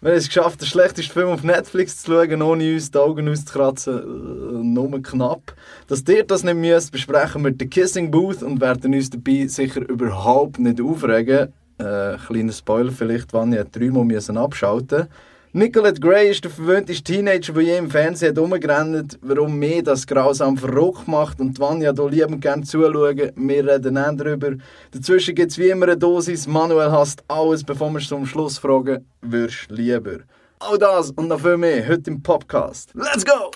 Wir 0.00 0.10
haben 0.10 0.18
es 0.18 0.28
geschafft, 0.28 0.60
den 0.60 0.68
schlechtesten 0.68 1.12
Film 1.12 1.28
auf 1.30 1.42
Netflix 1.42 2.02
zu 2.02 2.12
schauen, 2.12 2.40
ohne 2.40 2.72
uns 2.72 2.92
die 2.92 2.98
Augen 2.98 3.28
auszukratzen. 3.28 3.98
Äh, 3.98 4.64
nur 4.64 5.02
knapp. 5.02 5.56
Dass 5.88 6.04
ihr 6.06 6.22
das 6.22 6.44
nicht 6.44 6.54
müsst, 6.54 6.92
besprechen 6.92 7.42
wir 7.42 7.50
den 7.50 7.68
Kissing 7.68 8.08
Booth 8.08 8.44
und 8.44 8.60
werden 8.60 8.94
uns 8.94 9.10
dabei 9.10 9.48
sicher 9.48 9.80
überhaupt 9.88 10.60
nicht 10.60 10.80
aufregen. 10.80 11.52
Äh, 11.78 12.16
kleiner 12.16 12.52
Spoiler 12.52 12.92
vielleicht, 12.92 13.32
wann 13.32 13.52
ich 13.52 13.64
dreimal 13.72 14.36
abschalten 14.36 15.08
Nicolette 15.52 15.98
Gray 15.98 16.30
ist 16.30 16.44
der 16.44 16.50
verwöhnte 16.50 16.92
Teenager, 16.92 17.54
der 17.54 17.62
je 17.62 17.78
im 17.78 17.90
Fernsehen 17.90 18.34
herumgerannt 18.34 19.18
warum 19.22 19.58
mir 19.58 19.82
das 19.82 20.06
grausam 20.06 20.58
verrückt 20.58 21.08
macht 21.08 21.40
und 21.40 21.58
Vanya 21.58 21.94
hier 21.96 22.10
liebend 22.10 22.42
gerne 22.42 22.64
zuschauen. 22.64 23.32
Wir 23.34 23.66
reden 23.66 23.94
dann 23.94 24.18
darüber. 24.18 24.52
Dazwischen 24.90 25.34
gibt 25.34 25.50
es 25.50 25.56
wie 25.56 25.70
immer 25.70 25.86
eine 25.86 25.96
Dosis. 25.96 26.46
Manuel 26.46 26.92
hasst 26.92 27.24
alles, 27.28 27.64
bevor 27.64 27.90
wir 27.90 28.00
zum 28.00 28.26
Schluss 28.26 28.58
fragen, 28.58 29.06
würdest 29.22 29.70
lieber? 29.70 30.18
All 30.58 30.76
das 30.76 31.12
und 31.12 31.28
noch 31.28 31.40
viel 31.40 31.56
mehr 31.56 31.88
heute 31.88 32.10
im 32.10 32.22
Podcast. 32.22 32.90
Let's 32.94 33.24
go! 33.24 33.50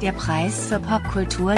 Der 0.00 0.12
Preis 0.12 0.68
für 0.68 0.80
Popkultur. 0.80 1.54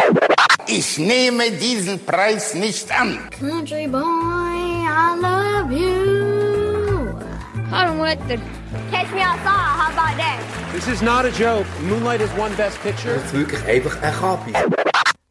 Ich 0.67 0.99
nehme 0.99 1.53
diesen 1.53 2.05
Preis 2.05 2.55
nicht 2.55 2.91
an. 3.01 3.19
Country 3.39 3.87
boy, 3.87 4.01
I 4.03 5.15
love 5.21 5.73
you. 5.73 6.16
Hold 7.71 7.89
on, 7.91 7.99
what 7.99 8.19
the? 8.29 8.37
Catch 8.91 9.13
me 9.13 9.21
outside, 9.23 9.47
how 9.47 9.93
about 9.93 10.17
that? 10.19 10.41
This 10.73 10.89
is 10.89 11.03
not 11.03 11.25
a 11.25 11.31
joke. 11.31 11.67
Moonlight 11.83 12.21
is 12.21 12.31
one 12.39 12.55
best 12.57 12.79
picture. 12.83 13.15
Das 13.15 13.25
ist 13.25 13.33
wirklich 13.35 13.65
einfach 13.67 14.01
ein 14.03 14.13
Kapi. 14.15 14.53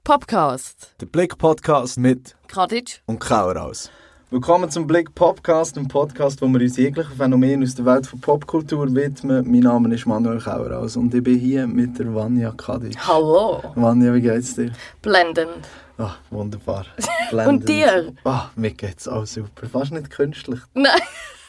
Podcast. 0.03 0.93
Der 1.01 1.05
Blick-Podcast 1.07 1.97
mit 1.97 2.35
Kadic. 2.47 3.01
und 3.05 3.19
Kauraus. 3.19 3.89
Willkommen 4.31 4.69
zum 4.69 4.85
Blick 4.87 5.13
Podcast, 5.15 5.77
einem 5.77 5.87
Podcast, 5.87 6.41
wo 6.41 6.47
wir 6.47 6.59
uns 6.61 6.77
jeglichen 6.77 7.15
Phänomenen 7.15 7.63
aus 7.63 7.75
der 7.75 7.85
Welt 7.85 8.07
von 8.07 8.19
Popkultur 8.19 8.93
widmen. 8.93 9.49
Mein 9.49 9.61
Name 9.61 9.93
ist 9.93 10.05
Manuel 10.05 10.39
Kauraus 10.39 10.97
und 10.97 11.13
ich 11.13 11.23
bin 11.23 11.39
hier 11.39 11.67
mit 11.67 11.97
der 11.99 12.13
Vanya 12.13 12.51
Kadic. 12.51 12.97
Hallo. 13.07 13.63
Vanya, 13.75 14.13
wie 14.13 14.21
geht's 14.21 14.55
dir? 14.55 14.71
Blendend. 15.01 15.67
Ah, 15.97 16.15
wunderbar. 16.29 16.85
Und 17.47 17.69
dir? 17.69 18.11
Ah, 18.25 18.49
mir 18.57 18.71
geht's 18.71 19.07
auch 19.07 19.25
super. 19.25 19.65
Fast 19.71 19.93
nicht 19.93 20.09
künstlich. 20.09 20.59
Nein. 20.73 20.91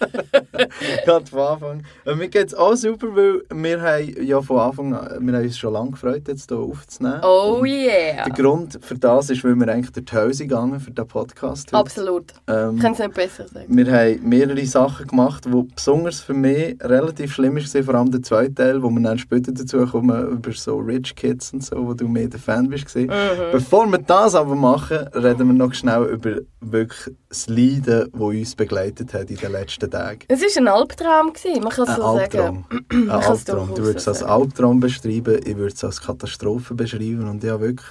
Gerade 1.05 1.27
von 1.27 1.39
Anfang. 1.41 1.83
Äh, 2.05 2.15
mir 2.15 2.29
geht's 2.29 2.55
auch 2.55 2.75
super, 2.75 3.09
weil 3.15 3.43
wir 3.53 3.81
haben 3.81 4.27
ja 4.27 4.41
von 4.43 4.59
Anfang 4.59 4.95
an, 4.95 5.27
wir 5.27 5.37
haben 5.37 5.45
uns 5.45 5.59
schon 5.59 5.73
lange 5.73 5.91
gefreut, 5.93 6.29
jetzt 6.29 6.51
hier 6.51 6.59
aufzunehmen. 6.59 7.21
Oh 7.23 7.59
Und 7.61 7.69
yeah. 7.69 8.25
Der 8.25 8.33
Grund 8.35 8.79
für 8.83 8.97
das 8.97 9.31
ist, 9.31 9.45
weil 9.45 9.55
wir 9.55 9.69
eigentlich 9.69 9.93
durch 9.93 10.07
die 10.07 10.17
Hose 10.17 10.45
gegangen 10.47 10.81
für 10.81 10.91
diesen 10.91 11.09
Podcast. 11.09 11.69
heute. 11.69 11.77
Absolut. 11.77 12.33
Ähm, 12.47 12.77
Ich 12.77 12.83
kann 12.83 12.93
es 12.93 12.99
nicht 12.99 13.15
besser 13.15 13.47
sagen. 13.49 13.67
wir 13.69 13.93
haben 13.93 14.29
mehrere 14.29 14.67
Sachen 14.67 15.07
gemacht, 15.07 15.45
die 15.47 15.63
besonders 15.75 16.21
für 16.21 16.35
mich 16.35 16.77
relativ 16.83 17.35
schlimm 17.35 17.57
waren, 17.57 17.85
vor 17.85 17.95
allem 17.95 18.11
der 18.11 18.23
zweite 18.23 18.55
Teil, 18.55 18.83
wo 18.83 18.91
wir 18.91 19.03
dann 19.03 19.19
später 19.19 19.53
dazu 19.53 19.87
kommen, 19.87 20.29
über 20.29 20.53
so 20.53 20.77
Rich 20.79 21.15
Kids 21.15 21.53
und 21.53 21.65
so, 21.65 21.87
wo 21.87 21.95
du 21.95 22.09
mehr 22.09 22.29
der 22.29 22.41
Fan 22.41 22.69
bist. 22.69 22.95
Mhm. 22.95 23.11
Bevor 23.53 23.87
wir 23.87 23.99
das 23.99 24.35
aber 24.35 24.55
machen, 24.55 24.99
reden 25.15 25.49
wir 25.49 25.55
noch 25.55 25.75
schnell 25.75 26.05
über 26.05 26.41
wirklich 26.61 27.15
das 27.29 27.49
Leiden, 27.49 28.11
das 28.13 28.21
uns 28.21 28.55
begleitet 28.55 29.13
hat 29.15 29.31
in 29.31 29.37
den 29.37 29.53
letzten 29.53 29.86
Tagen. 29.91 30.21
Es 30.29 30.41
war 30.41 30.63
ein 30.63 30.69
Albtraum, 30.69 31.33
gewesen, 31.33 31.63
man 31.63 31.73
kann 31.73 31.89
es 31.89 31.97
so 31.97 32.03
Albtraum. 32.03 32.65
sagen. 32.71 32.87
Ein 32.91 33.11
Albtraum. 33.11 33.75
Du 33.75 33.83
würdest 33.83 34.09
es 34.09 34.23
als. 34.23 34.23
Albtraum 34.23 34.81
beschreiben, 34.81 35.41
ich 35.45 35.57
würde 35.57 35.75
es 35.75 35.85
als 35.85 36.01
Katastrophe 36.01 36.75
beschreiben 36.75 37.29
und 37.29 37.43
ja 37.43 37.61
wirklich... 37.61 37.89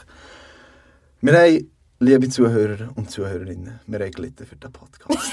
Wir 1.22 1.34
haben, 1.40 1.72
liebe 2.00 2.30
Zuhörer 2.30 2.90
und 2.96 3.10
Zuhörerinnen, 3.10 3.80
wir 3.88 4.00
haben 4.00 4.12
gelitten 4.12 4.46
für 4.46 4.56
den 4.56 4.72
Podcast. 4.72 5.32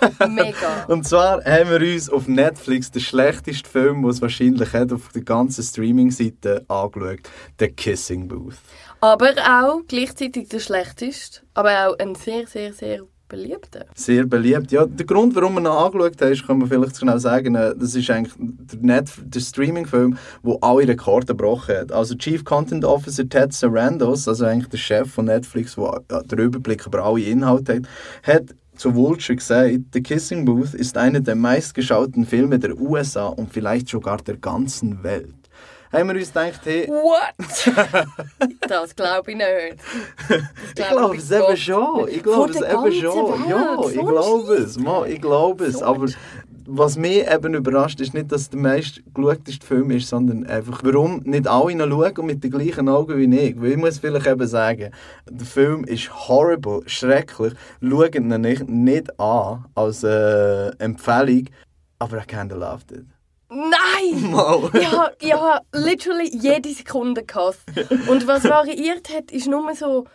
Mega. 0.28 0.84
Und 0.88 1.06
zwar 1.06 1.44
haben 1.44 1.70
wir 1.70 1.80
uns 1.80 2.08
auf 2.08 2.26
Netflix 2.26 2.90
den 2.90 3.02
schlechtesten 3.02 3.68
Film, 3.68 4.02
den 4.02 4.10
es 4.10 4.22
wahrscheinlich 4.22 4.72
hat, 4.72 4.92
auf 4.92 5.10
der 5.12 5.22
ganzen 5.22 5.62
Streaming-Seite 5.62 6.64
angeschaut. 6.68 7.20
«The 7.58 7.68
Kissing 7.68 8.28
Booth». 8.28 8.58
Aber 9.00 9.30
auch 9.30 9.80
gleichzeitig 9.88 10.48
der 10.48 10.60
schlechteste, 10.60 11.40
aber 11.54 11.88
auch 11.88 11.98
ein 11.98 12.14
sehr, 12.14 12.46
sehr, 12.46 12.72
sehr 12.72 13.02
beliebter. 13.30 13.86
Sehr 13.94 14.26
beliebt. 14.26 14.70
Ja, 14.72 14.84
der 14.84 15.06
Grund, 15.06 15.34
warum 15.34 15.54
wir 15.54 15.60
ihn 15.60 15.66
angeschaut 15.66 16.20
haben, 16.20 16.46
kann 16.46 16.58
man 16.58 16.68
vielleicht 16.68 16.98
schnell 16.98 17.18
sagen, 17.18 17.54
äh, 17.54 17.74
das 17.74 17.94
ist 17.94 18.10
eigentlich 18.10 18.34
der, 18.38 18.78
Net 18.80 19.10
der 19.24 19.40
Streaming-Film, 19.40 20.18
der 20.44 20.56
alle 20.60 20.86
Rekorde 20.86 21.28
gebrochen 21.28 21.76
hat. 21.76 21.92
Also 21.92 22.14
Chief 22.16 22.44
Content 22.44 22.84
Officer 22.84 23.26
Ted 23.26 23.54
Sarandos, 23.54 24.28
also 24.28 24.44
eigentlich 24.44 24.68
der 24.68 24.78
Chef 24.78 25.10
von 25.10 25.24
Netflix, 25.24 25.76
der 25.76 26.02
äh, 26.08 26.24
den 26.24 26.38
Überblick 26.38 26.86
über 26.86 27.02
alle 27.02 27.22
Inhalte 27.22 27.76
hat, 27.76 27.84
hat 28.22 28.54
zu 28.76 28.94
Vulture 28.94 29.36
gesagt, 29.36 29.78
The 29.92 30.02
Kissing 30.02 30.44
Booth 30.44 30.74
ist 30.74 30.96
einer 30.96 31.20
der 31.20 31.36
meistgeschauten 31.36 32.24
Filme 32.24 32.58
der 32.58 32.78
USA 32.78 33.26
und 33.26 33.52
vielleicht 33.52 33.88
sogar 33.88 34.16
der 34.18 34.38
ganzen 34.38 35.02
Welt. 35.02 35.39
Haben 35.92 36.08
wir 36.08 36.16
uns 36.16 36.28
gedacht, 36.28 36.60
hey, 36.64 36.86
What? 36.88 38.06
das 38.68 38.94
glaube 38.94 39.32
ich 39.32 39.36
nicht. 39.36 39.76
Das 40.76 40.86
Ich 40.86 40.88
glaube 40.88 41.16
es 41.16 41.30
eben 41.30 41.56
schon. 41.56 42.08
Ich 42.08 42.22
glaube 42.22 42.50
es 42.52 42.60
eben 42.60 42.92
schon. 42.92 43.40
Welt. 43.40 43.48
Ja, 43.48 43.80
ich 43.88 44.06
glaube 44.06 44.54
es. 44.54 44.78
Ma, 44.78 45.04
ich 45.06 45.20
glaube 45.20 45.64
es. 45.64 45.82
Aber 45.82 46.06
was 46.72 46.96
mich 46.96 47.28
eben 47.28 47.54
überrascht, 47.54 48.00
ist 48.00 48.14
nicht, 48.14 48.30
dass 48.30 48.48
der 48.48 48.60
meist 48.60 49.02
geschauteste 49.12 49.66
Film 49.66 49.90
ist, 49.90 50.08
sondern 50.08 50.46
einfach, 50.46 50.80
warum 50.84 51.18
nicht 51.24 51.48
alle 51.48 51.72
ihn 51.72 51.80
schauen 51.80 52.16
und 52.18 52.26
mit 52.26 52.44
den 52.44 52.50
gleichen 52.52 52.88
Augen 52.88 53.18
wie 53.18 53.36
ich. 53.36 53.60
Weil 53.60 53.72
ich 53.72 53.76
muss 53.76 53.98
vielleicht 53.98 54.28
eben 54.28 54.46
sagen, 54.46 54.92
der 55.28 55.46
Film 55.46 55.84
ist 55.84 56.28
horrible, 56.28 56.82
schrecklich. 56.86 57.54
Schaut 57.82 58.14
ihn 58.14 58.28
nicht, 58.28 58.68
nicht 58.68 59.18
an 59.18 59.64
als 59.74 60.04
äh, 60.04 60.68
Empfehlung, 60.78 61.46
aber 61.98 62.18
I 62.18 62.26
kinda 62.26 62.54
loved 62.54 62.92
it. 62.92 63.04
Nein! 63.50 64.30
Mal. 64.30 64.70
Ja, 64.80 65.10
ja, 65.20 65.60
literally 65.72 66.30
jede 66.32 66.72
Sekunde 66.72 67.24
gehasst. 67.24 67.62
Und 68.08 68.26
was 68.26 68.44
variiert 68.44 69.08
hat, 69.14 69.32
ist 69.32 69.48
nur 69.48 69.74
so 69.74 70.06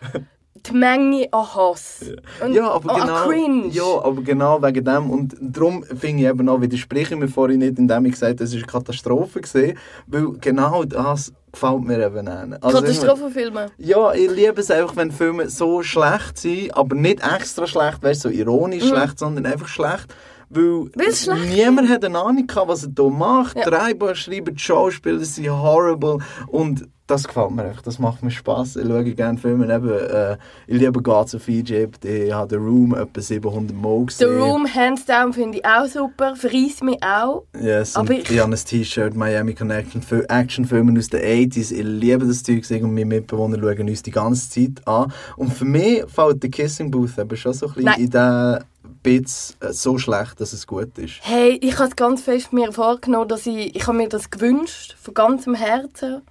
die 0.56 0.74
Menge 0.74 1.28
an 1.32 1.56
Hass. 1.56 2.06
Und 2.44 2.54
Ja, 2.54 2.72
aber 2.72 2.96
an 2.96 3.02
genau, 3.02 3.28
Cringe. 3.28 3.68
ja, 3.68 3.84
aber 4.04 4.22
genau 4.22 4.62
wegen 4.64 4.86
dem. 4.86 5.10
Und 5.10 5.36
darum 5.40 5.84
finde 5.84 6.24
ich 6.24 6.30
eben 6.30 6.48
auch, 6.50 6.62
widerspreche 6.62 7.14
ich 7.14 7.20
mir 7.20 7.28
vorhin 7.28 7.60
nicht, 7.60 7.78
indem 7.78 8.06
ich 8.06 8.14
gesagt 8.14 8.40
habe, 8.40 8.44
es 8.44 8.52
war 8.54 8.58
eine 8.60 8.68
Katastrophe. 8.68 9.42
Gewesen, 9.42 9.78
weil 10.08 10.32
genau 10.40 10.84
das 10.86 11.34
gefällt 11.52 11.84
mir 11.84 12.06
eben 12.06 12.26
nicht. 12.26 12.64
Also 12.64 12.80
Katastrophenfilme. 12.80 13.72
Ja, 13.78 14.14
ich 14.14 14.32
liebe 14.32 14.62
es 14.62 14.72
einfach, 14.72 14.96
wenn 14.96 15.12
Filme 15.12 15.50
so 15.50 15.84
schlecht 15.84 16.38
sind, 16.38 16.76
aber 16.76 16.96
nicht 16.96 17.20
extra 17.22 17.68
schlecht, 17.68 18.02
weißt 18.02 18.26
du, 18.26 18.30
so 18.30 18.34
ironisch 18.34 18.88
schlecht, 18.88 19.20
sondern 19.20 19.46
einfach 19.46 19.68
schlecht. 19.68 20.08
Weil, 20.50 20.86
niemand 21.48 21.90
hat 21.90 22.04
eine 22.06 22.20
Ahnung 22.20 22.48
gehabt, 22.48 22.68
was 22.68 22.84
er 22.84 22.92
hier 22.96 23.10
macht. 23.10 23.58
Ja. 23.58 23.64
Drei 23.64 23.94
schreiben, 24.16 24.56
die 24.56 24.60
Schauspieler 24.62 25.20
sind 25.24 25.50
horrible. 25.50 26.20
Und 26.48 26.88
das 27.08 27.28
gefällt 27.28 27.52
mir 27.52 27.66
einfach, 27.66 27.84
das 27.84 28.00
macht 28.00 28.24
mir 28.24 28.32
Spass. 28.32 28.76
Ich 28.78 28.88
schaue 28.88 29.04
gerne 29.04 29.38
Filme. 29.38 29.72
Eben, 29.72 29.90
äh, 29.92 30.38
ich 30.66 30.80
liebe 30.80 31.00
Gods 31.04 31.36
of 31.36 31.48
Egypt, 31.48 32.04
ich 32.04 32.34
habe 32.34 32.50
The 32.50 32.56
Room 32.56 32.96
etwa 32.96 33.22
700 33.22 33.78
Mal 33.78 34.00
The 34.00 34.06
gesehen. 34.26 34.42
Room, 34.42 34.66
hands 34.74 35.06
down, 35.06 35.32
finde 35.32 35.60
ich 35.60 35.66
auch 35.66 35.86
super. 35.86 36.36
Verreist 36.36 36.84
mich 36.84 36.98
auch. 37.04 37.44
Yes, 37.62 37.96
Aber 37.96 38.12
ich- 38.12 38.28
ich 38.32 38.40
habe 38.40 38.52
ein 38.52 38.58
T-Shirt, 38.58 39.14
Miami 39.16 39.54
Connection, 39.54 40.02
Fil- 40.02 40.26
Actionfilme 40.28 40.98
aus 40.98 41.10
den 41.10 41.22
80s. 41.22 41.72
Ich 41.72 41.84
liebe 41.84 42.26
das 42.26 42.42
Zeug 42.42 42.64
und 42.82 42.94
meine 42.96 43.06
Mitbewohner 43.06 43.60
schauen 43.60 43.88
uns 43.88 44.02
die 44.02 44.10
ganze 44.12 44.50
Zeit 44.50 44.88
an. 44.88 45.14
Und 45.38 45.54
für 45.54 45.66
mich 45.66 46.04
fällt 46.08 46.42
der 46.42 46.50
Kissing 46.50 46.90
Booth 46.90 47.20
eben 47.20 47.38
schon 47.38 47.54
so 47.54 47.68
ein 47.68 47.74
bisschen 47.74 47.86
Nein. 47.86 48.02
in 48.02 48.10
den 48.10 48.60
Bits 49.04 49.58
äh, 49.60 49.72
so 49.74 49.98
schlecht, 49.98 50.40
dass 50.42 50.54
es 50.54 50.66
gut 50.68 50.98
ist. 50.98 51.16
Hey, 51.22 51.58
ich 51.62 51.78
habe 51.78 51.90
es 51.90 51.96
ganz 51.96 52.22
fest 52.22 52.54
mir 52.54 52.72
vorgenommen, 52.72 53.28
dass 53.28 53.46
ich, 53.46 53.76
ich 53.76 53.88
habe 53.88 53.98
mir 53.98 54.10
das 54.10 54.30
gewünscht, 54.30 54.96
von 55.02 55.14
ganzem 55.14 55.56
Herzen. 55.56 56.22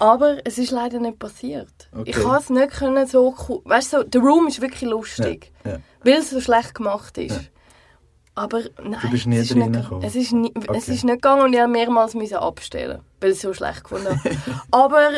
Aber 0.00 0.38
es 0.44 0.58
ist 0.58 0.70
leider 0.70 1.00
nicht 1.00 1.18
passiert. 1.18 1.88
Okay. 1.92 2.10
Ich 2.10 2.16
kann 2.16 2.36
es 2.36 2.50
nicht 2.50 2.70
können 2.70 3.06
so 3.08 3.34
cool. 3.48 3.60
Weißt 3.64 3.92
du, 3.92 3.98
so, 4.02 4.04
The 4.12 4.18
Room 4.18 4.46
ist 4.46 4.60
wirklich 4.60 4.88
lustig, 4.88 5.52
Ja, 5.64 5.72
ja. 5.72 5.78
weil 6.04 6.12
es 6.18 6.30
so 6.30 6.40
schlecht 6.40 6.74
gemacht 6.76 7.18
ist. 7.18 7.34
Ja. 7.34 7.42
Aber 8.36 8.60
nein, 8.80 9.00
Du 9.02 9.10
bist 9.10 9.26
nie 9.26 9.38
es 9.38 9.50
ist 9.50 9.56
nicht, 9.56 9.76
es 10.02 10.14
ist, 10.14 10.32
nie, 10.32 10.52
es 10.56 10.68
Okay. 10.68 10.78
ist 10.78 11.02
nicht 11.04 11.14
gegangen 11.14 11.42
und 11.42 11.52
ich 11.52 11.58
musste 11.58 11.68
mehrmals 11.72 12.14
müssen 12.14 12.36
abstellen, 12.36 13.00
weil 13.20 13.30
ich 13.30 13.36
es 13.38 13.42
so 13.42 13.52
schlecht 13.52 13.82
gefunden 13.82 14.06
habe. 14.16 14.36
Aber 14.70 15.10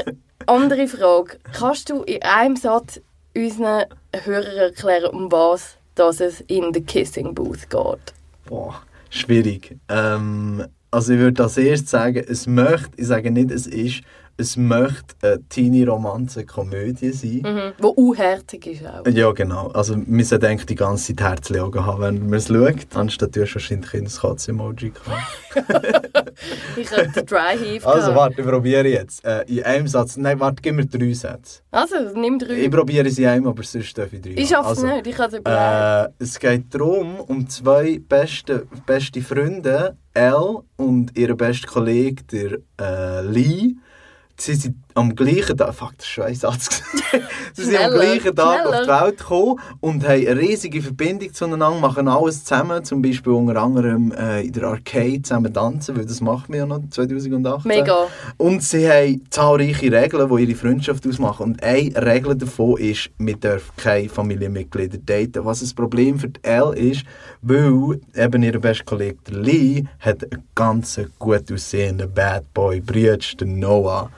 andere 0.46 0.88
Frage: 0.88 1.38
Kannst 1.52 1.90
du 1.90 2.02
in 2.04 2.22
einem 2.22 2.56
Satz 2.56 2.98
unseren 3.36 3.84
Hörern 4.24 4.56
erklären, 4.56 5.10
um 5.14 5.30
was 5.30 5.76
dass 5.94 6.20
es 6.20 6.40
in 6.42 6.72
The 6.72 6.80
Kissing 6.80 7.34
Booth 7.34 7.68
geht? 7.68 8.14
Boah, 8.46 8.82
schwierig. 9.10 9.76
Ähm, 9.88 10.64
also 10.90 11.12
ich 11.12 11.18
würde 11.18 11.42
als 11.42 11.56
erstes 11.56 11.90
sagen, 11.90 12.24
es 12.26 12.46
möchte, 12.46 12.90
ich 12.96 13.06
sage 13.06 13.30
nicht, 13.30 13.50
es 13.50 13.66
ist, 13.66 14.02
es 14.40 14.56
möchte 14.56 15.14
eine 15.22 15.42
Teenie-Romanze-Komödie 15.48 17.12
sein. 17.12 17.42
Mhm. 17.44 17.72
Wo 17.78 17.88
unherzig 17.88 18.66
ist 18.66 18.86
auch. 18.86 19.06
Ja, 19.06 19.30
genau. 19.32 19.68
Also 19.68 19.96
wir 20.04 20.24
sollten 20.24 20.46
eigentlich 20.46 20.66
die 20.66 20.74
ganze 20.74 21.14
Zeit 21.14 21.28
Herzchen 21.28 21.86
haben, 21.86 22.00
wenn 22.00 22.28
man 22.28 22.38
es 22.38 22.48
schaut. 22.48 22.96
Anstatt 22.96 23.36
du 23.36 23.42
hast 23.42 23.54
wahrscheinlich 23.54 23.94
ein 23.94 24.08
Katz-Emoji 24.08 24.90
gehabt. 24.90 26.32
ich 26.76 26.90
hatte 26.90 27.22
Dry 27.22 27.56
Heave. 27.58 27.86
Also 27.86 28.14
warte, 28.14 28.40
ich 28.40 28.46
probiere 28.46 28.88
jetzt. 28.88 29.24
Äh, 29.24 29.42
in 29.46 29.62
einem 29.62 29.86
Satz. 29.86 30.16
Nein, 30.16 30.40
warte, 30.40 30.62
gib 30.62 30.74
mir 30.74 30.86
drei 30.86 31.12
Sätze. 31.12 31.60
Also, 31.70 31.96
nimm 32.14 32.38
drei. 32.38 32.54
Ich 32.54 32.70
probiere 32.70 33.10
sie 33.10 33.26
einem, 33.26 33.46
aber 33.46 33.62
sonst 33.62 33.96
darf 33.96 34.12
ich 34.12 34.22
drei. 34.22 34.30
Ich 34.30 34.52
haben. 34.54 34.64
schaff's 34.64 34.82
also, 34.82 34.86
nicht, 34.86 35.06
ich 35.06 35.14
kann 35.14 35.28
es 35.30 35.38
überlegen. 35.38 35.62
Äh, 35.62 36.08
es 36.18 36.38
geht 36.38 36.74
darum, 36.74 37.20
um 37.20 37.48
zwei 37.48 38.00
beste, 38.08 38.66
beste 38.86 39.20
Freunde, 39.20 39.96
Elle 40.14 40.62
und 40.76 41.16
ihr 41.16 41.36
bester 41.36 41.68
Kollege, 41.68 42.22
der 42.24 42.58
äh, 42.80 43.22
Lee. 43.26 43.74
Sie 44.40 44.54
sind 44.54 44.76
am 44.94 45.14
gleichen 45.14 45.54
Tag, 45.54 45.74
fuck, 45.74 45.92
das 45.98 46.06
ist 46.06 46.12
schon 46.12 46.24
ein 46.24 46.34
Satz. 46.34 46.82
sie 47.52 47.64
sind 47.64 47.76
am 47.76 47.90
Schneller, 47.90 47.94
gleichen 47.94 48.34
Tag 48.34 48.66
auf 48.66 48.70
die 48.72 48.84
schneller. 48.84 49.04
Welt 49.04 49.18
gekommen 49.18 49.60
und 49.80 50.02
haben 50.02 50.26
eine 50.26 50.38
riesige 50.38 50.80
Verbindung 50.80 51.34
zueinander, 51.34 51.78
machen 51.78 52.08
alles 52.08 52.44
zusammen, 52.44 52.82
zum 52.82 53.02
Beispiel 53.02 53.32
unter 53.32 53.60
anderem 53.60 54.12
äh, 54.12 54.40
in 54.40 54.52
der 54.52 54.64
Arcade 54.64 55.20
zusammen 55.20 55.52
tanzen, 55.52 55.94
weil 55.96 56.06
das 56.06 56.22
machen 56.22 56.46
wir 56.48 56.60
ja 56.60 56.66
noch 56.66 56.80
2018. 56.88 57.68
Mega. 57.68 58.06
Und 58.38 58.62
sie 58.62 58.88
haben 58.88 59.26
zahlreiche 59.28 59.92
Regeln, 59.92 60.34
die 60.34 60.42
ihre 60.42 60.54
Freundschaft 60.54 61.06
ausmachen. 61.06 61.44
Und 61.44 61.62
eine 61.62 61.94
Regel 61.96 62.34
davon 62.34 62.78
ist, 62.78 63.10
wir 63.18 63.36
dürfen 63.36 63.72
keine 63.76 64.08
Familienmitglieder 64.08 64.98
daten. 64.98 65.44
Was 65.44 65.60
ein 65.60 65.74
Problem 65.74 66.18
für 66.18 66.28
die 66.30 66.40
Elle 66.42 66.74
ist, 66.76 67.04
weil 67.42 68.00
eben 68.16 68.42
ihr 68.42 68.58
bester 68.58 68.84
Kollege 68.84 69.18
Lee 69.28 69.84
hat 69.98 70.24
einen 70.24 70.44
ganz 70.54 70.98
gut 71.18 71.52
aussehenden 71.52 72.10
Bad 72.12 72.54
Boy 72.54 72.80
den 72.80 73.58
Noah. 73.58 74.10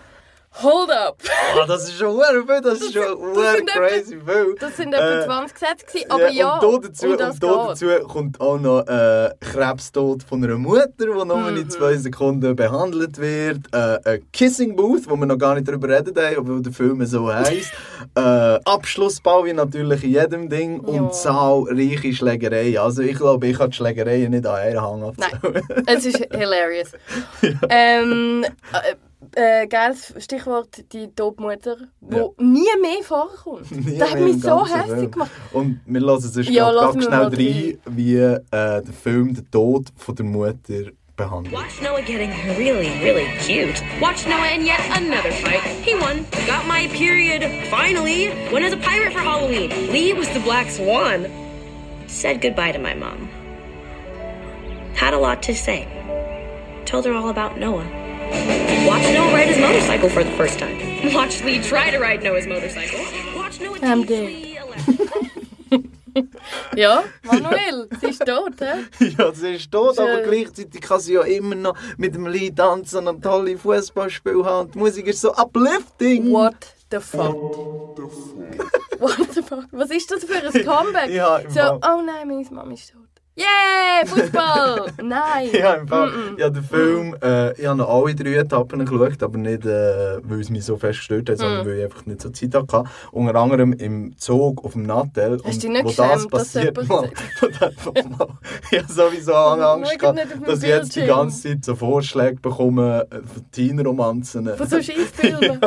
Hold 0.55 0.91
up! 0.91 1.17
Ah, 1.59 1.65
das 1.67 1.85
ist 1.85 1.99
schon 1.99 2.15
verdammt 2.21 2.51
viel, 2.51 2.61
das 2.61 2.81
ist 2.83 2.93
schon 2.93 3.35
sind 3.35 3.69
crazy 3.71 4.19
viel. 4.21 4.55
Das 4.61 4.77
sind 4.77 4.93
etwa 4.93 5.21
Äh, 5.23 5.25
20 5.25 5.59
Sätze, 5.59 5.87
gewesen, 5.87 6.11
aber 6.11 6.29
ja, 6.31 6.59
und 6.59 6.83
da 6.83 6.89
dazu, 6.89 7.07
um 7.07 7.17
das 7.17 7.35
und 7.35 7.43
da 7.43 7.67
dazu 7.69 7.87
kommt 8.07 8.41
auch 8.41 8.59
noch 8.59 8.87
äh, 8.87 9.31
Krebstod 9.41 10.23
von 10.23 10.45
einer 10.45 10.59
Mutter, 10.59 10.89
die 10.99 11.05
nur 11.07 11.25
Mhm. 11.51 11.57
in 11.57 11.71
zwei 11.71 11.97
Sekunden 11.97 12.55
behandelt 12.55 13.17
wird. 13.19 13.61
Äh, 13.73 13.99
ein 14.05 14.27
Kissing 14.33 14.77
Booth, 14.77 15.09
wo 15.09 15.17
wir 15.17 15.25
noch 15.27 15.39
gar 15.39 15.55
nicht 15.55 15.67
darüber 15.69 15.89
reden 15.89 16.15
haben, 16.17 16.37
obwohl 16.39 16.61
der 16.63 16.73
Film 16.73 17.05
so 17.07 17.33
heisst. 17.33 17.73
äh, 18.15 18.21
Abschlussbau 18.67 19.47
wie 19.47 19.55
natürlich 19.55 20.05
in 20.05 20.11
jedem 20.11 20.49
Ding. 20.51 20.81
Und 20.81 20.95
Ja. 20.97 21.11
zahlreiche 21.11 22.13
Schlägereien. 22.13 22.77
Also 22.79 23.01
ich 23.01 23.17
glaube, 23.17 23.47
ich 23.47 23.57
kann 23.57 23.71
die 23.71 23.77
Schlägereien 23.77 24.31
nicht 24.31 24.47
an 24.47 24.57
einen 24.57 24.83
Hang 24.83 25.03
abzählen. 25.03 25.65
Nein, 25.69 25.85
es 25.87 26.05
ist 26.05 26.19
hilarious. 26.31 26.91
ähm, 27.71 28.45
äh, 28.45 28.95
äh, 29.37 29.67
geiles 29.67 30.15
Stichwort, 30.19 30.85
die 30.93 31.09
Todmutter, 31.15 31.77
wo 32.01 32.35
Ja. 32.39 32.45
nie 32.45 32.67
mehr 32.81 33.03
vorkommt. 33.03 33.71
Nie 33.87 33.99
das 33.99 34.11
hat 34.13 34.21
mich 34.21 34.41
so 34.41 34.67
hässlich 34.67 35.11
gemacht. 35.11 35.31
Und 35.53 35.81
wir 35.87 36.01
hören 36.01 36.21
sonst 36.21 36.49
Ja, 36.51 36.71
lassen 36.71 37.01
ganz 37.01 37.05
schnell 37.07 37.25
rein, 37.29 37.79
wie 37.87 38.17
äh, 38.17 38.41
der 38.51 38.85
Film 39.03 39.35
den 39.35 39.51
Tod 39.51 39.87
von 39.97 40.15
der 40.15 40.25
Mutter 40.27 40.91
behandelt. 41.17 41.55
Watch 41.55 41.81
Noah 41.83 42.01
getting 42.03 42.31
really, 42.59 42.91
really 43.03 43.27
cute. 43.47 43.83
Watch 44.01 44.27
Noah 44.27 44.55
in 44.55 44.65
yet 44.67 44.81
another 44.97 45.31
fight. 45.33 45.63
He 45.85 45.95
won. 45.95 46.25
Got 46.47 46.67
my 46.67 46.89
period. 46.89 47.43
Finally. 47.71 48.31
Went 48.53 48.65
as 48.65 48.73
a 48.73 48.79
pirate 48.79 49.13
for 49.13 49.21
Halloween. 49.21 49.71
Lee 49.93 50.13
was 50.15 50.29
the 50.31 50.41
Black 50.41 50.71
Swan. 50.71 51.27
Said 52.07 52.41
goodbye 52.41 52.73
to 52.73 52.79
my 52.79 52.95
mom. 52.95 53.29
Had 54.95 55.15
a 55.15 55.19
lot 55.19 55.43
to 55.45 55.55
say. 55.55 55.87
Told 56.87 57.05
her 57.07 57.13
all 57.15 57.29
about 57.29 57.59
Noah. 57.59 58.72
Watched 58.87 59.13
Noah 59.15 59.33
ride 59.33 59.49
his 59.49 59.59
motorcycle 59.59 60.09
for 60.09 60.25
the 60.25 60.31
first 60.33 60.59
time. 60.59 60.77
Watched 61.15 61.45
Lee 61.45 61.61
try 61.63 61.91
to 61.91 61.99
ride 61.99 62.23
Noah's 62.23 62.47
motorcycle. 62.47 62.99
Watched 63.37 63.61
Noah 63.61 63.79
I'm 63.83 64.05
dead. 64.05 64.27
Lee. 64.27 64.59
Ja, 66.77 67.05
Manuel, 67.23 67.89
sie 68.01 68.09
ist 68.09 68.27
tot, 68.27 68.61
hä? 68.61 68.85
Ja, 69.19 69.33
sie 69.33 69.55
ist 69.55 69.71
tot, 69.73 69.99
aber 69.99 70.21
gleichzeitig 70.23 70.83
kann 70.83 71.01
sie 71.01 71.15
ja 71.15 71.23
immer 71.23 71.55
noch 71.55 71.75
mit 71.97 72.15
dem 72.15 72.27
Lied 72.27 72.57
tanzen 72.57 73.09
und 73.09 73.23
tolle 73.23 73.57
Fußballspiele 73.57 74.45
haben. 74.45 74.67
Und 74.67 74.75
die 74.75 74.79
Musik 74.79 75.07
ist 75.07 75.23
so 75.23 75.33
uplifting. 75.35 76.31
What 76.31 76.55
the 76.91 77.01
fuck? 77.01 77.35
What 78.99 79.33
the 79.33 79.43
fuck? 79.43 79.65
Was 79.71 79.91
ist 79.91 80.11
das 80.11 80.25
für 80.25 80.35
ein 80.35 80.53
Comeback? 80.67 81.11
Ja, 81.11 81.41
so, 81.49 81.61
oh 81.83 82.03
nein, 82.05 82.29
meine 82.29 82.47
Mama 82.51 82.73
ist 82.75 82.93
tot. 82.93 83.02
Yeah, 83.35 84.05
Fußball! 84.07 84.93
Nein! 85.03 85.49
Ja, 85.55 85.75
im 85.75 85.89
Fall. 85.89 86.11
Ja, 86.37 86.51
der 86.51 86.63
Film, 86.63 87.17
äh, 87.23 87.59
ich 87.59 87.67
habe 87.67 87.79
noch 87.79 87.89
alle 87.89 88.15
drei 88.15 88.35
Etappen 88.35 88.85
geschaut, 88.85 89.23
aber 89.23 89.39
nicht, 89.39 89.65
äh, 89.65 90.19
weil 90.23 90.41
es 90.41 90.51
mich 90.51 90.65
so 90.67 90.77
fest 90.77 90.99
gestört 90.99 91.31
hat, 91.31 91.39
Mm. 91.39 91.41
sondern 91.41 91.67
weil 91.67 91.79
ich 91.79 91.85
einfach 91.85 92.05
nicht 92.05 92.21
so 92.21 92.29
Zeit 92.29 92.55
hatte. 92.55 92.85
Unter 93.11 93.35
anderem 93.37 93.73
im 93.73 94.15
Zug 94.19 94.63
auf 94.65 94.73
dem 94.73 94.83
Nattel. 94.83 95.41
Hast 95.45 95.57
du 95.57 95.61
dich 95.61 95.71
nicht 95.71 95.85
wo 95.85 95.89
das 95.89 95.97
dass 95.97 96.29
passiert, 96.29 96.77
jemand 96.77 96.89
mal, 96.89 97.11
wo 97.41 97.47
das 97.47 98.19
mal, 98.19 98.29
ich 98.71 98.79
habe 98.79 98.93
sowieso 98.93 99.35
Angst 99.35 99.99
gehabt, 99.99 100.19
dass 100.47 100.63
ich 100.63 100.69
jetzt 100.69 100.95
die 100.97 101.07
ganze 101.07 101.49
Zeit 101.49 101.65
so 101.65 101.75
Vorschläge 101.75 102.37
bekomme 102.39 103.07
äh, 103.11 103.15
von 103.17 103.51
Teen-Romanzen. 103.51 104.47
Von 104.57 104.69
so 104.69 104.77
Scheissfilmen. 104.83 105.59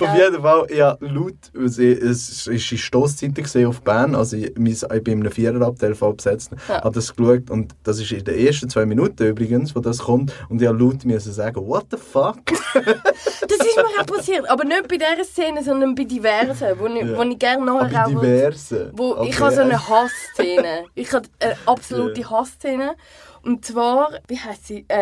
Auf 0.00 0.14
jeden 0.16 0.40
Fall, 0.42 0.66
ja, 0.72 0.96
laut, 1.00 1.34
es 1.64 1.78
ist 1.78 2.70
die 2.70 2.78
Stosszeit 2.78 3.32
auf 3.66 3.80
Bern, 3.82 4.14
also 4.14 4.36
ich, 4.36 4.46
ich 4.46 4.54
bin 4.54 5.14
in 5.14 5.20
einem 5.20 5.32
Viererabteil 5.32 5.94
voll 5.94 6.14
besetzt, 6.14 6.50
Ja. 6.68 6.82
habe 6.82 6.94
das 6.94 7.14
geschaut 7.14 7.50
und 7.50 7.74
das 7.82 7.98
ist 8.00 8.12
in 8.12 8.24
den 8.24 8.38
ersten 8.38 8.68
zwei 8.70 8.86
Minuten 8.86 9.26
übrigens, 9.26 9.74
wo 9.74 9.80
das 9.80 9.98
kommt 9.98 10.32
und 10.48 10.62
ich 10.62 10.68
laut 10.70 11.04
müssen 11.04 11.32
sagen, 11.32 11.56
what 11.66 11.86
the 11.90 11.96
fuck? 11.96 12.36
Das 12.74 13.58
ist 13.66 13.76
mir 13.76 13.84
auch 14.00 14.06
passiert, 14.06 14.48
aber 14.48 14.64
nicht 14.64 14.88
bei 14.88 14.96
dieser 14.96 15.24
Szene, 15.24 15.62
sondern 15.62 15.94
bei 15.94 16.04
diversen, 16.04 16.78
wo 16.78 16.86
ich, 16.86 17.02
Ja. 17.04 17.16
wo 17.18 17.22
ich 17.22 17.38
gerne 17.38 17.64
nachher 17.66 18.06
auch... 18.06 18.10
will- 18.22 18.36
diverse. 18.36 18.90
Wo 18.94 19.12
Ich 19.22 19.34
Okay. 19.34 19.42
habe 19.42 19.54
so 19.54 19.60
eine 19.62 19.88
Hassszene. 19.88 20.84
Ich 20.94 21.12
habe 21.12 21.26
eine 21.40 21.56
absolute 21.66 22.30
Hassszene. 22.30 22.94
Und 23.44 23.64
zwar, 23.64 24.08
wie 24.28 24.38
heißt 24.38 24.66
sie? 24.66 24.84
Äh, 24.88 24.94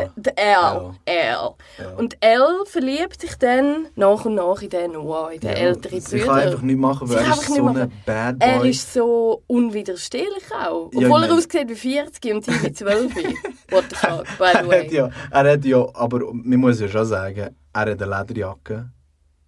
Elle. 0.00 0.10
der 0.16 0.38
Elle. 0.38 0.94
Elle. 1.04 1.54
Und 1.96 2.16
Elle 2.20 2.64
verliebt 2.66 3.20
sich 3.20 3.36
dann 3.36 3.86
nach 3.94 4.24
und 4.24 4.34
nach 4.34 4.60
in 4.62 4.70
den 4.70 4.92
Noah, 4.92 5.30
in 5.32 5.40
den 5.40 5.50
Ja, 5.50 5.56
älteren 5.56 6.00
Sie 6.00 6.18
kann 6.18 6.28
Brüder. 6.28 6.42
einfach 6.46 6.62
nicht 6.62 6.78
machen, 6.78 7.08
weil 7.08 7.18
er 7.18 7.32
ist 7.32 7.46
so 7.54 7.66
ein. 7.68 7.92
Bad 8.04 8.36
Er 8.40 8.58
Boy. 8.58 8.70
ist 8.70 8.92
so 8.92 9.42
unwiderstehlich 9.46 10.44
auch. 10.52 10.90
Ja, 10.92 11.06
Obwohl 11.08 11.22
ich 11.24 11.28
er 11.30 11.34
aussieht 11.36 11.68
wie 11.68 11.74
40 11.74 12.34
und 12.34 12.44
sie 12.44 12.52
wie 12.62 12.72
12. 12.72 13.14
What 13.70 13.84
the 13.90 13.96
fuck, 13.96 14.24
by 14.38 14.50
the 14.52 14.58
er, 14.58 14.68
way. 14.68 14.84
hat 14.84 14.92
ja, 14.92 15.10
er 15.30 15.52
hat 15.52 15.64
ja, 15.64 15.86
aber 15.94 16.18
man 16.32 16.58
muss 16.58 16.80
ja 16.80 16.88
schon 16.88 17.06
sagen, 17.06 17.38
er 17.72 17.80
hat 17.80 17.88
eine 17.88 17.92
Lederjacke 17.94 18.90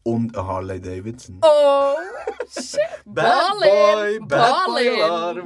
und 0.05 0.37
eine 0.37 0.47
Harley 0.47 0.81
Davidson. 0.81 1.41
Oh, 1.43 1.95
shit. 2.49 2.79
Bad 3.07 3.53
Boy, 3.61 4.19
Bad 4.21 4.67
Boy. 4.67 5.01
Alarm. 5.03 5.45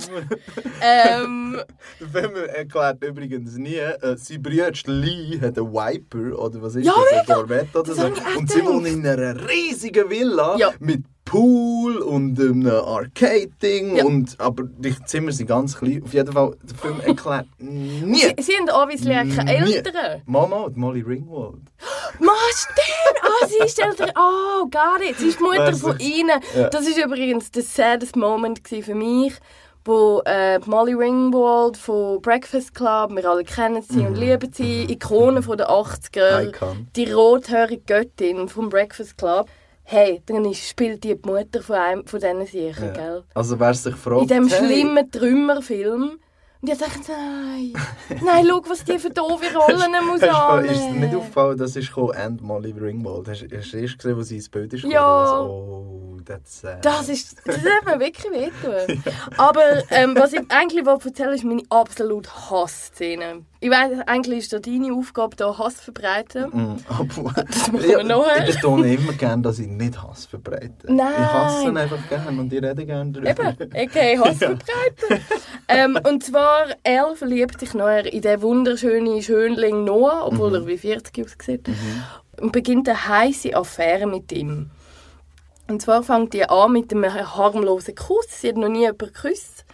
Ähm, 0.83 1.61
Der 2.01 2.09
Film 2.09 2.37
erklärt 2.55 3.03
übrigens 3.05 3.57
nie, 3.57 3.77
äh, 3.77 4.17
sein 4.17 4.43
Bruder 4.43 4.71
Lee 4.87 5.41
hat 5.41 5.59
einen 5.59 5.73
Viper, 5.73 6.39
oder 6.39 6.63
was 6.63 6.75
ist 6.77 6.87
Ja, 6.87 6.95
das, 7.11 7.21
ein. 7.29 7.35
Corvette 7.35 7.79
oder 7.81 7.95
so. 7.95 8.07
Und 8.37 8.51
sie 8.51 8.65
wohnen 8.65 8.87
in 8.87 9.07
einer 9.07 9.49
riesigen 9.49 10.11
Villa 10.11 10.57
Ja. 10.57 10.73
mit 10.81 11.05
Pool 11.25 11.99
und 11.99 12.41
einem 12.41 12.67
Arcade-Ding. 12.69 13.97
Ja. 13.97 14.05
Und, 14.07 14.41
aber 14.41 14.63
die 14.65 14.95
Zimmer 15.05 15.31
sind 15.31 15.47
ganz 15.47 15.77
klein. 15.77 16.03
Auf 16.03 16.15
jeden 16.15 16.33
Fall, 16.33 16.57
der 16.63 16.77
Film 16.79 17.01
erklärt 17.01 17.47
nie. 17.59 18.15
sie, 18.15 18.35
sie 18.41 18.53
haben 18.55 18.71
obviously 18.71 19.13
keine. 19.37 19.57
Eltern. 19.59 20.23
Mama, 20.25 20.69
die 20.71 20.81
Molly 20.81 21.03
Ringwald. 21.03 21.61
Ma, 22.21 22.33
stimmt! 22.55 23.08
Sie 23.47 23.65
ist 23.65 23.79
älter. 23.79 24.13
Oh, 24.17 24.65
got 24.67 25.01
it. 25.09 25.19
Sie 25.19 25.29
ist 25.29 25.39
die 25.39 25.43
Mutter 25.43 25.67
Weißt 25.69 25.83
du? 25.83 25.89
von 25.89 25.99
ihnen. 26.01 26.41
Ja. 26.57 26.69
Das 26.69 26.85
war 26.87 27.05
übrigens 27.05 27.51
der 27.51 27.63
saddest 27.63 28.17
Moment 28.17 28.61
für 28.67 28.95
mich, 28.95 29.35
wo 29.85 30.21
äh, 30.27 30.59
Molly 30.67 30.95
Ringwald 30.95 31.77
von 31.77 32.21
Breakfast 32.21 32.75
Club, 32.75 33.11
wir 33.17 33.25
alle 33.29 33.45
kennen 33.45 33.83
sie 33.83 34.01
und 34.01 34.17
lieben 34.17 34.53
sie, 34.53 34.85
Ikone 34.91 35.43
von 35.43 35.57
den 35.57 35.67
80er, 35.67 36.43
Mhm. 36.43 36.49
Icon. 36.51 36.89
die 36.97 37.11
rothörige 37.13 37.83
Göttin 37.87 38.49
vom 38.49 38.69
Breakfast 38.69 39.17
Club. 39.17 39.49
Hey, 39.85 40.21
dann 40.27 40.45
ist- 40.45 40.69
spielt 40.69 41.03
die 41.05 41.15
die 41.17 41.27
Mutter 41.31 41.63
von 41.63 41.77
einem 41.77 42.07
von 42.07 42.21
diesen 42.21 42.45
Sicher, 42.45 42.89
gell? 42.91 43.25
Also 43.33 43.59
wer 43.59 43.73
sich 43.73 43.95
fragt, 43.97 44.23
In 44.23 44.29
diesem 44.29 44.49
hey, 44.49 44.59
schlimmen 44.59 45.11
Trümmerfilm. 45.11 46.19
Und 46.61 46.69
ich 46.71 46.79
dachte, 46.79 46.99
nein, 47.13 47.73
nein, 48.25 48.47
schau, 48.49 48.61
was 48.69 48.83
die 48.85 48.99
für 48.99 49.11
doofe 49.11 49.47
Rollen 49.57 50.07
muss 50.07 50.23
annehmen. 50.23 50.65
ist 50.75 50.81
dir 50.89 50.93
nicht 50.93 51.15
aufgefallen, 51.15 51.57
dass 51.57 51.77
ist 51.77 51.89
gekommen, 51.89 52.13
and 52.17 52.43
Molly 52.43 52.73
Ringwald? 52.73 53.29
Hast, 53.29 53.43
du 53.43 53.47
erst 53.55 53.99
gesehen, 53.99 54.17
wo 54.17 54.23
sie 54.23 54.37
ins 54.37 54.49
Bild 54.49 54.73
ist 54.73 54.83
Ja. 54.83 55.23
gekommen? 55.23 55.51
Oh, 55.51 56.18
that's 56.25 56.61
sad. 56.61 56.85
Das 56.85 57.09
ist, 57.09 57.37
das 57.45 57.57
hat 57.57 57.85
mir 57.87 58.01
wirklich 58.01 58.33
wehtun. 58.33 59.03
Aber 59.37 59.83
ähm, 59.91 60.15
was 60.17 60.33
ich 60.33 60.41
eigentlich 60.49 60.87
wollte 60.87 61.09
erzählen 61.09 61.35
ist 61.35 61.45
meine 61.45 61.63
absolute 61.71 62.31
Hassszene. 62.51 63.45
Ich 63.61 63.71
weiß, 63.71 64.07
eigentlich 64.07 64.39
ist 64.39 64.53
da 64.53 64.61
deine 64.61 64.95
Aufgabe, 64.95 65.35
da 65.35 65.59
Hass 65.59 65.79
zu 65.79 65.85
verbreiten. 65.85 66.45
Mm, 66.53 66.77
aber, 66.87 67.23
machen 67.23 67.91
ja, 67.91 67.99
wir 67.99 68.05
nachher. 68.05 68.49
ich 68.49 68.55
betone 68.55 68.95
immer 68.95 69.13
gerne, 69.15 69.43
dass 69.43 69.59
ich 69.59 69.67
nicht 69.67 70.01
Hass 70.01 70.27
verbreite. 70.27 70.87
Nein. 70.87 71.13
Ich 71.13 71.27
hasse 71.27 71.65
ihn 71.67 71.77
einfach 71.77 72.09
gerne 72.09 72.41
und 72.41 72.53
ich 72.53 72.63
rede 72.63 72.87
gerne 72.87 73.11
darüber. 73.11 73.31
Eben, 73.31 73.89
okay, 73.89 74.17
Hass 74.17 74.37
verbreiten. 74.39 75.25
ähm, 75.67 75.99
und 76.09 76.23
zwar, 76.23 76.67
Elle 76.85 77.17
verliebt 77.17 77.59
sich 77.59 77.75
nachher 77.75 78.13
in 78.13 78.23
den 78.23 78.43
wunderschönen 78.43 79.21
Schönling 79.23 79.83
Noah, 79.83 80.27
obwohl 80.27 80.55
er 80.55 80.67
wie 80.69 80.79
40 80.79 81.27
aussieht. 81.27 81.69
Und 82.41 82.53
beginnt 82.53 82.89
eine 82.89 83.09
heiße 83.09 83.57
Affäre 83.57 84.07
mit 84.07 84.31
ihm. 84.31 84.71
Und 85.69 85.83
zwar 85.83 86.03
fängt 86.03 86.33
die 86.33 86.49
an 86.49 86.73
mit 86.73 86.93
einem 86.93 87.13
harmlosen 87.15 87.95
Kuss. 87.95 88.27
Sie 88.41 88.49
hat 88.49 88.57
noch 88.57 88.69
nie 88.69 88.81
jemanden 88.81 89.13
geküsst. 89.13 89.65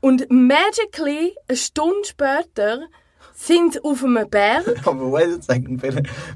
Und 0.00 0.26
magically, 0.30 1.34
eine 1.48 1.56
Stunde 1.56 2.04
später, 2.04 2.80
sind 3.36 3.72
sie 3.72 3.82
auf 3.82 4.04
einem 4.04 4.28
Berg. 4.28 4.64
Aber 4.86 5.10
wait 5.10 5.38
a 5.38 5.42
second, 5.42 5.82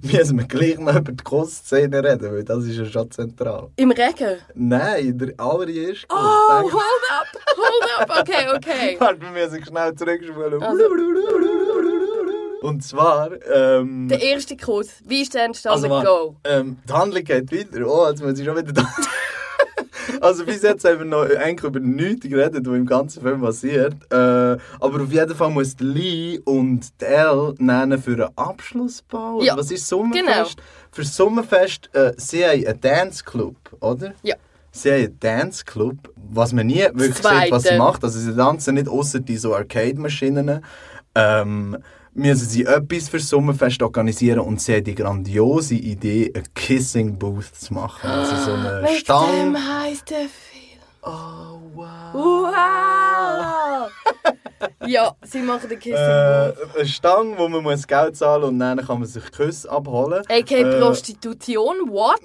müssen 0.02 0.38
wir 0.38 0.46
gleich 0.46 0.78
noch 0.78 0.96
über 0.96 1.12
die 1.12 1.22
Kussszene 1.22 2.02
reden, 2.02 2.32
weil 2.32 2.42
das 2.44 2.64
ist 2.64 2.76
ja 2.76 2.84
schon 2.86 3.10
zentral. 3.10 3.68
Im 3.76 3.90
Regen. 3.92 4.38
Nein, 4.54 5.16
der 5.18 5.34
allererste 5.38 6.06
Kuss. 6.08 6.18
Oh, 6.18 6.62
hold 6.62 6.74
up, 7.10 7.26
hold 7.56 8.00
up. 8.10 8.20
Okay, 8.20 8.48
okay. 8.56 8.96
Warte, 9.00 9.20
wir 9.20 9.30
müssen 9.30 9.64
schnell 9.64 9.94
zurückspulen. 9.94 10.62
Also- 10.62 10.84
Und 12.62 12.82
zwar, 12.82 13.30
ähm, 13.54 14.08
Der 14.08 14.20
erste 14.20 14.56
Kuss. 14.56 14.88
Wie 15.04 15.22
ist 15.22 15.34
der 15.34 15.44
entstanden? 15.44 15.90
also, 15.92 16.04
Go. 16.04 16.36
ähm, 16.44 16.78
die 16.88 16.92
Handlung 16.92 17.24
geht 17.24 17.52
weiter. 17.52 17.86
Oh, 17.86 18.08
jetzt 18.08 18.22
muss 18.22 18.38
ich 18.38 18.44
schon 18.44 18.56
wieder 18.56 18.72
da. 18.72 18.86
Also 20.22 20.44
bis 20.46 20.62
jetzt 20.62 20.84
haben 20.84 20.98
wir 21.00 21.04
noch 21.04 21.24
eigentlich 21.36 21.62
über 21.64 21.80
nichts 21.80 22.26
geredet, 22.26 22.66
was 22.66 22.74
im 22.74 22.86
ganzen 22.86 23.22
Film 23.22 23.42
passiert. 23.42 23.94
Äh, 24.10 24.16
aber 24.16 25.02
auf 25.02 25.12
jeden 25.12 25.34
Fall 25.34 25.50
muss 25.50 25.76
Lee 25.78 26.38
und 26.44 26.86
Elle 26.98 27.54
nennen 27.58 28.02
für 28.02 28.12
einen 28.12 28.36
Abschlussball. 28.36 29.44
Ja, 29.44 29.56
Was 29.56 29.70
ist 29.70 29.86
Sommerfest? 29.86 30.26
genau. 30.26 30.46
Für 30.92 31.04
Sommerfest, 31.04 31.90
äh, 31.94 32.12
sie 32.16 32.44
haben 32.44 32.66
einen 32.66 32.80
Danceclub, 32.80 33.56
oder? 33.80 34.14
Ja. 34.22 34.34
Sie 34.72 34.90
haben 34.90 34.96
einen 35.04 35.20
Danceclub, 35.20 35.96
was 36.30 36.52
man 36.54 36.66
nie 36.66 36.80
wirklich 36.94 37.14
Zweite. 37.16 37.42
sieht, 37.44 37.52
was 37.52 37.62
sie 37.64 37.76
macht. 37.76 38.02
Also 38.02 38.18
sie 38.18 38.34
tanzen 38.34 38.74
nicht 38.74 38.88
außer 38.88 39.20
die 39.20 39.36
so 39.36 39.54
Arcade-Maschinen. 39.54 40.64
Ähm, 41.14 41.76
müssen 42.14 42.48
sie 42.48 42.64
etwas 42.64 43.08
für 43.08 43.18
das 43.18 43.28
Sommerfest 43.28 43.82
organisieren 43.82 44.40
und 44.40 44.60
sie 44.60 44.74
haben 44.76 44.84
die 44.84 44.94
grandiose 44.94 45.74
Idee, 45.74 46.32
eine 46.34 46.44
Kissing 46.54 47.18
Booth 47.18 47.54
zu 47.54 47.74
machen. 47.74 48.08
Also 48.10 48.36
so 48.36 48.52
eine 48.52 48.82
Mit 48.82 48.90
Stange. 49.00 49.32
dem 49.44 49.56
heisst 49.56 50.10
der 50.10 50.18
Film. 50.18 50.28
Oh, 51.02 51.60
wow. 51.74 52.12
Wow! 52.12 53.90
ja, 54.86 55.14
sie 55.24 55.38
machen 55.40 55.68
den 55.68 55.78
Kissing 55.78 55.96
Äh, 55.98 56.52
Booth. 56.56 56.76
eine 56.76 56.86
Stange, 56.88 57.38
wo 57.38 57.48
man 57.48 57.62
muss 57.62 57.86
Geld 57.86 58.16
zahlen 58.16 58.44
und 58.44 58.58
dann 58.58 58.78
kann 58.84 58.98
man 58.98 59.08
sich 59.08 59.30
Küsse 59.30 59.70
abholen. 59.70 60.22
A.k. 60.28 60.54
äh, 60.54 60.80
Prostitution, 60.80 61.76
what? 61.88 62.20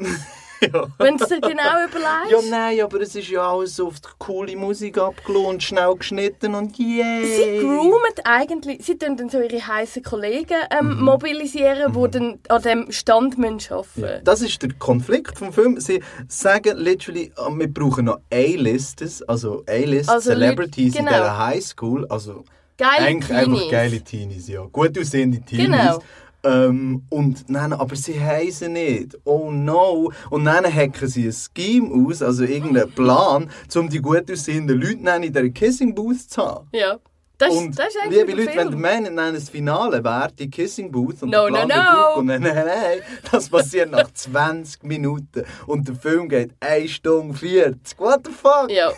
Ja. 0.74 0.86
Wenn 0.98 1.17
du 1.17 1.25
dir 1.25 1.41
genau 1.41 1.86
überlegst. 1.88 2.32
Ja, 2.32 2.39
nein, 2.50 2.82
aber 2.82 3.01
es 3.01 3.15
ist 3.15 3.27
ja 3.29 3.51
alles 3.51 3.79
auf 3.79 4.00
die 4.00 4.08
coole 4.20 4.55
Musik 4.55 4.98
abgelohnt, 4.98 5.62
schnell 5.63 5.96
geschnitten 5.96 6.55
und 6.55 6.77
yay! 6.77 7.25
Sie 7.25 7.60
groomen 7.60 8.13
eigentlich, 8.24 8.86
sie 8.86 8.98
tun 8.98 9.17
dann 9.17 9.29
so 9.29 9.39
ihre 9.41 9.65
heißen 9.65 10.03
Kollegen 10.03 10.58
ähm, 10.72 10.98
Mhm. 10.98 11.03
mobilisieren, 11.03 11.93
die 11.93 12.12
dann 12.12 12.39
an 12.50 12.62
dem 12.62 12.91
Stand 12.91 13.38
müssen 13.38 13.74
arbeiten 13.74 14.01
Ja, 14.01 14.20
Das 14.24 14.41
ist 14.41 14.62
der 14.62 14.74
Konflikt 14.74 15.38
vom 15.38 15.51
Film. 15.51 15.79
Sie 15.79 16.01
sagen 16.27 16.77
literally, 16.77 17.32
ah, 17.36 17.50
wir 17.53 17.72
brauchen 17.72 18.05
noch 18.05 18.20
A-Listers, 18.32 19.22
also 19.24 19.63
A-List 19.67 20.10
Also 20.10 20.29
Celebrities 20.32 20.93
Leute- 20.96 21.00
in 21.00 21.05
genau. 21.05 21.17
dieser 21.17 21.38
Highschool. 21.38 22.05
Also 22.10 22.43
Geile 22.77 22.91
eigentlich 23.05 23.32
einfach 23.32 23.53
Teenies. 23.53 23.72
geile 23.72 24.01
Teenies, 24.01 24.48
ja. 24.48 24.62
Gut 24.72 24.98
aussehende 24.98 25.41
Teenies. 25.41 25.65
Genau. 25.67 26.00
Ähm, 26.43 27.03
und 27.09 27.50
dann, 27.50 27.73
aber 27.73 27.95
sie 27.95 28.19
sie 28.51 28.69
nicht. 28.69 29.17
Oh 29.23 29.50
no. 29.51 30.12
Und 30.29 30.45
dann 30.45 30.65
hacken 30.65 31.07
sie 31.07 31.27
ein 31.27 31.33
Scheme 31.33 31.89
aus, 32.07 32.21
also 32.21 32.43
irgendeinen 32.43 32.91
Plan, 32.91 33.50
um 33.75 33.89
die 33.89 34.00
gut 34.00 34.29
aussehenden 34.29 34.79
Leute 34.79 35.09
in 35.15 35.21
dieser 35.21 35.50
Kissing 35.50 35.95
Booth 35.95 36.29
zu 36.29 36.45
haben. 36.45 36.67
Ja. 36.73 37.00
Das, 37.47 37.53
ist- 37.53 37.59
Und 37.62 37.79
das 37.79 37.88
ist 37.88 37.97
eigentlich 38.03 38.19
liebe 38.25 38.35
der 38.35 38.45
Leute, 38.45 38.57
wenn 38.57 38.65
ihr 38.65 38.71
Film. 38.71 38.81
meint, 38.81 39.17
dann 39.17 39.33
das 39.33 39.50
Finale 39.50 40.03
wäre 40.03 40.29
die 40.38 40.50
Kissing 40.50 40.91
Booth 40.91 41.23
und 41.23 41.29
No, 41.29 41.47
der 41.50 41.65
Plan 41.65 41.67
no, 41.67 41.75
no. 41.75 42.00
aufgehen. 42.07 42.25
Nein, 42.27 42.41
nein, 42.41 42.55
nein, 42.65 43.00
das 43.31 43.50
passiert 43.50 43.91
nach 43.91 44.12
20 44.13 44.83
Minuten 44.83 45.43
und 45.67 45.88
der 45.88 45.95
Film 45.95 46.29
geht 46.29 46.51
1 46.59 46.91
Stunde 46.91 47.38
40. 47.38 48.00
What 48.00 48.21
the 48.25 48.31
fuck? 48.31 48.69
Ja, 48.69 48.91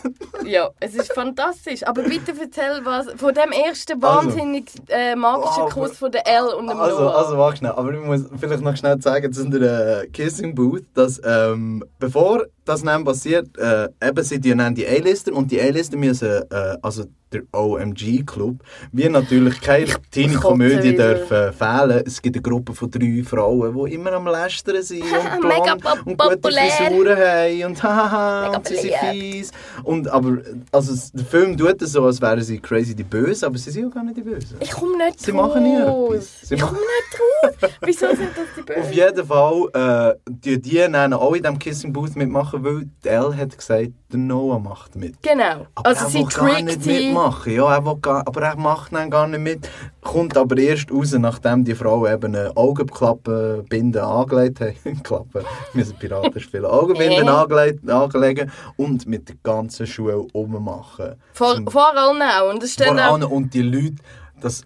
ja, 0.45 0.69
es 0.79 0.95
ist 0.95 1.13
fantastisch. 1.13 1.85
Aber 1.87 2.03
bitte 2.03 2.33
erzähl 2.39 2.81
was 2.83 3.07
von 3.17 3.33
dem 3.33 3.51
ersten 3.51 4.01
wahnsinnig 4.01 4.65
äh, 4.89 5.15
magischen 5.15 5.63
Wow, 5.63 5.73
Kuss 5.73 5.97
von 5.97 6.11
der 6.11 6.25
Elle 6.27 6.55
und 6.55 6.67
dem 6.67 6.79
Also, 6.79 6.99
Noah. 7.01 7.15
also 7.17 7.37
warte 7.37 7.57
schnell, 7.57 7.71
aber 7.71 7.93
ich 7.93 7.99
muss 7.99 8.21
vielleicht 8.39 8.61
noch 8.63 8.75
schnell 8.77 9.01
sagen 9.01 9.31
zu 9.33 9.49
der 9.49 10.03
äh, 10.03 10.07
Kissing 10.07 10.55
Booth, 10.55 10.83
dass 10.93 11.21
ähm, 11.23 11.83
bevor 11.99 12.45
das 12.65 12.83
dann 12.83 13.03
passiert, 13.03 13.57
äh, 13.57 13.89
eben 14.01 14.23
sind 14.23 14.43
die 14.43 14.55
dann 14.55 14.75
die 14.75 14.87
A-Lister 14.87 15.33
und 15.33 15.51
die 15.51 15.61
A-Lister 15.61 15.97
müssen, 15.97 16.43
äh, 16.49 16.77
also 16.81 17.05
der 17.35 17.41
OMG-Club, 17.51 18.57
wie 18.91 19.09
natürlich 19.09 19.59
keine 19.59 19.87
Teenie-Komödie 20.11 20.95
dürfen 20.95 21.53
fehlen. 21.53 22.03
Es 22.05 22.21
gibt 22.21 22.35
eine 22.35 22.41
Gruppe 22.43 22.73
von 22.73 22.89
drei 22.89 23.23
Frauen, 23.23 23.75
die 23.85 23.95
immer 23.95 24.13
am 24.13 24.27
Lästern 24.27 24.81
sind 24.81 25.03
und 25.35 25.41
blond 25.41 25.85
und 26.05 26.17
gute 26.17 26.37
populär. 26.37 26.71
Frisuren 26.71 27.17
haben 27.17 27.65
und 27.65 27.83
hahaha 27.83 28.47
und 28.55 28.67
sie 28.67 28.75
sind 28.75 28.93
fies. 29.11 29.51
Und, 29.83 30.07
aber 30.07 30.37
also, 30.71 30.93
der 31.13 31.25
Film 31.25 31.57
tut 31.57 31.81
es 31.81 31.91
so, 31.91 32.05
als 32.05 32.21
wären 32.21 32.41
sie 32.41 32.59
crazy 32.59 32.95
die 32.95 33.03
Bösen, 33.03 33.45
aber 33.45 33.57
sie 33.57 33.71
sind 33.71 33.83
ja 33.83 33.89
gar 33.89 34.03
nicht 34.03 34.17
die 34.17 34.21
Bösen. 34.21 34.57
ich 34.59 34.71
komme 34.71 34.97
nicht 34.97 35.19
Sie 35.19 35.31
machen 35.31 35.63
nie 35.63 35.75
etwas. 35.75 36.41
Sie 36.41 36.55
ich 36.55 36.61
komme 36.61 36.77
nicht 36.77 37.61
drauf. 37.61 37.71
Wieso 37.81 38.07
sind 38.07 38.29
das 38.35 38.45
die 38.55 38.61
Bösen? 38.65 38.81
Auf 38.81 38.91
jeden 38.91 39.25
Fall, 39.25 40.15
äh, 40.15 40.29
die, 40.29 40.61
die 40.61 40.77
dann 40.77 41.13
auch 41.13 41.33
in 41.33 41.43
diesem 41.43 41.59
Kissing 41.59 41.91
Booth 41.91 42.15
mitmachen, 42.15 42.54
weil 42.63 42.89
die 43.03 43.07
Elle 43.07 43.35
hat 43.35 43.57
gesagt, 43.57 43.91
der 44.11 44.19
Noah 44.19 44.59
macht 44.59 44.95
mit. 44.95 45.21
Genau. 45.21 45.67
Aber 45.75 45.89
also 45.89 46.05
er 46.05 46.09
sie 46.09 46.19
will 46.19 46.27
gar 46.27 46.61
nicht 46.61 46.85
mitmachen. 46.85 47.53
Ja, 47.53 47.75
er 47.75 47.85
will 47.85 47.97
gar, 47.97 48.27
aber 48.27 48.41
er 48.41 48.55
macht 48.55 48.93
dann 48.93 49.09
gar 49.09 49.27
nicht 49.27 49.39
mit. 49.39 49.69
Kommt 50.01 50.37
aber 50.37 50.57
erst 50.57 50.91
raus, 50.91 51.13
nachdem 51.13 51.63
die 51.63 51.75
Frau 51.75 52.07
eben 52.07 52.35
eine 52.35 52.55
Augenklappe-Binde 52.55 54.03
angelegt 54.03 54.61
hat. 54.61 54.75
Klappe, 55.03 55.41
wir 55.41 55.45
müssen 55.73 55.97
Piraten 55.97 56.39
spielen. 56.39 56.65
Augenbinden 56.65 57.27
angelegt, 57.29 57.89
angelegen 57.89 58.51
und 58.77 59.07
mit 59.07 59.29
der 59.29 59.35
ganzen 59.43 59.87
Schule 59.87 60.19
ummachen. 60.33 61.15
Vor, 61.33 61.59
vor 61.67 61.95
allen 61.95 62.21
auch. 62.21 62.53
Und 62.53 62.63
steht 62.63 62.87
vor 62.87 62.95
auch, 62.95 63.13
allem, 63.13 63.31
und 63.31 63.53
die 63.53 63.61
Leute, 63.61 63.95
das 64.39 64.63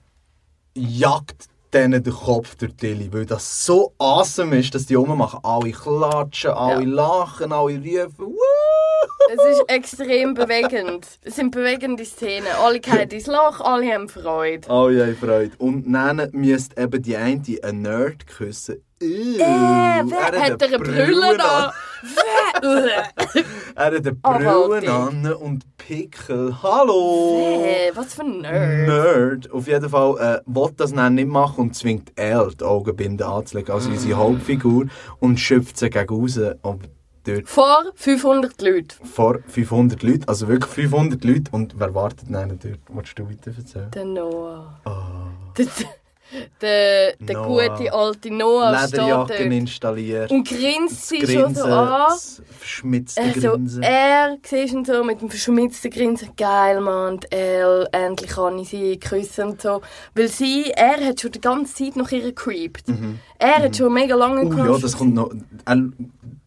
jagt 0.75 1.47
denen 1.73 2.03
den 2.03 2.13
Kopf 2.13 2.55
durch 2.55 2.75
die 2.75 2.87
Tilly, 2.87 3.13
weil 3.13 3.25
das 3.25 3.65
so 3.65 3.93
awesome 3.97 4.57
ist, 4.57 4.73
dass 4.73 4.85
die 4.85 4.95
rummachen. 4.95 5.39
Alle 5.43 5.71
klatschen, 5.71 6.51
alle 6.51 6.85
lachen, 6.85 7.51
alle 7.51 7.77
rufen. 7.77 8.13
Woo! 8.17 8.98
Es 9.31 9.57
ist 9.57 9.63
extrem 9.67 10.33
bewegend. 10.33 11.07
Es 11.23 11.35
sind 11.35 11.51
bewegende 11.51 12.03
Szenen. 12.03 12.47
Alle 12.63 12.79
gehen 12.79 13.09
ins 13.09 13.27
Loch, 13.27 13.61
alle 13.61 13.93
haben 13.93 14.09
Freude. 14.09 14.67
Alle 14.69 15.05
haben 15.05 15.15
Freude. 15.15 15.51
Und 15.59 15.91
dann 15.91 16.29
müsste 16.31 16.81
eben 16.81 17.01
die 17.01 17.15
eine 17.15 17.41
einen 17.61 17.81
Nerd 17.83 18.25
küssen. 18.25 18.83
Äh, 19.01 19.37
wer 19.37 20.25
hat 20.25 20.61
er 20.61 20.67
eine 20.67 20.79
Brille 20.79 21.41
an? 21.41 21.71
Wer? 22.61 23.03
Er 23.75 23.85
hat 23.85 23.93
eine. 23.93 24.13
Brille 24.13 24.91
an 24.91 25.33
und 25.33 25.77
Pickel. 25.77 26.61
Hallo! 26.61 27.63
Äh, 27.63 27.91
was 27.95 28.15
für 28.15 28.23
ein 28.23 28.41
Nerd. 28.41 28.87
Nerd. 28.87 29.51
Auf 29.51 29.67
jeden 29.67 29.89
Fall 29.89 30.17
äh, 30.17 30.41
will 30.45 30.71
das 30.75 30.93
dann 30.93 31.15
nicht 31.15 31.29
machen 31.29 31.61
und 31.65 31.75
zwingt 31.75 32.11
Elle 32.15 32.51
die 32.59 32.65
Augenbinde 32.65 33.25
anzulegen, 33.25 33.73
also 33.73 33.89
unsere 33.89 34.17
Hauptfigur, 34.17 34.87
und 35.19 35.39
schöpft 35.39 35.77
sie 35.77 35.89
gegen 35.89 36.09
raus. 36.09 36.37
Aber 36.61 36.79
dort 37.35 37.49
Vor 37.49 37.85
500 37.95 38.61
Leuten. 38.61 39.05
vor 39.05 39.39
500 39.47 40.03
Leuten, 40.03 40.23
also 40.27 40.47
wirklich 40.47 40.71
500 40.71 41.23
Leute. 41.23 41.51
Und 41.51 41.73
wer 41.77 41.93
wartet 41.95 42.27
dann 42.29 42.49
dort? 42.49 42.79
Wolltest 42.89 43.17
du 43.19 43.29
weiter 43.29 43.51
erzählen? 43.57 43.91
Der 43.91 44.05
Noah. 44.05 44.79
Der, 45.57 45.65
der, 46.61 47.13
der 47.19 47.37
Ah. 47.39 47.47
Noah. 47.47 47.69
gute 47.77 47.91
alte 47.91 48.31
Noah 48.31 48.71
Lederjacken 48.85 49.51
installiert. 49.51 50.29
und 50.29 50.47
grinst 50.47 51.07
sie 51.09 51.25
schon 51.25 51.55
so 51.55 51.63
an. 51.63 52.11
verschmitzte 52.59 53.19
Also, 53.23 53.49
Grinsen. 53.53 53.81
er 53.81 54.37
siehst 54.43 54.73
ihn 54.75 54.85
so 54.85 55.03
mit 55.03 55.21
dem 55.21 55.29
verschmitzten 55.31 55.89
Grinsen, 55.89 56.29
geil 56.37 56.81
Mann, 56.81 57.19
Elle, 57.31 57.87
endlich 57.93 58.29
kann 58.29 58.59
ich 58.59 58.69
sie 58.69 58.99
küssen 58.99 59.47
und 59.49 59.61
so. 59.61 59.81
Weil 60.13 60.27
sie, 60.27 60.69
er 60.75 61.03
hat 61.03 61.19
schon 61.19 61.31
die 61.31 61.41
ganze 61.41 61.73
Zeit 61.73 61.95
nach 61.95 62.11
ihr 62.11 62.31
creept. 62.35 62.83
Er 63.39 63.63
hat 63.63 63.75
schon 63.75 63.91
mega 63.91 64.13
lange 64.15 64.45
Oh 64.45 64.53
ja, 64.73 64.77
das 64.77 64.95
kommt 64.97 65.15
noch. 65.15 65.31
Er, 65.65 65.77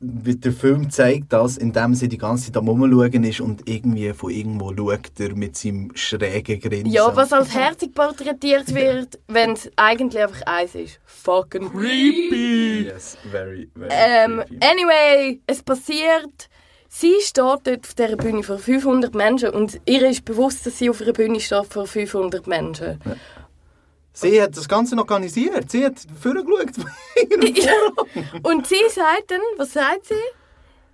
der 0.05 0.53
Film 0.53 0.91
zeigt 0.91 1.33
das, 1.33 1.57
indem 1.57 1.95
sie 1.95 2.09
die 2.09 2.19
ganze 2.19 2.47
Zeit 2.47 2.57
am 2.57 2.67
Rumschauen 2.69 3.23
ist 3.23 3.41
und 3.41 3.69
irgendwie 3.69 4.13
von 4.13 4.31
irgendwo 4.31 4.75
schaut 4.77 5.21
er 5.21 5.35
mit 5.37 5.57
seinem 5.57 5.93
schrägen 5.95 6.59
Grinsen. 6.61 6.91
Ja, 6.93 7.15
was 7.15 7.33
als 7.33 7.55
herzig 7.55 7.95
porträtiert 7.95 8.75
wird, 8.75 9.21
wenn 9.29 9.53
es 9.53 9.71
eigentlich 9.77 10.21
einfach 10.23 10.43
eins 10.47 10.75
ist. 10.75 10.99
Fucking 11.05 11.71
creepy. 11.71 12.87
Yes, 12.87 13.17
very, 13.31 13.71
very 13.77 13.91
Ähm, 13.93 14.43
creepy. 14.47 14.59
anyway, 14.67 15.41
es 15.47 15.63
passiert. 15.63 16.49
Sie 16.89 17.15
steht 17.21 17.39
dort 17.39 17.69
auf 17.69 17.95
dieser 17.95 18.17
Bühne 18.17 18.43
vor 18.43 18.59
500 18.59 19.15
Menschen 19.15 19.51
und 19.51 19.81
ihr 19.87 20.07
ist 20.11 20.25
bewusst, 20.25 20.67
dass 20.67 20.79
sie 20.79 20.91
auf 20.91 21.01
einer 21.01 21.13
Bühne 21.13 21.41
steht 21.41 21.67
vor 21.73 21.87
500 21.87 22.47
Menschen. 22.47 23.01
Sie 24.13 24.43
hat 24.43 24.57
das 24.57 24.69
Ganze 24.69 24.95
noch 24.95 25.05
organisiert. 25.05 25.71
Sie 25.71 25.85
hat 25.85 25.95
vorgeschaut. 26.21 26.75
Und 28.43 28.67
sie 28.67 28.77
sagt 28.89 29.31
dann, 29.31 29.41
was 29.57 29.73
sagt 29.73 30.07
sie? 30.07 30.15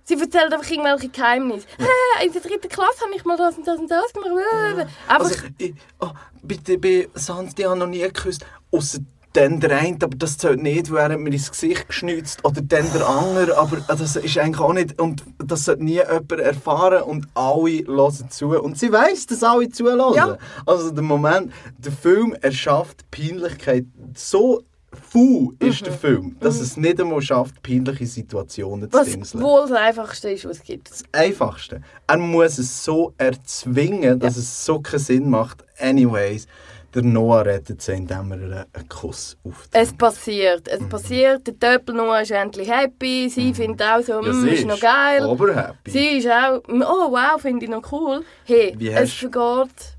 Sie 0.09 0.15
erzählt 0.15 0.51
einfach 0.51 0.69
irgendwelche 0.69 1.09
Geheimnisse. 1.09 1.67
Hey, 1.77 2.25
in 2.25 2.33
der 2.33 2.41
dritten 2.41 2.67
Klasse 2.67 3.01
habe 3.01 3.15
ich 3.15 3.25
mal 3.25 3.37
das 3.37 3.57
und 3.57 3.67
das 3.67 3.77
und 3.77 3.91
das 3.91 4.11
gemacht. 4.11 4.87
Einfach, 5.07 5.23
also, 5.23 5.35
ich, 5.59 5.75
oh, 5.99 6.09
bitte, 6.41 6.79
bei 6.79 7.07
Sans, 7.13 7.53
die 7.53 7.67
haben 7.67 7.77
noch 7.77 7.85
nie 7.85 7.99
geküsst. 7.99 8.43
Ausser 8.71 8.99
dann 9.33 9.59
der 9.59 9.77
eine, 9.77 9.97
aber 10.01 10.17
das 10.17 10.37
zählt 10.37 10.61
nicht, 10.61 10.91
weil 10.91 11.09
er 11.09 11.13
hat 11.13 11.19
mir 11.19 11.31
ins 11.31 11.51
Gesicht 11.51 11.87
geschnitzt. 11.87 12.43
Oder 12.43 12.61
dann 12.61 12.91
der 12.93 13.07
andere, 13.07 13.57
aber 13.57 13.77
das 13.87 14.15
ist 14.15 14.37
eigentlich 14.37 14.59
auch 14.59 14.73
nicht... 14.73 14.99
Und 14.99 15.23
das 15.37 15.65
sollte 15.65 15.83
nie 15.83 15.93
jemand 15.97 16.31
erfahren 16.31 17.03
und 17.03 17.27
alle 17.35 17.85
hören 17.85 18.29
zu. 18.29 18.49
Und 18.59 18.77
sie 18.77 18.91
weiss, 18.91 19.27
dass 19.27 19.43
alle 19.43 19.69
zuhören. 19.69 20.13
Ja. 20.15 20.37
Also 20.65 20.91
der 20.91 21.03
Moment, 21.03 21.51
der 21.77 21.91
Film 21.91 22.35
erschafft 22.41 23.09
Peinlichkeit 23.11 23.85
so... 24.15 24.63
Fu 25.11 25.53
ist 25.59 25.81
Mhm. 25.81 25.85
der 25.85 25.93
Film, 25.93 26.35
dass 26.39 26.59
es 26.59 26.75
nicht 26.75 26.99
einmal 26.99 27.21
schafft, 27.21 27.61
peinliche 27.61 28.07
Situationen 28.07 28.89
zu 28.89 28.97
Was 28.97 29.11
dingseln. 29.11 29.43
wohl 29.43 29.61
das 29.69 29.71
Einfachste 29.73 30.31
ist, 30.31 30.45
was 30.45 30.57
es 30.57 30.63
gibt. 30.63 30.89
das 30.89 31.03
Einfachste. 31.11 31.81
Er 32.07 32.17
muss 32.17 32.57
es 32.57 32.83
so 32.83 33.13
erzwingen, 33.19 34.19
dass 34.19 34.35
es 34.35 34.65
so 34.65 34.79
keinen 34.79 34.99
Sinn 34.99 35.29
macht. 35.29 35.63
Anyways, 35.79 36.47
der 36.93 37.03
Noah 37.03 37.41
rettet 37.41 37.81
sie, 37.81 37.93
indem 37.93 38.31
er 38.31 38.65
einen 38.73 38.89
Kuss 38.89 39.37
aufträgt. 39.43 39.69
Es 39.71 39.93
passiert, 39.93 40.67
es 40.67 40.79
Mhm. 40.81 40.89
passiert. 40.89 41.47
Der 41.47 41.59
Töpel 41.59 41.95
Noah 41.95 42.21
ist 42.21 42.31
endlich 42.31 42.69
happy. 42.69 43.29
Sie 43.29 43.53
findet 43.53 43.81
auch 43.87 44.01
so, 44.01 44.13
Ja, 44.13 44.21
mm, 44.21 44.41
sie 44.41 44.49
ist 44.49 44.65
noch 44.65 44.79
geil. 44.79 45.23
Aber 45.23 45.55
happy. 45.55 45.91
Sie 45.91 46.17
ist 46.17 46.27
auch, 46.27 46.61
mm, 46.67 46.81
oh 46.81 47.11
wow, 47.11 47.39
finde 47.41 47.65
ich 47.65 47.71
noch 47.71 47.91
cool. 47.91 48.23
Hey, 48.45 48.73
Wie 48.77 48.89
es 48.89 49.13
vergeht, 49.13 49.97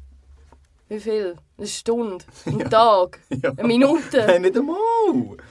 wie 0.89 0.99
viel? 1.01 1.37
Eine 1.57 1.67
Stunde, 1.69 2.25
ein 2.47 2.71
Tag, 2.71 3.19
Ja. 3.43 3.53
eine 3.57 3.69
Minute. 3.69 4.01
Nein, 4.27 4.43
nicht 4.43 4.57
einmal. 4.57 4.77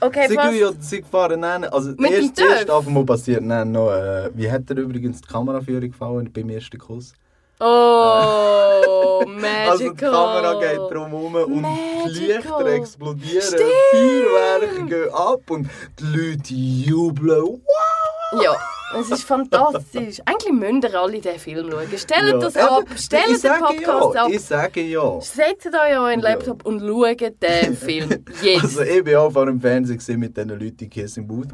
Okay, 0.00 0.26
sie, 0.28 0.34
fast. 0.34 0.54
ja, 0.56 0.72
sie 0.80 1.02
fahren 1.02 1.40
dann, 1.42 1.64
also 1.64 1.90
Mit 1.96 2.10
erst, 2.10 2.38
erst 2.40 2.70
auf 2.70 2.86
einmal 2.86 3.04
passiert 3.04 3.42
dann 3.48 3.72
noch, 3.72 3.90
äh, 3.92 4.30
wie 4.34 4.50
hat 4.50 4.68
er 4.70 4.76
übrigens 4.78 5.20
die 5.20 5.28
Kameraführung 5.28 5.90
gefallen 5.90 6.30
beim 6.32 6.50
ersten 6.50 6.78
Kuss? 6.78 7.12
Oh, 7.60 9.22
magical. 9.26 9.60
Also 9.70 9.90
die 9.90 9.96
Kamera 9.96 10.54
geht 10.60 10.78
drum 10.78 11.10
herum 11.10 11.34
und 11.34 11.54
die 11.54 11.60
Magical. 11.60 12.64
Lichter 12.64 12.66
explodieren, 12.66 13.42
Stimmt. 13.42 13.70
Feuerwerke 13.90 14.84
gehen 14.86 15.14
ab 15.14 15.50
und 15.50 15.70
die 15.98 16.04
Leute 16.04 16.54
jubeln. 16.54 17.42
Wow! 17.42 18.42
Ja, 18.42 18.56
es 18.98 19.10
ist 19.10 19.24
fantastisch. 19.24 20.20
Eigentlich 20.24 20.52
müsst 20.52 20.84
ihr 20.84 21.00
alle 21.00 21.20
diesen 21.20 21.38
Film 21.38 21.70
schauen. 21.70 21.98
Stellt 21.98 22.42
das 22.42 22.56
Eben, 22.56 22.64
ab, 22.64 22.84
stellt 22.96 23.44
den 23.44 23.52
Podcast 23.52 24.14
ja, 24.14 24.24
ab. 24.24 24.30
Ich 24.30 24.40
sage 24.40 24.80
ja. 24.82 25.20
Setzt 25.20 25.66
euch 25.66 25.74
an 25.74 25.98
euren 25.98 26.20
Laptop 26.20 26.64
und 26.64 26.80
schaut 26.80 27.20
den 27.42 27.76
Film. 27.76 28.24
Jetzt. 28.42 28.64
Also 28.64 28.82
ich 28.82 29.04
bin 29.04 29.16
auch 29.16 29.30
vor 29.30 29.46
dem 29.46 29.60
Fernseher 29.60 29.96
gewesen 29.96 30.18
mit 30.18 30.36
diesen 30.36 30.48
Leuten 30.48 30.84
in 30.84 30.90
Kissing 30.90 31.26
Booth. 31.28 31.48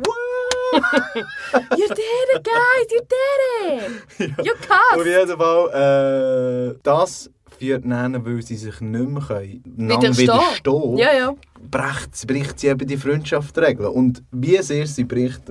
You 0.76 1.88
did 1.88 2.28
it, 2.34 2.44
guys! 2.44 2.86
You 2.90 3.00
did 3.00 4.30
it! 4.38 4.46
You 4.46 4.52
Auf 4.52 4.60
cast! 4.60 5.06
jeden 5.06 5.36
Fall, 5.38 6.72
äh, 6.74 6.78
das 6.82 7.30
führt 7.58 7.84
dann, 7.86 8.24
weil 8.26 8.42
sie 8.42 8.56
sich 8.56 8.80
nicht 8.80 9.08
mehr 9.08 9.22
können, 9.22 9.62
Widerstehen. 9.64 10.16
widerstehen 10.18 10.98
Ja, 10.98 11.12
ja. 11.14 11.34
bricht, 11.70 12.26
bricht 12.26 12.60
sie 12.60 12.68
eben 12.68 12.86
die 12.86 12.96
Freundschaftsregeln. 12.98 13.88
Und 13.90 14.22
wie 14.30 14.60
sehr 14.62 14.86
sie 14.86 15.04
bricht, 15.04 15.42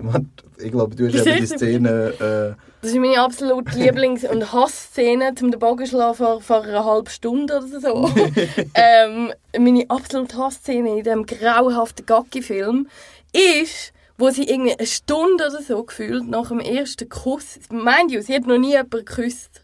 ich 0.57 0.71
glaube, 0.71 0.95
du 0.95 1.07
hast 1.07 1.25
eben 1.25 1.37
die 1.39 1.47
Szene... 1.47 1.89
Äh, 2.19 2.61
Das 2.81 2.91
ist 2.91 2.99
meine 2.99 3.19
absolute 3.19 3.71
Lieblings- 3.79 4.23
und 4.29 4.53
Hassszene, 4.53 5.33
um 5.41 5.49
den 5.49 5.59
Bogen 5.59 5.87
schlagen 5.87 6.13
vor, 6.15 6.41
vor 6.41 6.61
einer 6.61 6.85
halben 6.85 7.09
Stunde 7.09 7.57
oder 7.57 7.79
so. 7.79 8.07
ähm, 8.75 9.33
meine 9.57 9.85
absolute 9.89 10.37
Hassszene 10.37 10.97
in 10.99 11.03
diesem 11.03 11.25
grauenhaften 11.25 12.05
Gacki-Film 12.05 12.87
ist, 13.33 13.93
wo 14.17 14.29
sie 14.29 14.47
irgendwie 14.47 14.77
eine 14.77 14.87
Stunde 14.87 15.47
oder 15.47 15.61
so 15.61 15.83
gefühlt 15.83 16.27
nach 16.27 16.47
dem 16.49 16.59
ersten 16.59 17.09
Kuss, 17.09 17.59
meint 17.69 18.11
you, 18.11 18.21
sie 18.21 18.35
hat 18.35 18.47
noch 18.47 18.57
nie 18.57 18.71
jemanden 18.71 19.05
geküsst. 19.05 19.61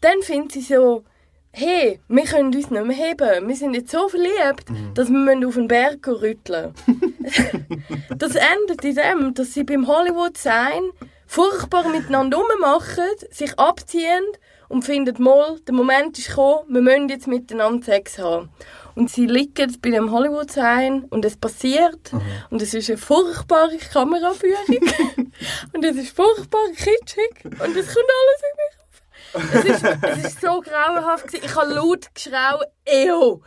Dann 0.00 0.22
findet 0.22 0.52
sie 0.52 0.60
so, 0.62 1.04
hey, 1.52 2.00
wir 2.08 2.24
können 2.24 2.46
uns 2.46 2.70
nicht 2.70 2.70
mehr 2.70 2.96
heben. 2.96 3.48
Wir 3.48 3.56
sind 3.56 3.74
jetzt 3.74 3.92
so 3.92 4.08
verliebt, 4.08 4.64
dass 4.94 5.08
wir 5.08 5.48
auf 5.48 5.54
den 5.54 5.68
Berg 5.68 6.06
rütteln 6.08 6.74
Das 8.18 8.34
endet 8.34 8.84
in 8.84 8.94
dem, 8.96 9.34
dass 9.34 9.54
sie 9.54 9.64
beim 9.64 9.86
Hollywood-Sein 9.86 10.82
furchtbar 11.26 11.88
miteinander 11.88 12.38
rummachen, 12.38 13.08
sich 13.30 13.58
abziehen 13.58 14.24
und 14.68 14.84
finden, 14.84 15.22
mal, 15.22 15.58
der 15.66 15.74
Moment 15.74 16.18
ist 16.18 16.28
gekommen, 16.28 16.64
wir 16.68 16.82
müssen 16.82 17.08
jetzt 17.08 17.28
miteinander 17.28 17.84
Sex 17.84 18.18
haben. 18.18 18.50
Und 18.94 19.10
sie 19.10 19.26
liegen 19.26 19.76
bei 19.82 19.90
dem 19.90 20.10
Hollywood-Sein 20.12 21.04
und 21.10 21.24
es 21.24 21.36
passiert 21.36 22.12
und 22.50 22.62
es 22.62 22.74
ist 22.74 22.88
eine 22.88 22.98
furchtbare 22.98 23.76
Kameraführung 23.92 24.56
und 25.72 25.84
es 25.84 25.96
ist 25.96 26.14
furchtbar 26.14 26.66
kitschig 26.68 27.44
und 27.44 27.76
es 27.76 27.86
kommt 27.86 28.10
alles 28.20 28.40
in 28.42 28.56
mich 28.56 28.84
es 29.34 29.64
ist, 29.64 29.84
es 29.84 30.24
ist 30.24 30.40
so 30.40 30.60
grauenhaft. 30.60 31.26
gewesen. 31.26 31.44
Ich 31.44 31.54
habe 31.54 31.72
laut 31.72 32.14
geschrauen, 32.14 32.66
ew. 32.86 33.40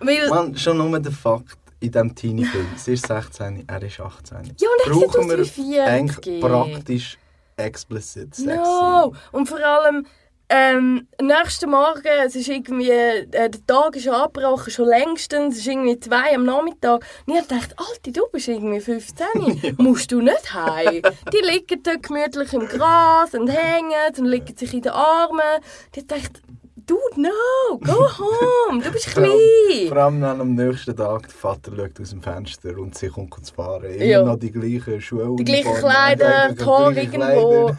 Weil, 0.00 0.28
Man, 0.28 0.56
schon 0.56 0.78
nur 0.78 0.98
der 0.98 1.12
Fakt 1.12 1.58
in 1.80 1.92
diesem 1.92 2.14
Teenie-Film. 2.14 2.66
Sie 2.76 2.94
ist 2.94 3.06
16, 3.06 3.64
er 3.66 3.82
ist 3.82 4.00
18. 4.00 4.54
Ja, 4.58 4.68
und 4.68 4.86
er 4.86 4.94
sieht 4.94 5.08
aus 5.08 5.24
wie 5.26 5.28
wir 5.28 5.44
40. 5.44 5.80
eigentlich 5.80 6.40
praktisch 6.40 7.18
explicit 7.56 8.34
Sex? 8.34 8.46
no. 8.46 9.14
Und 9.32 9.48
vor 9.48 9.60
allem, 9.60 10.06
ähm, 10.54 11.08
nächsten 11.20 11.70
Morgen, 11.70 12.06
es 12.24 12.36
ist 12.36 12.48
irgendwie, 12.48 12.90
äh, 12.90 13.26
der 13.28 13.50
Tag 13.66 13.96
ist 13.96 14.06
abgebrochen, 14.06 14.70
schon 14.70 14.86
längstens, 14.86 15.54
es 15.54 15.60
ist 15.62 15.66
irgendwie 15.66 15.98
zwei 15.98 16.32
am 16.34 16.44
Nachmittag. 16.44 17.04
Und 17.26 17.34
ich 17.34 17.46
dachte, 17.46 17.74
Alter, 17.76 18.12
du 18.12 18.22
bist 18.30 18.46
irgendwie 18.46 18.80
15, 18.80 19.74
musst 19.78 20.12
du 20.12 20.20
nicht 20.20 20.54
heim? 20.54 21.02
Die 21.32 21.44
liegen 21.44 21.82
dort 21.82 22.04
gemütlich 22.04 22.52
im 22.52 22.68
Gras 22.68 23.34
und 23.34 23.48
hängen 23.48 23.92
und 24.16 24.26
liegen 24.26 24.56
sich 24.56 24.72
in 24.74 24.82
den 24.82 24.92
Armen. 24.92 25.40
Und 25.56 25.96
ich 25.96 26.06
dachte, 26.06 26.40
dude, 26.86 27.20
no, 27.20 27.78
go 27.78 27.92
home, 28.18 28.82
du 28.82 28.90
bist 28.90 29.06
klein. 29.08 29.30
vor 29.88 29.96
allem 29.96 30.20
dann 30.20 30.40
am 30.40 30.54
nächsten 30.54 30.96
Tag, 30.96 31.22
der 31.22 31.30
Vater 31.30 31.72
schaut 31.76 32.00
aus 32.00 32.10
dem 32.10 32.22
Fenster 32.22 32.78
und 32.78 32.96
sie 32.96 33.08
kommt 33.08 33.44
zu 33.44 33.54
fahren. 33.54 33.84
Immer 33.84 34.04
Ja. 34.04 34.22
noch 34.22 34.38
die 34.38 34.50
gleichen 34.52 35.00
Schuhe. 35.00 35.36
Die 35.38 35.44
gleichen 35.44 35.74
Kleider, 35.74 36.54
Haare 36.64 37.00
irgendwo. 37.00 37.74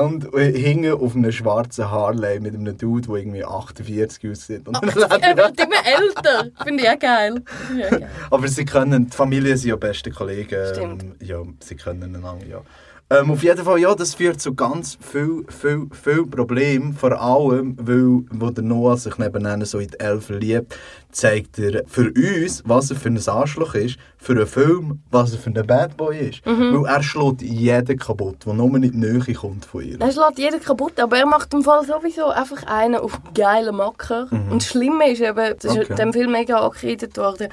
und 0.04 0.28
hingen 0.36 0.92
auf 0.92 1.14
einem 1.16 1.32
schwarzen 1.32 1.90
Harley 1.90 2.40
mit 2.40 2.54
einem 2.54 2.76
Dude, 2.76 3.08
der 3.08 3.16
irgendwie 3.16 3.44
48 3.44 4.30
aussieht. 4.30 4.66
Und 4.68 4.74
dann 4.76 4.88
Er 4.88 5.36
wird 5.36 5.60
immer 5.60 5.84
älter. 5.84 6.50
Finde 6.64 6.82
ich 6.84 6.88
auch 6.90 6.98
geil. 6.98 7.42
Auch 7.44 7.90
geil. 7.90 8.08
Aber 8.30 8.48
sie 8.48 8.64
können, 8.64 9.06
die 9.10 9.16
Familie 9.16 9.56
sind 9.56 9.70
ja 9.70 9.76
beste 9.76 10.10
Kollegen. 10.10 10.66
Stimmt. 10.74 11.02
Ähm, 11.02 11.14
Ja, 11.20 11.42
sie 11.60 11.74
können 11.76 12.02
einander, 12.14 12.46
ja. 12.48 12.60
Ähm, 13.10 13.30
auf 13.30 13.42
jeden 13.42 13.64
Fall, 13.64 13.78
ja, 13.78 13.94
das 13.94 14.14
führt 14.14 14.38
zu 14.38 14.54
ganz 14.54 14.98
viel, 15.00 15.42
viel, 15.48 15.86
viel 15.92 16.26
Problemen. 16.26 16.92
Vor 16.92 17.18
allem, 17.18 17.74
weil, 17.80 18.22
wo 18.30 18.50
der 18.50 18.62
Noah 18.64 18.98
sich 18.98 19.16
nebeneinander 19.16 19.64
so 19.64 19.78
in 19.78 19.88
die 19.88 19.98
Elf 19.98 20.26
verliebt, 20.26 20.76
zeigt 21.10 21.58
er 21.58 21.84
für 21.86 22.12
uns, 22.12 22.62
was 22.66 22.90
er 22.90 22.96
für 22.96 23.08
ein 23.08 23.18
Arschloch 23.26 23.74
ist, 23.74 23.96
für 24.18 24.32
einen 24.32 24.46
Film, 24.46 25.00
was 25.10 25.32
er 25.32 25.38
für 25.38 25.48
ein 25.48 25.66
Bad 25.66 25.96
Boy 25.96 26.28
ist. 26.28 26.44
Mhm. 26.44 26.82
Weil 26.82 26.94
er 26.96 27.02
schlägt 27.02 27.40
jeden 27.40 27.98
kaputt, 27.98 28.44
der 28.44 28.52
nur 28.52 28.78
die 28.78 28.90
Nähe 28.90 29.34
kommt 29.34 29.64
von 29.64 29.82
ihr. 29.82 29.98
Er 29.98 30.12
schlägt 30.12 30.38
jeden 30.38 30.60
kaputt, 30.60 31.00
aber 31.00 31.16
er 31.16 31.26
macht 31.26 31.54
im 31.54 31.62
Fall 31.62 31.86
sowieso 31.86 32.26
einfach 32.26 32.62
einen 32.66 32.96
auf 32.96 33.18
geilen 33.32 33.74
Macker. 33.74 34.28
Und 34.30 34.60
das 34.62 34.66
Schlimme 34.68 35.10
ist 35.10 35.22
eben, 35.22 35.54
das 35.58 35.64
ist 35.64 35.76
Mhm. 35.76 35.82
Okay. 35.84 35.94
dem 35.94 36.12
Film 36.12 36.32
mega 36.32 36.58
angekreidet 36.58 37.16
worden, 37.16 37.48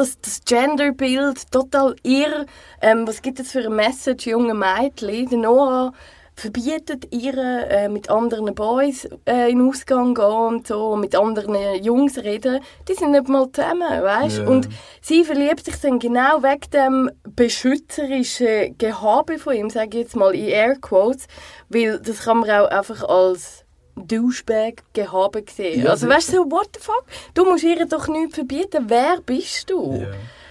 dass 0.00 0.18
das 0.18 0.40
Genderbild 0.46 1.52
total 1.52 1.94
irr. 2.02 2.46
Ähm, 2.80 3.06
was 3.06 3.20
gibt 3.20 3.38
es 3.38 3.52
für 3.52 3.58
eine 3.58 3.68
Message 3.68 4.28
jungen 4.28 4.58
Mädchen? 4.58 5.28
Der 5.28 5.38
Noah 5.38 5.92
verbietet 6.34 7.12
ihr 7.12 7.36
äh, 7.36 7.90
mit 7.90 8.08
anderen 8.08 8.54
Boys 8.54 9.06
äh, 9.26 9.50
in 9.50 9.60
Ausgang 9.60 10.14
gehen 10.14 10.24
und 10.24 10.66
so, 10.66 10.96
mit 10.96 11.14
anderen 11.14 11.84
Jungs 11.84 12.16
reden. 12.16 12.60
Die 12.88 12.94
sind 12.94 13.10
nicht 13.10 13.28
mal 13.28 13.52
zusammen, 13.52 14.02
weißt? 14.02 14.38
Ja. 14.38 14.46
Und 14.46 14.70
sie 15.02 15.22
verliebt 15.22 15.66
sich 15.66 15.78
dann 15.82 15.98
genau 15.98 16.42
wegen 16.42 16.70
dem 16.72 17.10
beschützerischen 17.36 18.78
Gehabe 18.78 19.38
von 19.38 19.54
ihm, 19.54 19.68
sage 19.68 19.98
ich 19.98 20.04
jetzt 20.04 20.16
mal 20.16 20.34
in 20.34 20.46
Air 20.46 20.76
Quotes, 20.80 21.26
weil 21.68 21.98
das 22.00 22.24
kann 22.24 22.38
man 22.38 22.48
auch 22.48 22.68
einfach 22.68 23.06
als 23.06 23.59
Douchebag-Gehabe 24.06 25.44
sehen. 25.54 25.84
Ja, 25.84 25.90
also 25.90 26.08
weißt 26.08 26.30
du, 26.30 26.36
so, 26.36 26.50
what 26.50 26.68
the 26.74 26.80
fuck? 26.80 27.04
Du 27.34 27.44
musst 27.44 27.64
ihr 27.64 27.86
doch 27.86 28.08
nichts 28.08 28.34
verbieten. 28.34 28.84
Wer 28.88 29.20
bist 29.24 29.70
du? 29.70 30.00
Ja. 30.02 30.08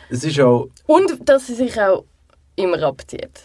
Es 0.10 0.24
ist 0.24 0.40
auch, 0.40 0.70
Und 0.88 1.28
dass 1.30 1.48
sie 1.48 1.56
sich 1.56 1.80
auch 1.80 2.04
immer 2.56 2.82
abzieht. 2.84 3.42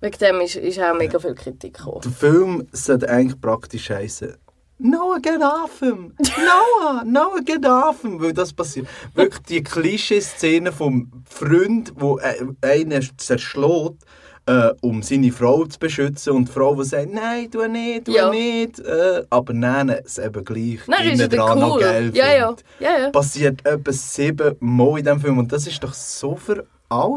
Wegen 0.00 0.18
dem 0.18 0.40
ist, 0.42 0.56
ist 0.56 0.78
auch 0.80 0.94
mega 0.94 1.18
viel 1.18 1.34
Kritik 1.34 1.74
gekommen. 1.74 2.02
der 2.04 2.12
Film 2.12 2.66
sollte 2.72 3.08
eigentlich 3.08 3.40
praktisch 3.40 3.88
heißen 3.90 4.36
Noah, 4.78 5.18
get 5.20 5.40
off 5.40 5.78
him! 5.78 6.12
Noah, 6.18 7.02
Noah, 7.06 7.40
get 7.42 7.64
off 7.64 8.02
him! 8.02 8.20
Weil 8.20 8.34
das 8.34 8.52
passiert. 8.52 8.86
Wirklich 9.14 9.42
die 9.44 9.62
Klischee-Szene 9.62 10.70
vom 10.70 11.10
Freund, 11.24 11.94
wo 11.96 12.18
äh, 12.18 12.44
einen 12.60 13.08
zerschlägt, 13.16 14.04
äh, 14.46 14.70
um 14.80 15.02
seine 15.02 15.32
Frau 15.32 15.64
zu 15.66 15.78
beschützen 15.78 16.32
und 16.32 16.48
die 16.48 16.52
Frau, 16.52 16.74
die 16.76 16.84
sagt, 16.84 17.12
nein, 17.12 17.50
tu 17.50 17.66
nicht, 17.66 18.04
tu 18.06 18.12
Ja. 18.12 18.30
nicht. 18.30 18.78
Äh, 18.78 19.24
aber 19.28 19.52
nein, 19.52 19.88
es 19.90 20.18
eben 20.18 20.44
gleich 20.44 20.78
Nein, 20.86 21.08
ist 21.08 21.20
innen 21.20 21.30
dran 21.30 21.58
noch 21.58 21.74
cool. 21.74 21.80
geil 21.80 22.10
Ja, 22.14 22.32
ja. 22.32 22.56
Ja, 22.78 22.98
ja. 22.98 23.10
Passiert 23.10 23.66
etwa 23.66 23.92
sieben 23.92 24.56
Mal 24.60 24.98
in 24.98 25.04
diesem 25.04 25.20
Film 25.20 25.38
und 25.38 25.52
das 25.52 25.66
ist 25.66 25.82
doch 25.82 25.92
so 25.94 26.36
veraltet. 26.36 26.68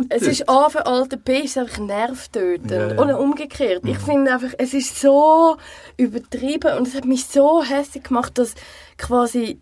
Es 0.09 0.23
ist 0.23 0.49
A 0.49 0.69
für 0.69 0.85
alte 0.87 1.17
B, 1.17 1.41
ist 1.41 1.57
einfach 1.57 1.77
nervtötend. 1.77 2.71
Ja, 2.71 2.87
ja. 2.93 2.99
Oder 2.99 3.19
umgekehrt. 3.19 3.83
Ich 3.85 3.99
finde 3.99 4.31
einfach, 4.33 4.53
es 4.57 4.73
ist 4.73 4.99
so 4.99 5.57
übertrieben 5.97 6.77
und 6.79 6.87
es 6.87 6.95
hat 6.95 7.05
mich 7.05 7.25
so 7.27 7.61
hässlich 7.63 8.03
gemacht, 8.05 8.37
dass 8.39 8.55
quasi 8.97 9.59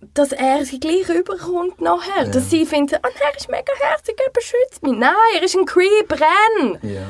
dass 0.00 0.32
er 0.32 0.64
sie 0.64 0.80
gleich 0.80 1.08
überkommt 1.08 1.80
nachher. 1.80 2.26
Dass 2.26 2.50
sie 2.50 2.66
finden, 2.66 2.98
oh, 3.02 3.08
er 3.08 3.36
ist 3.36 3.48
mega 3.48 3.72
herzig, 3.80 4.20
er 4.24 4.30
beschützt 4.32 4.82
mich. 4.82 4.96
Nein, 4.96 5.14
er 5.34 5.42
ist 5.42 5.56
ein 5.56 5.66
Creep, 5.66 6.12
renn! 6.12 6.78
Ja. 6.82 7.06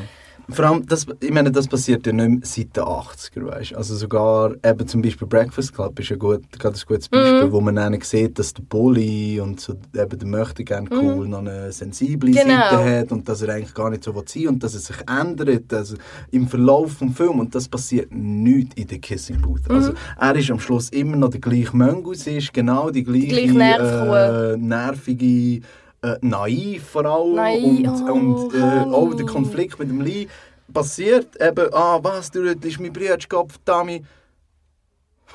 Vor 0.51 0.65
allem, 0.65 0.87
das, 0.87 1.07
ich 1.21 1.31
meine, 1.31 1.51
das 1.53 1.69
passiert 1.69 2.07
ja 2.07 2.13
nicht 2.13 2.29
mehr 2.29 2.39
seit 2.43 2.75
den 2.77 2.85
80er, 2.85 3.47
weißt 3.47 3.75
Also 3.75 3.95
sogar, 3.97 4.53
eben 4.65 4.89
zum 4.89 5.03
Beispiel 5.03 5.29
Breakfast 5.29 5.75
Club 5.75 5.99
ist 6.01 6.09
ja 6.09 6.17
gut, 6.17 6.41
gerade 6.59 6.75
ein 6.77 6.83
gutes 6.87 7.09
Beispiel, 7.09 7.45
Mhm. 7.47 7.53
wo 7.53 7.61
man 7.61 7.77
dann 7.77 8.01
sieht, 8.01 8.39
dass 8.39 8.55
der 8.55 8.63
Bully 8.63 9.41
und 9.41 9.61
so, 9.61 9.75
eben 9.95 10.19
der 10.19 10.27
möchte 10.29 10.65
gerne 10.65 10.89
cool 10.91 11.29
noch 11.29 11.41
eine 11.41 11.71
sensible 11.71 12.31
Mhm. 12.31 12.35
Genau. 12.35 12.71
Seite 12.71 12.99
hat 13.01 13.13
und 13.13 13.29
dass 13.29 13.43
er 13.43 13.55
eigentlich 13.55 13.75
gar 13.75 13.91
nicht 13.91 14.05
so 14.05 14.15
will 14.15 14.23
sein 14.27 14.49
und 14.49 14.65
dass 14.65 14.73
er 14.75 14.81
sich 14.81 14.97
ändert, 15.07 15.73
also 15.75 15.97
im 16.31 16.49
Verlauf 16.49 16.97
des 16.99 17.15
Films 17.15 17.41
und 17.41 17.55
das 17.55 17.69
passiert 17.69 18.11
nicht 18.11 18.73
in 18.79 18.87
der 18.87 18.99
Kissing 19.01 19.43
Booth. 19.43 19.69
Mhm. 19.69 19.75
Also 19.75 19.93
er 20.19 20.35
ist 20.35 20.51
am 20.51 20.61
Schluss 20.61 20.89
immer 20.89 21.17
noch 21.17 21.29
der 21.29 21.41
gleiche 21.41 21.77
Möngus, 21.77 22.27
ist 22.27 22.55
genau 22.55 22.89
die 22.91 23.05
gleiche, 23.05 23.27
gleiche 23.29 23.53
Nervkuh. 23.53 24.15
äh, 24.15 24.57
nervige, 24.57 25.61
äh, 26.03 26.17
naiv 26.21 26.85
vor 26.85 27.05
allem 27.07 27.35
Naiv, 27.35 27.89
und, 27.89 28.09
oh, 28.09 28.13
und 28.13 28.55
äh, 28.55 28.61
Honey. 28.61 28.95
auch 28.95 29.15
der 29.15 29.27
Konflikt 29.27 29.79
mit 29.79 29.91
dem 29.91 30.01
Lee 30.01 30.29
passiert 30.73 31.41
eben, 31.41 31.73
ah 31.73 31.99
was, 32.03 32.31
du 32.31 32.41
rüttelst 32.41 32.81
mein 32.81 32.93
Brütschkopf, 32.93 33.59
Tami. 33.65 34.05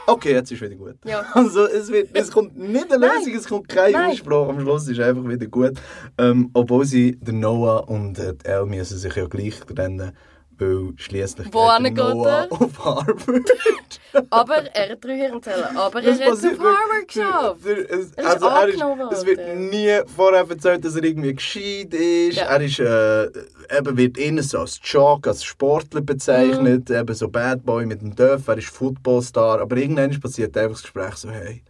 Okay, 0.05 0.33
jetzt 0.33 0.51
ist 0.51 0.61
wieder 0.61 0.75
gut. 0.75 0.95
Ja. 1.05 1.23
Also 1.33 1.65
es, 1.65 1.91
wird, 1.91 2.09
es 2.13 2.31
kommt 2.31 2.57
nicht 2.57 2.91
eine 2.91 3.05
Nein. 3.05 3.19
Lösung, 3.19 3.35
es 3.35 3.47
kommt 3.47 3.69
kein 3.69 3.93
Nein. 3.93 4.11
Ausspruch, 4.11 4.49
am 4.49 4.59
Schluss 4.59 4.87
ist 4.87 4.99
einfach 4.99 5.27
wieder 5.27 5.47
gut. 5.47 5.73
Ähm, 6.17 6.49
obwohl 6.53 6.85
sie, 6.85 7.17
der 7.17 7.33
Noah 7.33 7.87
und 7.89 8.19
äh, 8.19 8.33
die 8.33 8.45
Elle 8.45 8.65
müssen 8.65 8.97
sich 8.97 9.15
ja 9.15 9.27
gleich 9.27 9.59
trennen, 9.61 10.11
weil 10.57 10.93
schliesslich 10.97 11.47
Wo 11.51 11.67
geht 11.81 11.95
Noah 11.95 12.47
auf 12.49 12.85
Harvard. 12.85 13.17
Aber 14.29 14.57
er 14.75 14.91
hat 14.91 15.03
drei 15.03 15.15
Hirnzellen. 15.17 15.75
Aber 15.75 16.01
Das 16.01 16.19
er 16.19 16.27
hat 16.27 16.33
es 16.37 16.45
auf 16.45 16.59
Harvard 16.59 17.07
geschafft. 17.07 17.65
Der- 17.65 17.91
es- 17.91 18.11
Er 18.11 18.23
ist 18.23 18.43
Also 18.43 18.47
er 18.47 18.67
ist, 18.67 19.13
es 19.19 19.25
wird 19.25 19.57
nie 19.57 19.99
vorher 20.15 20.45
erzählt, 20.49 20.85
dass 20.85 20.95
er 20.95 21.03
irgendwie 21.03 21.33
gescheit 21.33 21.93
ist. 21.93 22.37
Ja. 22.37 22.43
Er 22.45 22.61
ist, 22.61 22.79
äh, 22.79 23.77
eben 23.77 23.97
wird 23.97 24.17
innen 24.17 24.43
so 24.43 24.59
als 24.59 24.79
Jock, 24.83 25.27
als 25.27 25.43
Sportler 25.43 26.01
bezeichnet, 26.01 26.89
Mhm. 26.89 26.95
eben 26.95 27.15
so 27.15 27.27
Bad 27.27 27.63
Boy 27.65 27.85
mit 27.85 28.01
dem 28.01 28.15
Dörf, 28.15 28.47
er 28.47 28.57
ist 28.57 28.67
Footballstar. 28.69 29.61
Aber 29.61 29.75
irgendwann 29.77 30.19
passiert 30.19 30.55
einfach 30.57 30.73
das 30.73 30.83
Gespräch 30.83 31.15
so, 31.15 31.29
hey, 31.31 31.63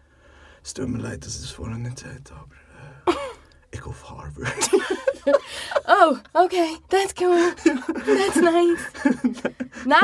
es 0.63 0.73
tut 0.73 0.87
mir 0.89 0.99
leid, 0.99 1.25
dass 1.25 1.35
ich 1.37 1.43
es 1.45 1.51
vorher 1.51 1.77
nicht 1.77 1.95
gesagt 2.03 2.31
habe, 2.31 2.45
gehe 3.83 3.89
auf 3.91 4.09
Harvard. 4.09 4.69
Oh, 5.87 6.15
okay, 6.33 6.75
that's 6.89 7.13
cool. 7.21 7.37
That's 8.05 8.35
nice. 8.41 8.79
Nein, 9.85 9.99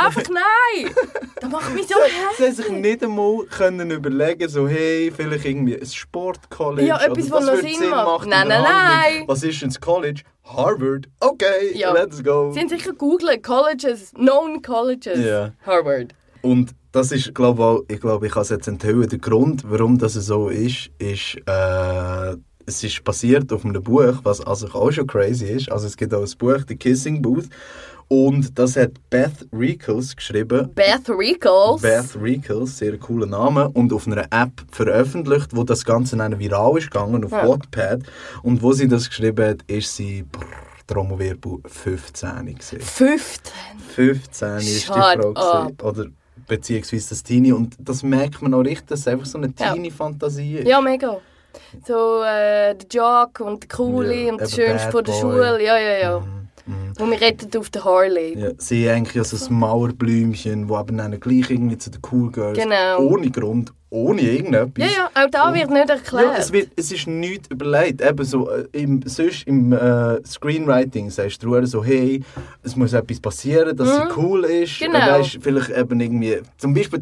einfach 0.00 0.22
nein! 0.30 0.94
Das 1.40 1.50
macht 1.50 1.74
mich 1.74 1.86
so 1.88 1.94
Sie 2.38 2.44
haben 2.46 2.54
sich 2.54 2.64
hässlich. 2.64 2.80
nicht 2.80 3.02
einmal 3.04 3.44
können 3.46 3.90
überlegen, 3.90 4.48
so 4.48 4.66
hey, 4.68 5.12
vielleicht 5.14 5.44
irgendwie 5.44 5.78
ein 5.78 5.86
Sportcollege. 5.86 6.88
Ja, 6.88 7.00
etwas, 7.02 7.26
oder 7.30 7.36
was 7.36 7.62
noch 7.62 7.70
Sinn 7.70 7.90
macht. 7.90 8.24
in 8.24 8.30
Nein, 8.30 8.48
nein, 8.48 8.62
nein. 8.62 9.24
Was 9.26 9.42
ist 9.42 9.60
denn 9.60 9.68
das 9.70 9.80
College? 9.80 10.22
Harvard. 10.44 11.06
Okay, 11.20 11.72
Ja. 11.74 11.92
let's 11.92 12.22
go. 12.22 12.50
Sie 12.52 12.60
haben 12.60 12.68
sicher 12.68 12.92
googelt, 12.94 13.42
Colleges, 13.42 14.12
known 14.14 14.62
colleges. 14.62 15.18
Ja. 15.18 15.52
Harvard. 15.66 16.14
Und 16.42 16.74
das 16.92 17.12
ist, 17.12 17.34
glaube 17.34 17.84
ich, 17.88 17.94
ich 17.96 18.00
glaube, 18.00 18.26
ich 18.26 18.32
kann 18.32 18.42
es 18.42 18.50
jetzt 18.50 18.68
enthüllen. 18.68 19.08
Der 19.08 19.18
Grund, 19.18 19.62
warum 19.70 19.98
das 19.98 20.14
so 20.14 20.48
ist, 20.48 20.90
ist, 20.98 21.36
äh, 21.46 22.36
es 22.66 22.82
ist 22.84 23.02
basiert 23.04 23.52
auf 23.52 23.64
einem 23.64 23.82
Buch, 23.82 24.20
was 24.22 24.40
also 24.40 24.68
auch 24.68 24.90
schon 24.90 25.06
crazy 25.06 25.46
ist. 25.46 25.70
Also 25.70 25.86
es 25.86 25.96
gibt 25.96 26.12
auch 26.14 26.22
ein 26.22 26.38
Buch, 26.38 26.58
The 26.66 26.76
Kissing 26.76 27.20
Booth. 27.22 27.48
Und 28.08 28.58
das 28.58 28.76
hat 28.76 28.92
Beth 29.08 29.46
Rickles 29.52 30.14
geschrieben. 30.14 30.68
Beth 30.74 31.08
Rickles. 31.08 31.80
Beth 31.80 32.14
Rickles, 32.20 32.76
sehr 32.76 32.98
cooler 32.98 33.26
Name, 33.26 33.70
und 33.70 33.90
auf 33.92 34.06
einer 34.06 34.24
App 34.30 34.52
veröffentlicht, 34.70 35.56
wo 35.56 35.64
das 35.64 35.82
Ganze 35.84 36.16
dann 36.18 36.38
viral 36.38 36.76
ist 36.76 36.90
gegangen, 36.90 37.24
auf 37.24 37.30
Ja. 37.32 37.48
Wattpad. 37.48 38.02
Und 38.42 38.60
wo 38.62 38.72
sie 38.74 38.86
das 38.86 39.08
geschrieben 39.08 39.48
hat, 39.48 39.62
ist 39.66 39.96
sie, 39.96 40.24
brrr, 40.30 40.44
Trommelwirbel, 40.86 41.60
15 41.64 42.46
gewesen. 42.46 42.80
15. 42.80 43.52
15 43.94 44.56
ist 44.58 44.66
die 44.66 44.80
Shut 44.86 44.94
Frau. 44.94 45.32
up. 45.32 45.78
gewesen. 45.78 45.80
Oder 45.82 46.06
beziehungsweise 46.46 47.08
das 47.10 47.22
Teenie. 47.22 47.52
Und 47.52 47.76
das 47.78 48.02
merkt 48.02 48.42
man 48.42 48.52
auch 48.52 48.60
richtig, 48.60 48.88
dass 48.88 49.00
es 49.00 49.08
einfach 49.08 49.26
so 49.26 49.38
eine. 49.38 49.54
Teenie-Fantasie 49.54 50.56
ist. 50.58 50.68
Ja, 50.68 50.80
mega. 50.82 51.18
So 51.86 52.22
äh, 52.22 52.74
der 52.74 52.86
Jock 52.90 53.40
und 53.40 53.62
der 53.62 53.68
Coole 53.76 54.14
Ja, 54.14 54.32
und 54.32 54.40
das 54.40 54.56
eben 54.58 54.68
Schönste 54.68 54.90
von 54.90 55.04
der 55.04 55.12
Boy. 55.12 55.20
Schule. 55.20 55.64
Ja, 55.64 55.78
ja, 55.78 55.98
ja. 55.98 56.20
Mhm. 56.64 56.92
Und 57.00 57.10
wir 57.10 57.20
retten 57.20 57.58
auf 57.58 57.70
der 57.70 57.84
Harley. 57.84 58.38
Ja, 58.38 58.50
sie 58.58 58.88
haben 58.88 58.98
eigentlich 58.98 59.14
ja 59.16 59.24
so 59.24 59.44
ein 59.46 59.54
Mauerblümchen, 59.58 60.68
wo 60.68 60.76
aber 60.76 60.92
dann 60.92 61.18
gleich 61.18 61.50
irgendwie 61.50 61.78
zu 61.78 61.90
den 61.90 62.00
Cool 62.10 62.30
Girls, 62.30 62.56
Genau. 62.58 63.00
ohne 63.00 63.30
Grund, 63.30 63.72
ohne 63.92 64.22
irgendetwas. 64.22 64.90
Ja, 64.90 65.10
ja, 65.14 65.22
auch 65.22 65.30
da 65.30 65.54
wird 65.54 65.70
nicht 65.70 65.90
erklärt. 65.90 66.24
Ja, 66.24 66.34
es, 66.38 66.52
wird, 66.52 66.70
es 66.76 66.90
ist 66.90 67.06
nichts 67.06 67.48
überlegt. 67.50 68.00
Eben 68.00 68.24
so, 68.24 68.48
äh, 68.50 68.66
im, 68.72 69.02
sonst 69.04 69.46
im 69.46 69.72
äh, 69.72 70.24
Screenwriting 70.24 71.10
sagst 71.10 71.42
du 71.42 71.64
so, 71.66 71.84
hey, 71.84 72.22
es 72.62 72.74
muss 72.74 72.94
etwas 72.94 73.20
passieren, 73.20 73.76
dass 73.76 73.94
sie 73.94 74.02
cool 74.16 74.44
ist. 74.44 74.78
Genau. 74.80 74.98
Äh, 74.98 75.20
Weißt, 75.20 75.38
vielleicht 75.42 75.70
eben 75.70 76.00
irgendwie, 76.00 76.38
zum 76.56 76.72
Beispiel, 76.72 77.00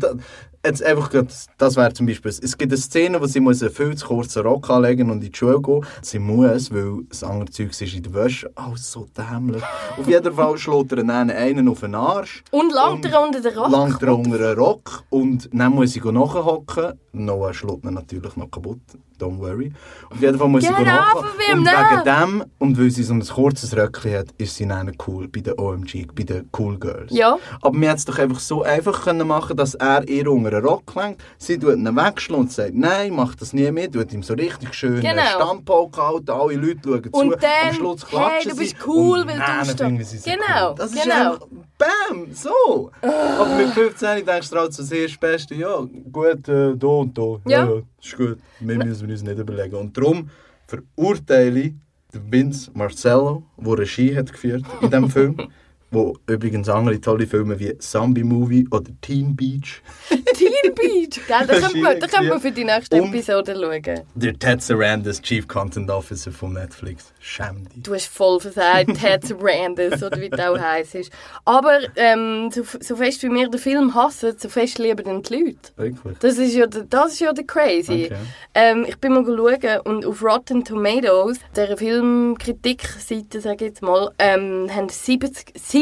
jetzt 0.65 0.83
einfach 0.83 1.11
grad, 1.11 1.27
das 1.59 1.77
wäre 1.77 1.93
zum 1.93 2.07
Beispiel, 2.07 2.31
es 2.31 2.59
gibt 2.59 2.73
eine 2.73 2.81
Szene, 2.81 3.21
wo 3.21 3.27
sie 3.27 3.41
muss 3.41 3.63
einen 3.63 3.73
viel 3.73 3.95
zu 3.97 4.07
kurzen 4.07 4.43
Rock 4.43 4.69
anlegen 4.71 5.11
und 5.11 5.23
in 5.25 5.31
die 5.31 5.37
Schule 5.37 5.61
gehen. 5.61 5.85
Sie 6.03 6.19
muss, 6.19 6.73
weil 6.73 7.05
das 7.09 7.25
andere 7.25 7.51
Zeug 7.51 7.71
ist 7.71 7.81
in 7.81 8.03
der 8.03 8.15
Wäsche. 8.15 8.51
Oh, 8.57 8.75
so 8.77 9.07
dämlich. 9.17 9.63
auf 9.99 10.07
jeden 10.07 10.33
Fall 10.33 10.59
schlägt 10.59 10.93
er 10.93 11.05
dann 11.05 11.31
einen 11.31 11.69
auf 11.69 11.81
den 11.81 11.95
Arsch. 11.95 12.43
und 12.51 12.73
langt 12.73 13.05
er 13.07 13.23
unter 13.23 13.41
den 13.41 13.57
Rock. 13.59 13.71
Langt 13.71 14.03
er 14.03 14.17
unter 14.17 14.35
einen 14.35 14.59
Rock 14.59 15.05
und 15.09 15.49
dann 15.53 15.73
muss 15.73 15.97
ich 15.97 16.05
nachhocken. 16.05 16.80
Noah 17.13 17.55
schlägt 17.55 17.85
ihn 17.85 17.95
natürlich 17.95 18.37
noch 18.37 18.51
kaputt. 18.51 18.81
Don't 19.21 19.39
worry. 19.39 19.73
Auf 20.11 20.21
jeden 20.21 20.39
Fall 20.39 20.49
muss 20.49 20.63
Get 20.63 20.73
of 20.73 20.79
him 20.79 21.59
Und 21.59 21.67
wegen 21.67 22.05
dem, 22.05 22.45
und 22.59 22.79
weil 22.79 22.91
sie 22.91 23.03
so 23.03 23.15
ein 23.15 23.21
kurzes 23.27 23.77
Röckchen 23.77 24.19
hat, 24.19 24.27
ist 24.39 24.57
sie 24.57 24.67
dann 24.67 24.93
cool 25.07 25.29
bei 25.29 25.41
den 25.41 25.59
OMG, 25.59 26.07
bei 26.15 26.23
den 26.25 26.49
Cool 26.57 26.79
Girls. 26.79 27.13
Ja. 27.13 27.39
Aber 27.61 27.79
wir 27.79 27.89
hätten 27.89 27.99
es 27.99 28.05
doch 28.05 28.19
einfach 28.19 28.41
so 28.41 28.63
einfach 28.63 29.05
können 29.05 29.27
machen 29.27 29.57
dass 29.57 29.75
er 29.75 30.09
ihr 30.09 30.31
unter 30.31 30.57
einen 30.57 30.65
Rock 30.65 30.95
lenkt. 30.95 31.23
Sie 31.39 31.59
tut 31.59 31.77
ihn 31.77 31.97
wegschlagen 31.97 32.45
und 32.45 32.53
sagt, 32.53 32.75
nein, 32.75 33.13
mach 33.15 33.35
das 33.35 33.53
nie 33.53 33.71
mehr. 33.71 33.91
Tut 33.91 34.13
ihm 34.13 34.23
so 34.23 34.35
richtig 34.35 34.75
schön 34.75 35.01
Genau. 35.01 35.23
Standpoke 35.23 36.01
halten. 36.01 36.31
Alle 36.31 36.55
Leute 36.55 36.81
schauen 36.85 37.03
zu. 37.05 37.11
Und 37.11 37.35
Am 37.35 37.41
dann, 37.41 37.75
Schluss 37.75 38.03
hey, 38.03 38.19
klatschen 38.19 38.51
du 38.53 38.57
bist 38.57 38.71
sie. 38.71 38.89
cool, 38.89 39.25
weil 39.27 39.39
du 39.39 39.77
finden 39.77 40.05
sie 40.05 40.19
sie 40.19 40.31
Genau, 40.31 40.71
cool. 40.71 40.75
Das 40.77 40.93
ist 40.93 41.03
genau. 41.03 41.33
einfach, 41.35 41.47
bam, 41.79 42.27
so. 42.33 42.91
Aber 43.03 43.55
mit 43.57 43.69
15 43.69 44.25
denkst 44.25 44.51
du 44.51 44.57
halt 44.57 44.73
so 44.73 44.83
sehr 44.83 45.07
das 45.07 45.17
Beste, 45.19 45.55
ja, 45.55 45.79
gut, 46.13 46.49
äh, 46.49 46.77
da 46.77 46.87
und 46.87 47.17
da. 47.17 47.37
Ja. 47.47 47.65
Ja. 47.65 47.83
Ja, 48.01 48.09
ist 48.09 48.17
gut. 48.17 48.39
Wir 48.61 48.77
müssen 48.77 49.11
uns 49.11 49.23
nicht 49.23 49.39
überlegen. 49.39 49.77
Und 49.77 49.97
darum 49.97 50.31
verurteile 50.67 51.61
ich 51.61 51.75
Vince 52.13 52.71
Marcello, 52.75 53.45
der 53.57 53.79
Regie 53.79 54.17
hat 54.17 54.33
geführt 54.33 54.65
in 54.81 54.91
diesem 54.91 55.11
Film. 55.11 55.37
Wo 55.93 56.17
übrigens 56.29 56.69
andere 56.69 57.01
tolle 57.01 57.27
Filme 57.27 57.59
wie 57.59 57.77
Zombie 57.79 58.23
Movie 58.23 58.67
oder 58.71 58.91
Teen 59.01 59.35
Beach. 59.35 59.83
Teen 60.09 60.75
Beach. 60.75 61.21
Gell, 61.27 61.47
da 61.47 61.59
könnte 61.59 61.79
man, 61.79 61.99
da 61.99 62.07
könnte 62.07 62.23
man 62.29 62.33
Und- 62.37 62.41
für 62.43 62.53
die 62.53 62.65
nächste 62.65 62.97
Episode 62.99 63.57
schauen. 63.59 64.01
Der 64.15 64.39
Ted 64.39 64.63
Sarandos, 64.63 65.21
Chief 65.21 65.49
Content 65.49 65.91
Officer 65.91 66.31
von 66.31 66.53
Netflix. 66.53 67.13
Schäm 67.19 67.69
dich. 67.69 67.83
Du 67.83 67.93
hast 67.95 68.07
voll 68.07 68.39
versagt, 68.39 68.95
Ted 69.01 69.27
Sarandos 69.27 70.01
oder 70.03 70.21
wie 70.21 70.31
der 70.31 70.53
auch 70.53 70.59
heisst. 70.61 71.11
Aber 71.45 71.81
ähm, 71.97 72.51
so, 72.53 72.63
so 72.81 72.95
fest 72.97 73.23
wie 73.25 73.29
wir 73.31 73.49
den 73.49 73.59
Film 73.61 73.93
hassen, 73.95 74.35
so 74.39 74.49
fest 74.49 74.79
lieben 74.79 75.05
den 75.05 75.23
die 75.23 75.35
Leute. 75.35 75.59
Wirklich. 75.77 76.19
Das 76.21 76.39
ist 76.39 76.55
ja, 76.55 76.67
der- 76.69 76.85
das 76.85 77.15
ist 77.15 77.21
ja 77.21 77.33
der 77.33 77.45
crazy. 77.45 78.05
Okay. 78.07 78.17
Ähm, 78.55 78.87
ich 78.89 78.97
bin 78.99 79.13
mal 79.13 79.25
schauen 79.25 79.81
und 79.87 80.07
auf 80.07 80.23
Rotten 80.23 80.65
Tomatoes, 80.65 81.39
der 81.57 81.77
Filmkritikseite, 81.77 83.41
sage 83.41 83.57
ich 83.65 83.71
jetzt 83.71 83.83
mal, 83.83 84.11
ähm, 84.19 84.69
haben 84.73 84.89
70, 84.89 85.55
70% 85.57 85.80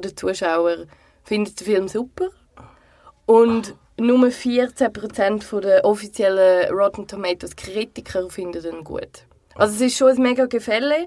der 0.00 0.16
Zuschauer 0.16 0.86
finden 1.24 1.54
den 1.54 1.64
Film 1.64 1.88
super. 1.88 2.28
Und 3.26 3.74
nur 3.98 4.18
14% 4.28 5.42
von 5.42 5.62
der 5.62 5.84
offiziellen 5.84 6.72
Rotten 6.72 7.06
Tomatoes 7.06 7.54
Kritiker 7.54 8.28
finden 8.30 8.64
ihn 8.64 8.84
gut. 8.84 9.26
Also 9.54 9.74
es 9.74 9.80
ist 9.80 9.98
schon 9.98 10.10
ein 10.10 10.22
mega 10.22 10.46
Gefälle, 10.46 11.04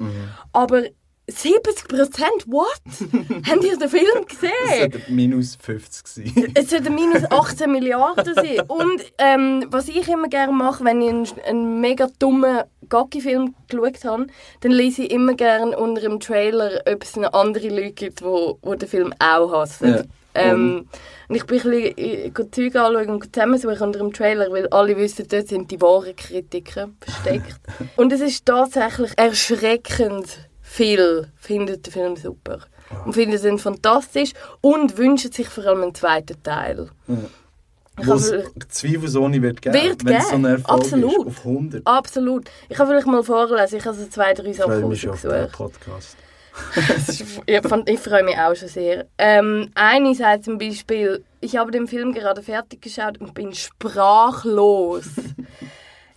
aber 0.52 0.84
70%? 1.29 2.23
What? 2.47 2.81
Habt 3.49 3.63
ihr 3.63 3.77
den 3.77 3.89
Film 3.89 4.25
Es 4.27 4.27
gesehen? 4.27 4.91
sollte 4.91 5.12
minus 5.12 5.55
50 5.55 6.07
sein. 6.07 6.51
Es 6.53 6.69
sollte 6.69 6.89
minus 6.89 7.23
18 7.29 7.71
Milliarden 7.71 8.33
sein. 8.36 8.59
Und 8.67 9.01
ähm, 9.17 9.65
was 9.69 9.88
ich 9.88 10.07
immer 10.09 10.27
gerne 10.27 10.51
mache, 10.51 10.83
wenn 10.83 11.01
ich 11.01 11.09
einen, 11.09 11.27
einen 11.45 11.81
mega 11.81 12.09
dummen 12.19 12.63
Gacki-Film 12.89 13.55
geschaut 13.69 14.03
habe, 14.03 14.27
dann 14.62 14.71
lese 14.71 15.03
ich 15.03 15.12
immer 15.12 15.33
gerne 15.33 15.77
unter 15.77 16.01
dem 16.01 16.19
Trailer, 16.19 16.81
ob 16.86 17.03
es 17.03 17.17
andere 17.17 17.69
Leute 17.69 17.93
gibt, 17.93 18.19
die 18.19 18.25
wo, 18.25 18.59
wo 18.62 18.75
den 18.75 18.89
Film 18.89 19.13
auch 19.19 19.51
hassen. 19.53 19.89
Ja. 19.89 20.03
Ähm, 20.36 20.88
und 21.29 21.36
ich 21.36 21.45
bin 21.45 21.62
ein 21.62 21.71
bisschen 21.71 22.33
gehe 22.33 22.51
Zeug 22.51 22.75
anschauen 22.75 23.09
und 23.09 23.33
zusammensuchen 23.33 23.81
unter 23.81 23.99
dem 23.99 24.13
Trailer, 24.13 24.51
weil 24.51 24.67
alle 24.69 24.97
wissen, 24.97 25.27
dort 25.29 25.47
sind 25.47 25.71
die 25.71 25.79
wahren 25.79 26.15
Kritiker 26.15 26.89
versteckt. 26.99 27.59
und 27.95 28.12
es 28.12 28.19
ist 28.19 28.45
tatsächlich 28.45 29.12
erschreckend 29.15 30.49
viel, 30.73 31.27
findet 31.38 31.86
den 31.86 31.91
Film 31.93 32.15
super. 32.15 32.59
Und 33.05 33.13
finden 33.13 33.43
ihn 33.45 33.59
fantastisch 33.59 34.31
und 34.62 34.97
wünschen 34.97 35.31
sich 35.31 35.47
vor 35.47 35.65
allem 35.65 35.83
einen 35.83 35.95
zweiten 35.95 36.41
Teil. 36.43 36.89
Ich 37.99 38.07
wo 38.07 38.13
es 38.13 38.31
habe- 38.31 38.49
zweifelsohne 38.69 39.41
wird 39.41 39.62
geben, 39.62 39.75
Wird 39.75 40.03
wenn 40.05 40.15
es 40.17 40.29
so 40.29 40.36
ein 40.36 40.45
Erfolg 40.45 40.69
absolut. 40.81 41.27
Auf 41.27 41.45
100. 41.45 41.86
Absolut. 41.86 42.49
Ich 42.69 42.75
kann 42.77 42.88
vielleicht 42.88 43.05
mal 43.07 43.23
vorlesen, 43.23 43.77
ich 43.77 43.86
habe 43.86 43.95
so 43.97 44.07
zwei, 44.07 44.33
drei 44.33 44.47
Ich 44.49 44.57
Sachen 44.57 44.71
freue 44.81 44.86
mich 44.89 45.07
auf 45.07 45.21
den. 45.21 45.49
Podcast. 45.51 46.17
Ich, 47.47 47.62
fand, 47.67 47.89
ich 47.89 47.99
freue 47.99 48.23
mich 48.23 48.38
auch 48.38 48.55
schon 48.55 48.67
sehr. 48.67 49.07
Ähm, 49.17 49.69
eine 49.75 50.13
sagt 50.13 50.45
zum 50.45 50.57
Beispiel, 50.59 51.23
ich 51.41 51.57
habe 51.57 51.71
den 51.71 51.88
Film 51.88 52.13
gerade 52.13 52.43
fertig 52.43 52.81
geschaut 52.81 53.19
und 53.19 53.33
bin 53.33 53.53
sprachlos. 53.53 55.05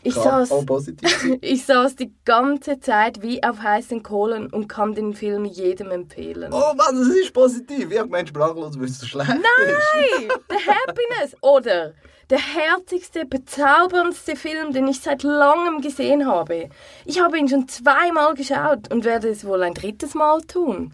Ich 0.07 0.15
saß, 0.15 0.51
ich 1.41 1.65
saß 1.65 1.97
die 1.97 2.13
ganze 2.25 2.79
Zeit 2.79 3.23
wie 3.23 3.43
auf 3.43 3.61
heißen 3.61 4.05
Kohlen 4.05 4.47
und 4.47 4.69
kann 4.69 4.95
den 4.95 5.15
Film 5.15 5.45
jedem 5.45 5.91
empfehlen. 5.91 6.53
Oh 6.53 6.75
Mann, 6.75 6.97
das 6.97 7.09
ist 7.09 7.33
positiv. 7.33 7.91
Ich 7.91 7.99
gemeint, 7.99 8.29
sprachlos, 8.29 8.77
es 8.77 9.01
so 9.01 9.07
schlecht. 9.07 9.31
Nein, 9.31 10.29
der 10.51 10.59
Happiness. 10.59 11.37
Oder 11.41 11.95
der 12.31 12.39
herzigste, 12.39 13.25
bezauberndste 13.25 14.37
Film, 14.37 14.73
den 14.73 14.87
ich 14.87 15.01
seit 15.01 15.25
langem 15.25 15.81
gesehen 15.81 16.27
habe. 16.27 16.71
Ich 17.05 17.21
habe 17.21 17.39
ihn 17.39 17.49
schon 17.49 17.67
zweimal 17.67 18.35
geschaut 18.35 18.93
und 18.93 19.05
werde 19.05 19.29
es 19.29 19.45
wohl 19.45 19.63
ein 19.65 19.75
drittes 19.75 20.15
Mal 20.15 20.41
tun. 20.43 20.93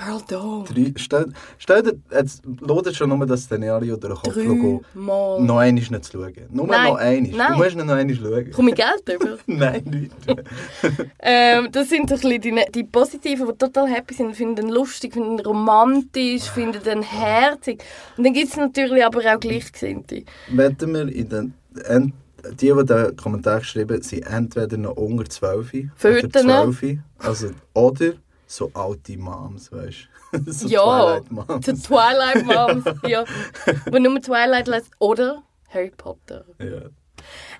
Girl, 0.00 0.22
don't. 0.22 0.64
Drei, 0.64 0.94
stell, 0.96 1.30
stell 1.58 1.82
dir, 1.82 1.92
jetzt 2.10 2.42
lodet 2.60 2.96
schon 2.96 3.10
nur 3.10 3.26
das 3.26 3.42
Szenario 3.42 3.96
durch 3.96 4.22
den 4.22 4.32
Kopf 4.32 4.34
gehen. 4.34 4.80
Dreimal. 4.94 5.40
Noch 5.42 5.58
einmal 5.58 5.72
nicht 5.72 6.04
zu 6.06 6.12
schauen. 6.12 6.32
Nur 6.50 6.66
Nein, 6.66 6.88
noch 6.88 6.96
einmal. 6.96 7.32
nein. 7.32 7.52
Du 7.52 7.58
musst 7.58 7.76
nicht 7.76 7.86
noch 7.86 7.94
einmal 7.94 8.16
schauen. 8.16 8.50
Komme 8.50 8.70
ich 8.70 8.76
Geld 8.76 9.20
über? 9.20 9.36
Nein, 9.46 9.84
nicht. 9.84 10.12
ähm, 11.18 11.68
das 11.70 11.90
sind 11.90 12.08
so 12.08 12.14
ein 12.14 12.40
die, 12.40 12.64
die 12.74 12.84
Positiven, 12.84 13.46
die 13.46 13.58
total 13.58 13.88
happy 13.88 14.14
sind, 14.14 14.34
finden 14.34 14.56
den 14.56 14.68
lustig, 14.70 15.12
finden 15.12 15.36
den 15.36 15.44
romantisch, 15.44 16.44
finden 16.44 16.82
den 16.82 17.02
herzig. 17.02 17.82
Und 18.16 18.24
dann 18.24 18.32
gibt 18.32 18.48
es 18.48 18.56
natürlich 18.56 19.04
aber 19.04 19.20
auch 19.20 19.38
Gleichgesinnte. 19.38 20.22
Wetten 20.50 20.94
wir 20.94 21.08
in 21.08 21.28
den... 21.28 21.54
Ent, 21.84 22.14
die, 22.58 22.72
die 22.72 22.84
den 22.86 23.16
Kommentar 23.16 23.58
geschrieben 23.58 23.96
haben, 23.96 24.02
sind 24.02 24.22
entweder 24.22 24.78
noch 24.78 24.96
unter 24.96 25.28
12 25.28 25.74
oder 25.74 25.90
Föten. 25.94 26.30
12. 26.32 26.98
Also, 27.18 27.50
oder 27.74 28.14
so 28.50 28.70
alte 28.74 29.16
Moms, 29.16 29.70
weißt 29.72 30.08
du? 30.32 30.52
so 30.52 30.68
ja, 30.68 30.82
Twilight 30.82 31.30
Moms. 31.30 31.66
zu 31.66 31.74
Twilight 31.74 32.44
Moms. 32.44 32.84
ja. 33.06 33.24
Wo 33.90 33.98
nur 33.98 34.20
Twilight 34.20 34.66
lässt. 34.66 34.90
Oder 34.98 35.42
Harry 35.68 35.92
Potter. 35.96 36.44
Ja. 36.58 36.90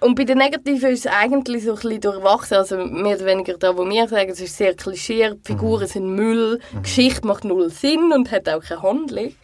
Und 0.00 0.14
bei 0.14 0.24
den 0.24 0.38
Negativen 0.38 0.90
ist 0.90 1.06
es 1.06 1.12
eigentlich 1.12 1.64
so 1.64 1.72
ein 1.72 1.76
bisschen 1.76 2.00
durchwachsen. 2.00 2.56
Also 2.56 2.76
mehr 2.78 3.16
oder 3.16 3.26
weniger 3.26 3.56
da, 3.58 3.76
wo 3.76 3.88
wir 3.88 4.08
sagen, 4.08 4.30
es 4.30 4.40
ist 4.40 4.56
sehr 4.56 4.74
klischiert, 4.74 5.46
die 5.46 5.52
Figuren 5.52 5.86
sind 5.86 6.14
Müll, 6.14 6.60
die 6.72 6.82
Geschichte 6.82 7.26
macht 7.26 7.44
null 7.44 7.70
Sinn 7.70 8.12
und 8.12 8.30
hat 8.30 8.48
auch 8.48 8.62
keine 8.62 8.82
Handlung. 8.82 9.34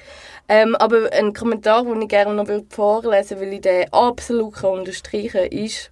Ähm, 0.49 0.75
aber 0.77 1.13
ein 1.13 1.33
Kommentar, 1.33 1.85
den 1.85 2.03
ich 2.03 2.09
gerne 2.09 2.35
noch 2.35 2.47
vorlesen 2.71 3.39
würde, 3.39 3.47
weil 3.47 3.53
ich 3.55 3.61
den 3.61 3.93
absolut 3.93 4.55
kann 4.55 4.79
unterstreichen 4.79 5.33
kann, 5.33 5.51
ist, 5.51 5.91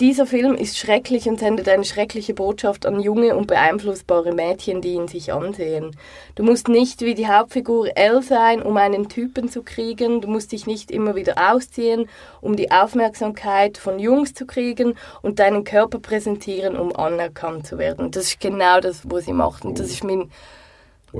dieser 0.00 0.26
Film 0.26 0.54
ist 0.54 0.76
schrecklich 0.76 1.26
und 1.26 1.40
sendet 1.40 1.68
eine 1.68 1.84
schreckliche 1.84 2.34
Botschaft 2.34 2.84
an 2.84 3.00
junge 3.00 3.34
und 3.34 3.46
beeinflussbare 3.46 4.32
Mädchen, 4.32 4.82
die 4.82 4.92
ihn 4.92 5.08
sich 5.08 5.32
ansehen. 5.32 5.96
Du 6.34 6.42
musst 6.42 6.68
nicht 6.68 7.00
wie 7.00 7.14
die 7.14 7.28
Hauptfigur 7.28 7.96
Elle 7.96 8.22
sein, 8.22 8.60
um 8.60 8.76
einen 8.76 9.08
Typen 9.08 9.48
zu 9.48 9.62
kriegen. 9.62 10.20
Du 10.20 10.28
musst 10.28 10.52
dich 10.52 10.66
nicht 10.66 10.90
immer 10.90 11.14
wieder 11.14 11.50
ausziehen, 11.50 12.08
um 12.42 12.56
die 12.56 12.70
Aufmerksamkeit 12.70 13.78
von 13.78 13.98
Jungs 13.98 14.34
zu 14.34 14.44
kriegen 14.44 14.96
und 15.22 15.38
deinen 15.38 15.64
Körper 15.64 15.98
präsentieren, 15.98 16.76
um 16.76 16.94
anerkannt 16.94 17.66
zu 17.66 17.78
werden. 17.78 18.10
Das 18.10 18.24
ist 18.24 18.40
genau 18.40 18.80
das, 18.80 19.00
was 19.04 19.24
sie 19.24 19.32
macht. 19.32 19.64
Und 19.64 19.78
das 19.78 19.86
ist 19.86 20.04
mein, 20.04 20.30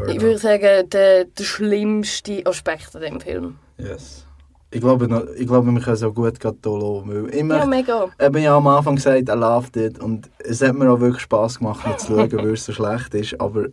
ich 0.09 0.21
würde 0.21 0.39
sagen, 0.39 0.91
der, 0.91 1.25
der 1.25 1.45
schlimmste 1.45 2.45
Aspekt 2.45 2.95
an 2.95 3.01
dem 3.01 3.21
Film. 3.21 3.59
Yes. 3.79 4.26
Ich 4.77 4.83
glaube, 4.83 5.27
ich 5.39 5.47
glaube, 5.47 5.71
wir 5.73 5.81
können 5.81 5.95
es 5.97 6.03
auch 6.03 6.15
gut 6.15 6.39
gerade 6.39 6.57
hier 6.63 6.73
weil 6.73 7.35
ich 7.35 7.43
Ja, 7.45 7.65
mega. 7.67 8.07
Eben 8.21 8.43
ja 8.43 8.57
am 8.57 8.67
Anfang 8.67 8.97
gesagt, 8.97 9.29
I 9.29 9.33
loved 9.33 9.77
it 9.77 9.99
und 9.99 10.31
es 10.39 10.61
hat 10.63 10.75
mir 10.75 10.91
auch 10.91 11.01
wirklich 11.01 11.23
Spass 11.23 11.59
gemacht, 11.59 11.87
nicht 11.87 12.01
zu 12.01 12.09
schauen, 12.15 12.33
weil 12.33 12.53
es 12.53 12.67
so 12.67 12.73
schlecht 12.73 13.15
ist, 13.15 13.41
aber 13.41 13.67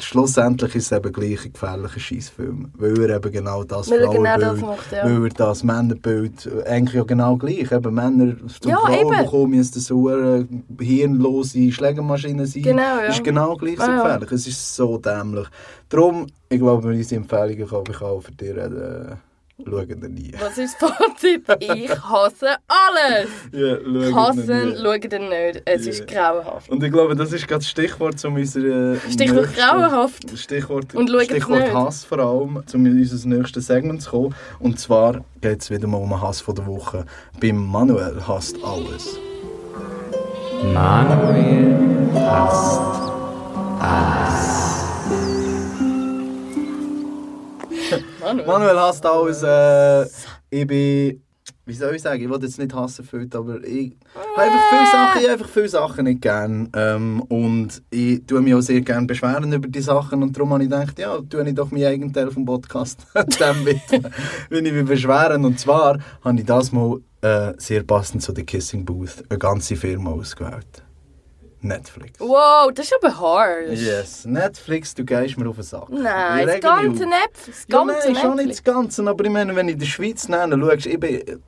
schlussendlich 0.00 0.74
ist 0.74 0.90
es 0.90 0.92
eben 0.98 1.12
gleich 1.12 1.44
ein 1.44 1.52
gefährlicher 1.52 2.00
Scheissfilm, 2.00 2.70
weil 2.76 2.98
er 3.02 3.16
eben 3.16 3.30
genau 3.32 3.62
das 3.64 3.90
Weil 3.90 4.00
er 4.00 4.08
genau 4.08 4.24
Frauenbild, 4.24 4.42
das 4.42 4.60
macht, 4.60 4.92
ja. 4.92 5.04
weil 5.04 5.24
er 5.24 5.28
das 5.34 5.62
Männerbild 5.64 6.50
eigentlich 6.66 6.94
ja 6.94 7.02
genau 7.04 7.36
gleich, 7.36 7.70
eben 7.70 7.94
Männer 7.94 8.34
zum 8.60 8.70
Ja, 8.70 8.78
Frauen 8.78 9.12
eben. 9.14 9.24
bekommen, 9.24 9.50
müssen 9.50 9.80
so 9.80 10.08
eine 10.08 10.48
hirnlose 10.80 11.70
Schlägermaschine 11.70 12.46
sein, 12.46 12.62
Genau, 12.62 12.80
ja. 12.82 13.02
ist 13.06 13.22
genau 13.22 13.54
gleich 13.56 13.76
so 13.76 13.82
Ah, 13.82 13.90
ja. 13.90 14.02
gefährlich, 14.02 14.32
es 14.32 14.46
ist 14.48 14.74
so 14.74 14.98
dämlich. 14.98 15.46
Darum, 15.88 16.26
ich 16.48 16.58
glaube, 16.58 16.88
unsere 16.88 17.20
Empfehlungen 17.20 17.68
kann 17.68 17.84
ich 17.88 18.00
auch 18.00 18.20
für 18.20 18.32
dich 18.32 18.50
reden, 18.50 19.18
schauen 19.62 20.02
wir 20.02 20.08
nie. 20.08 20.32
Was 20.40 20.58
ist 20.58 20.76
das 20.80 20.90
Fazit? 20.90 21.44
Ich 21.60 21.90
hasse 21.90 22.56
alles. 22.66 23.28
Ja, 23.52 23.76
schauen 23.76 24.14
Hassen, 24.16 24.76
schauen 24.82 25.00
den 25.00 25.28
nicht. 25.28 25.62
Es 25.64 25.84
Ja. 25.86 25.90
ist 25.92 26.06
grauenhaft. 26.06 26.70
Und 26.70 26.82
ich 26.82 26.92
glaube, 26.92 27.14
das 27.14 27.32
ist 27.32 27.46
gerade 27.46 27.60
das 27.60 27.68
Stichwort 27.68 28.18
zu 28.18 28.28
unserer... 28.28 28.96
Stichwort 29.10 29.46
nächsten- 29.46 29.54
grauenhaft. 29.60 30.38
Stichwort, 30.38 30.94
Und 30.94 31.08
Stichwort 31.10 31.60
nicht. 31.60 31.74
Hass 31.74 32.04
vor 32.04 32.18
allem, 32.18 32.56
um 32.72 32.86
in 32.86 32.98
unser 32.98 33.28
nächstes 33.28 33.66
Segment 33.66 34.02
zu 34.02 34.10
kommen. 34.10 34.34
Und 34.60 34.78
zwar 34.80 35.24
geht 35.40 35.62
es 35.62 35.70
wieder 35.70 35.86
mal 35.86 35.98
um 35.98 36.08
den 36.10 36.20
Hass 36.20 36.40
von 36.40 36.54
der 36.54 36.66
Woche. 36.66 37.04
Beim 37.40 37.56
Manuel 37.56 38.26
hasst 38.26 38.56
alles. 38.64 39.18
Manuel. 40.72 41.74
Manuel 48.24 48.78
hasst 48.78 49.04
alles. 49.04 49.42
Äh, 49.42 50.04
ich 50.50 50.66
bin... 50.66 51.20
Wie 51.66 51.72
soll 51.72 51.94
ich 51.94 52.02
sagen? 52.02 52.22
Ich 52.22 52.28
will 52.28 52.42
jetzt 52.42 52.58
nicht 52.58 52.74
hassen 52.74 53.06
fühlt, 53.06 53.34
aber 53.34 53.64
ich 53.64 53.96
habe 54.14 54.42
einfach 54.42 54.68
viele 54.68 54.86
Sachen, 54.86 55.22
ich 55.22 55.30
einfach 55.30 55.48
viele 55.48 55.68
Sachen 55.68 56.04
nicht 56.04 56.20
gern. 56.20 56.68
Ähm, 56.76 57.22
und 57.22 57.82
ich 57.88 58.22
tue 58.26 58.42
mich 58.42 58.54
auch 58.54 58.60
sehr 58.60 58.82
gerne 58.82 59.06
beschweren 59.06 59.50
über 59.50 59.68
die 59.68 59.80
Sachen. 59.80 60.22
Und 60.22 60.36
darum 60.36 60.52
habe 60.52 60.62
ich 60.62 60.68
gedacht, 60.68 60.98
ja, 60.98 61.18
tue 61.22 61.48
ich 61.48 61.54
doch 61.54 61.70
meinen 61.70 61.86
eigenen 61.86 62.12
Teil 62.12 62.30
vom 62.30 62.44
Podcast 62.44 63.06
dem 63.14 63.64
widmen, 63.64 64.12
wenn 64.50 64.66
ich 64.66 64.72
mich 64.74 64.84
beschweren. 64.84 65.44
Und 65.44 65.58
zwar 65.58 65.98
habe 66.22 66.38
ich 66.38 66.44
das 66.44 66.70
mal 66.70 67.00
äh, 67.22 67.54
sehr 67.56 67.82
passend 67.82 68.22
zu 68.22 68.32
der 68.32 68.44
Kissing 68.44 68.84
Booth 68.84 69.24
eine 69.30 69.38
ganze 69.38 69.76
Firma 69.76 70.10
ausgewählt. 70.10 70.82
Netflix. 71.64 72.20
Wow, 72.20 72.70
das 72.74 72.86
ist 72.86 72.94
aber 73.02 73.18
hart. 73.18 73.70
Yes, 73.72 74.24
Netflix, 74.24 74.94
du 74.94 75.04
gehst 75.04 75.36
mir 75.38 75.48
auf 75.48 75.56
den 75.56 75.64
Sack. 75.64 75.88
Nein, 75.88 76.46
das 76.46 76.60
ganze. 76.60 77.06
Netflix. 77.06 77.46
Das 77.46 77.66
Ja, 77.68 77.84
ganze 77.84 78.12
nein, 78.12 78.16
schon 78.22 78.30
nicht 78.36 78.46
Netflix. 78.46 78.62
das 78.62 78.74
Ganze, 78.74 79.08
aber 79.08 79.24
ich 79.24 79.30
meine, 79.30 79.56
wenn 79.56 79.68
ich 79.68 79.74
in 79.74 79.78
der 79.80 79.86
Schweiz 79.86 80.28
nenne, 80.28 80.58
schaust, 80.58 80.86
ich 80.86 81.00
bin 81.00 81.42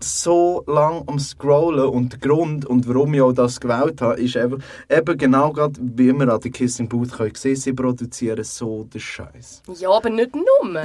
so 0.00 0.62
lang 0.66 1.02
am 1.06 1.18
Scrollen 1.18 1.86
und 1.88 2.12
der 2.12 2.18
Grund 2.20 2.66
und 2.66 2.88
warum 2.88 3.14
ich 3.14 3.22
auch 3.22 3.32
das 3.32 3.60
gewählt 3.60 4.00
habe, 4.00 4.20
ist 4.20 4.36
eben, 4.36 4.62
eben 4.90 5.18
genau 5.18 5.52
gerade, 5.52 5.80
wie 5.80 6.12
wir 6.12 6.28
an 6.32 6.40
der 6.40 6.50
Kissing 6.50 6.88
Booth 6.88 7.12
können 7.12 7.34
sehen, 7.34 7.56
sie 7.56 7.72
produzieren 7.72 8.44
so 8.44 8.84
den 8.84 9.00
Scheiß. 9.00 9.62
Ja, 9.78 9.90
aber 9.90 10.10
nicht 10.10 10.34
nur. 10.34 10.44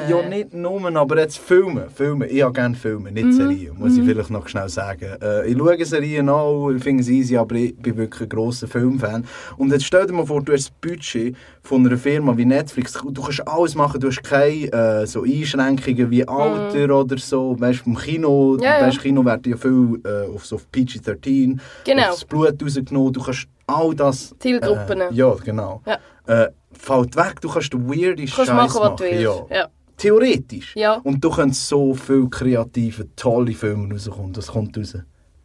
Ja, 0.10 0.28
nicht 0.28 0.54
nur, 0.54 0.96
aber 0.96 1.20
jetzt 1.20 1.38
Filme. 1.38 1.88
Filme. 1.94 2.28
Ich 2.28 2.42
habe 2.42 2.54
gerne 2.54 2.76
Filme, 2.76 3.12
nicht 3.12 3.34
Serien, 3.34 3.78
muss 3.78 3.98
ich 3.98 4.04
vielleicht 4.04 4.30
noch 4.30 4.48
schnell 4.48 4.70
sagen. 4.70 5.18
Äh, 5.22 5.48
ich 5.48 5.58
schaue 5.58 5.86
Serien 5.86 6.30
auch, 6.30 6.70
ich 6.72 6.84
finde 6.84 7.02
es 7.02 7.10
easy, 7.10 7.38
aber 7.38 7.56
ich 7.56 7.76
bin 7.78 7.98
wirklich 7.98 8.22
ein 8.22 8.30
grosser 8.30 8.68
Filmfan. 8.68 9.26
Und 9.58 9.72
jetzt 9.72 9.86
stell 9.86 10.06
dir 10.06 10.14
mal 10.14 10.26
vor, 10.26 10.42
du 10.42 10.54
hast 10.54 10.70
das 10.70 10.72
Budget 10.82 11.36
von 11.62 11.86
einer 11.86 11.98
Firma 11.98 12.36
wie 12.38 12.46
Netflix. 12.46 12.94
Du 12.94 13.22
kannst 13.22 13.48
alles 13.48 13.76
machen, 13.76 14.00
du 14.00 14.08
hast 14.08 14.24
keine 14.24 14.72
äh, 14.72 15.06
so 15.06 15.24
Einschränkungen 15.24 16.10
wie 16.10 16.28
Alter 16.28 16.96
oder 16.96 17.18
so. 17.18 17.56
Weißt 17.60 17.80
du, 17.80 17.84
vom 17.86 17.98
Kino, 17.98 18.58
Ja, 18.62 18.80
ja. 18.80 18.99
Weißt, 19.00 19.04
Kino 19.04 19.26
werden 19.26 19.52
ja 19.52 19.58
viel 19.58 20.02
äh, 20.06 20.34
auf, 20.34 20.46
so 20.46 20.56
auf 20.58 20.68
PG-13, 20.72 21.60
Genau. 21.86 22.02
das 22.04 22.26
Blut 22.26 22.62
rausgenommen. 22.64 23.14
Du 23.14 23.22
kannst 23.22 23.48
all 23.68 23.96
das... 23.96 24.36
Zielgruppen. 24.40 25.02
Äh, 25.02 25.14
ja, 25.14 25.34
genau. 25.36 25.82
Ja. 25.86 25.98
Äh, 26.28 26.52
fällt 26.72 27.16
weg, 27.16 27.42
du 27.42 27.50
kannst 27.50 27.74
den 27.74 27.88
weirden 27.90 28.28
Scheiß 28.28 28.48
machen, 28.50 28.80
was 28.82 28.96
du 28.96 29.04
willst. 29.04 29.22
Ja. 29.50 29.56
Ja. 29.56 29.68
Theoretisch. 29.98 30.76
Ja. 30.76 30.96
Und 31.04 31.24
du 31.24 31.30
kannst 31.30 31.68
so 31.68 31.94
viele 31.94 32.30
kreative, 32.30 33.14
tolle 33.16 33.54
Filme 33.54 33.94
rauskommen. 33.94 34.32
Das 34.34 34.48
kommt 34.48 34.78
raus. 34.78 34.96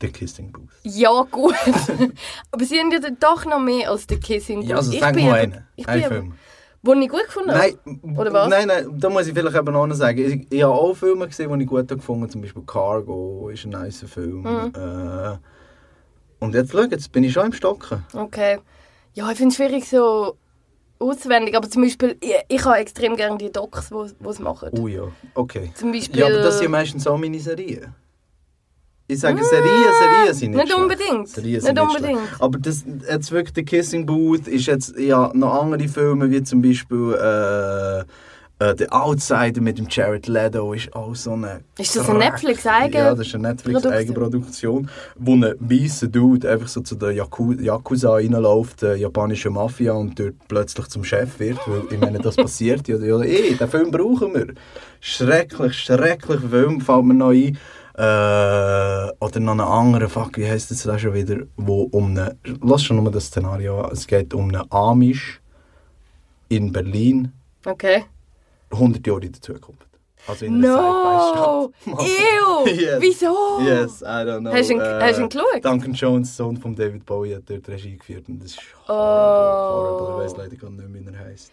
The 0.01 0.09
Kissing 0.09 0.53
Booth. 0.53 0.69
Ja, 0.83 1.23
gut. 1.31 1.55
aber 2.51 2.65
sie 2.65 2.79
haben 2.79 2.91
ja 2.93 2.99
doch 3.19 3.45
noch 3.47 3.59
mehr 3.61 3.91
als 3.91 4.05
The 4.09 4.17
Kissing 4.17 4.61
Booth. 4.61 4.69
Ja, 4.69 4.77
also 4.77 4.93
Ich 4.93 5.01
sag 5.01 5.15
mal 5.17 5.33
einen. 5.33 5.65
Einen 5.87 6.09
bin 6.11 6.19
aber- 6.19 6.35
Den 6.87 7.03
ich 7.03 7.09
gut 7.09 7.25
gefunden 7.25 7.53
habe. 7.53 7.79
Nein, 7.85 8.17
Oder 8.17 8.33
was? 8.33 8.49
nein, 8.49 8.69
nein, 8.69 8.87
da 8.99 9.09
muss 9.09 9.27
ich 9.27 9.35
vielleicht 9.35 9.57
eben 9.57 9.75
auch 9.75 9.87
noch 9.87 9.95
sagen. 9.95 10.19
Ich, 10.19 10.47
ich 10.51 10.63
habe 10.63 10.75
auch 10.75 10.95
Filme 10.95 11.27
gesehen, 11.27 11.51
die 11.59 11.65
ich 11.65 11.71
gut 11.71 11.89
gefunden 11.89 12.23
habe. 12.23 12.33
Zum 12.33 12.43
Beispiel 12.43 12.63
Cargo 12.67 13.49
ist 13.49 13.65
ein 13.65 13.71
nice 13.71 14.05
Film. 14.07 14.43
Mhm. 14.43 14.73
Äh, 14.75 15.39
und 16.41 16.55
jetzt 16.55 16.73
schau, 16.73 16.83
jetzt 16.83 17.11
bin 17.11 17.25
ich 17.25 17.33
schon 17.33 17.47
im 17.47 17.53
Stocken. 17.53 18.05
Okay. 18.13 18.59
Ja, 19.15 19.31
ich 19.31 19.37
finde 19.37 19.51
es 19.51 19.57
schwierig 19.57 19.89
so 19.89 20.37
auswendig. 20.99 21.57
Aber 21.57 21.71
zum 21.71 21.83
Beispiel, 21.83 22.17
ich, 22.21 22.35
ich 22.49 22.65
habe 22.65 22.77
extrem 22.77 23.17
gerne 23.17 23.39
die 23.39 23.51
Docs, 23.51 23.91
die 23.91 24.29
es 24.29 24.39
machen. 24.39 24.71
Oh 24.79 24.87
ja, 24.87 25.05
okay. 25.35 25.73
Zum 25.75 25.93
Beispiel... 25.93 26.21
Ja, 26.21 26.27
aber 26.27 26.43
das 26.43 26.59
sind 26.59 26.71
meistens 26.71 27.07
auch 27.07 27.17
meine 27.17 27.41
Serien. 27.41 27.95
Ich 29.07 29.21
sage, 29.21 29.45
Serien, 29.45 29.67
Serien 30.01 30.35
sind 30.35 30.51
nicht 30.53 30.59
Nicht 30.65 30.73
schlecht. 30.73 30.83
unbedingt. 30.83 31.29
Serien 31.29 31.61
sind 31.61 31.75
Nicht 31.75 31.85
nicht 31.87 31.97
unbedingt. 31.97 32.21
schlecht. 32.29 32.43
Aber 32.43 32.59
das, 32.59 32.85
jetzt 33.11 33.33
wirklich 33.33 33.53
der 33.53 33.65
Kissing 33.65 34.07
Booth 34.07 34.49
ist 34.49 34.67
jetzt 34.67 34.99
ja 34.99 35.31
noch 35.35 35.63
andere 35.63 35.87
Filme 35.89 36.31
wie 36.31 36.43
zum 36.43 36.63
Beispiel 36.63 37.15
äh, 37.21 38.05
Äh, 38.61 38.73
The 38.79 38.89
Outsider 38.93 39.61
mit 39.61 39.79
dem 39.79 39.89
Jared 39.91 40.29
Leto 40.29 40.73
ist 40.75 40.95
auch 40.95 41.13
so 41.17 41.33
eine... 41.33 41.63
Ist 41.77 41.97
das 41.97 42.09
eine 42.09 42.21
Netflix-Eigen- 42.21 42.97
Ja, 42.97 43.13
das 43.13 43.27
ist 43.27 43.35
eine 43.35 43.49
Netflix-Eigenproduktion, 43.49 44.89
wo 45.19 45.35
ein 45.35 45.55
weißer 45.59 46.07
Dude 46.07 46.49
einfach 46.49 46.69
so 46.69 46.81
zu 46.81 46.95
der 46.95 47.11
Yaku 47.11 47.51
Yakuza 47.55 48.13
reinläuft, 48.13 48.83
der 48.83 48.97
japanischen 48.97 49.55
Mafia, 49.55 49.93
und 49.95 50.21
dort 50.21 50.35
plötzlich 50.47 50.87
zum 50.87 51.03
Chef 51.03 51.41
wird, 51.41 51.59
weil 51.67 51.83
ich 51.91 51.99
meine, 51.99 52.21
das 52.21 52.37
passiert 52.37 52.87
ja. 52.87 52.97
ja 52.99 53.21
ey, 53.23 53.57
den 53.57 53.69
Film 53.69 53.91
brauchen 53.91 54.33
wir. 54.35 54.55
Schrecklich, 55.01 55.75
schrecklich 55.75 56.41
Film, 56.49 56.81
fällt 56.81 57.05
mir 57.05 57.15
noch 57.15 57.31
ein. 57.31 57.59
Äh, 57.97 58.01
oder 59.21 59.41
noch 59.41 59.53
einen 59.53 59.61
anderen, 59.61 60.09
fuck, 60.09 60.37
wie 60.37 60.49
heisst 60.49 60.71
das 60.71 60.83
da 60.83 60.99
schon 60.99 61.15
wieder, 61.15 61.37
wo 61.57 61.83
um 61.83 62.11
eine, 62.11 62.37
lass 62.63 62.83
schon 62.83 63.03
nur 63.03 63.11
das 63.13 63.27
Szenario 63.27 63.83
an, 63.83 63.93
es 63.93 64.07
geht 64.07 64.35
um 64.35 64.49
einen 64.49 64.65
Amish 64.71 65.41
in 66.49 66.73
Berlin, 66.73 67.33
Okay. 67.65 68.05
100 68.73 69.07
Jahre 69.07 69.21
in 69.25 69.33
der 69.33 69.41
Zukunft. 69.41 69.87
Also 70.27 70.47
in 70.47 70.57
einer 70.65 70.77
No! 70.77 71.73
Ew! 71.87 72.67
Yes. 72.67 73.01
Wieso? 73.01 73.61
Yes, 73.63 74.01
I 74.03 74.25
don't 74.27 74.41
know. 74.41 74.53
Hast 74.53 74.71
du 74.71 74.75
ihn- 74.75 74.81
Äh, 74.81 75.01
hast 75.01 75.19
du 75.19 75.23
ihn 75.23 75.29
geschaut? 75.29 75.65
Duncan 75.65 75.93
Jones, 75.93 76.37
Sohn 76.37 76.57
von 76.57 76.75
David 76.75 77.05
Bowie, 77.07 77.35
hat 77.37 77.43
dort 77.47 77.69
Regie 77.69 77.97
geführt 77.97 78.29
und 78.29 78.43
das 78.43 78.53
ist 78.53 78.61
Oh. 78.89 78.93
horrible, 78.93 80.07
horrible. 80.07 80.25
Ich 80.27 80.33
weiß 80.33 80.37
leider 80.39 80.57
gar 80.57 80.71
nicht 80.71 80.89
mehr, 80.89 81.03
wie 81.13 81.15
er 81.17 81.25
heisst. 81.27 81.53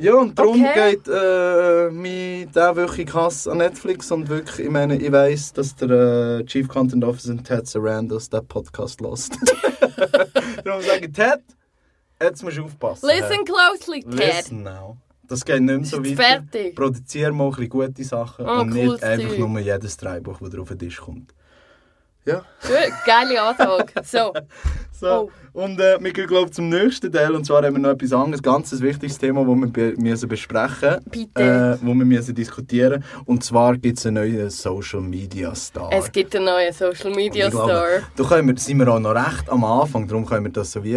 Ja, 0.00 0.14
und 0.14 0.38
darum 0.38 0.64
Okay. 0.64 0.92
geht 0.92 1.08
äh, 1.08 1.90
mein 1.90 2.76
wirklich 2.76 3.12
Hass 3.12 3.48
an 3.48 3.58
Netflix 3.58 4.12
und 4.12 4.28
wirklich, 4.28 4.66
ich 4.66 4.70
meine, 4.70 4.96
ich 4.96 5.10
weiss, 5.10 5.52
dass 5.52 5.74
der 5.74 5.90
äh, 6.40 6.44
Chief 6.44 6.68
Content 6.68 7.02
Officer 7.04 7.36
Ted 7.42 7.66
Sarandos 7.66 8.30
den 8.30 8.46
Podcast 8.46 9.00
lost. 9.00 9.32
darum 10.64 10.82
sage 10.82 11.06
ich, 11.06 11.12
Ted, 11.12 11.40
jetzt 12.22 12.42
musst 12.44 12.58
du 12.58 12.64
aufpassen. 12.64 13.06
Listen 13.08 13.44
closely, 13.44 14.02
Ted. 14.04 14.14
Listen 14.36 14.62
now. 14.62 14.96
Das 15.26 15.44
geht 15.44 15.60
nicht 15.62 15.76
mehr 15.76 15.84
so 15.84 15.98
weiter. 16.04 16.16
fertig. 16.16 16.76
Produziere 16.76 17.32
mal 17.32 17.52
ein 17.58 17.68
gute 17.68 18.04
Sachen 18.04 18.46
Oh, 18.46 18.60
und 18.60 18.70
nicht 18.70 19.02
einfach 19.02 19.28
Zeug. 19.30 19.38
nur 19.40 19.58
jedes 19.58 19.96
Drehbuch, 19.96 20.38
das 20.40 20.54
auf 20.54 20.68
den 20.68 20.78
Tisch 20.78 20.98
kommt. 21.00 21.34
Ja. 22.28 22.44
Gut, 22.62 22.92
geile 23.06 23.42
Ansage. 23.42 23.92
So. 24.04 24.32
So. 25.00 25.30
Oh. 25.54 25.60
Und 25.62 25.78
äh, 25.80 25.96
wir 26.00 26.12
gehen, 26.12 26.26
glaube 26.26 26.46
ich, 26.46 26.54
zum 26.54 26.68
nächsten 26.70 27.12
Teil. 27.12 27.32
Und 27.32 27.44
zwar 27.46 27.62
haben 27.62 27.74
wir 27.76 27.78
noch 27.78 27.90
etwas 27.90 28.12
anderes, 28.12 28.42
ganz 28.42 28.72
wichtiges 28.80 29.16
Thema, 29.16 29.44
das 29.44 29.54
wir 29.54 29.66
be 29.68 29.94
müssen 29.96 30.28
besprechen 30.28 30.96
Bitte. 31.08 31.78
Äh, 31.80 31.86
wo 31.86 31.94
wir 31.94 32.04
müssen 32.04 32.34
diskutieren 32.34 33.04
Und 33.24 33.44
zwar 33.44 33.76
gibt 33.76 33.98
es 33.98 34.06
einen 34.06 34.16
neuen 34.16 34.50
Social 34.50 35.00
Media 35.00 35.54
Star. 35.54 35.88
Es 35.92 36.10
gibt 36.10 36.34
einen 36.34 36.46
neuen 36.46 36.72
Social 36.72 37.12
Media 37.14 37.48
glaube, 37.48 37.66
Star. 37.70 37.86
Da 38.16 38.24
können 38.24 38.48
wir, 38.48 38.56
sind 38.58 38.78
wir 38.78 38.88
auch 38.88 38.98
noch 38.98 39.14
recht 39.14 39.48
am 39.48 39.62
Anfang, 39.62 40.08
darum 40.08 40.26
können 40.26 40.46
wir 40.46 40.52
das 40.52 40.72
so 40.72 40.82
wie... 40.82 40.94
Äh, 40.94 40.96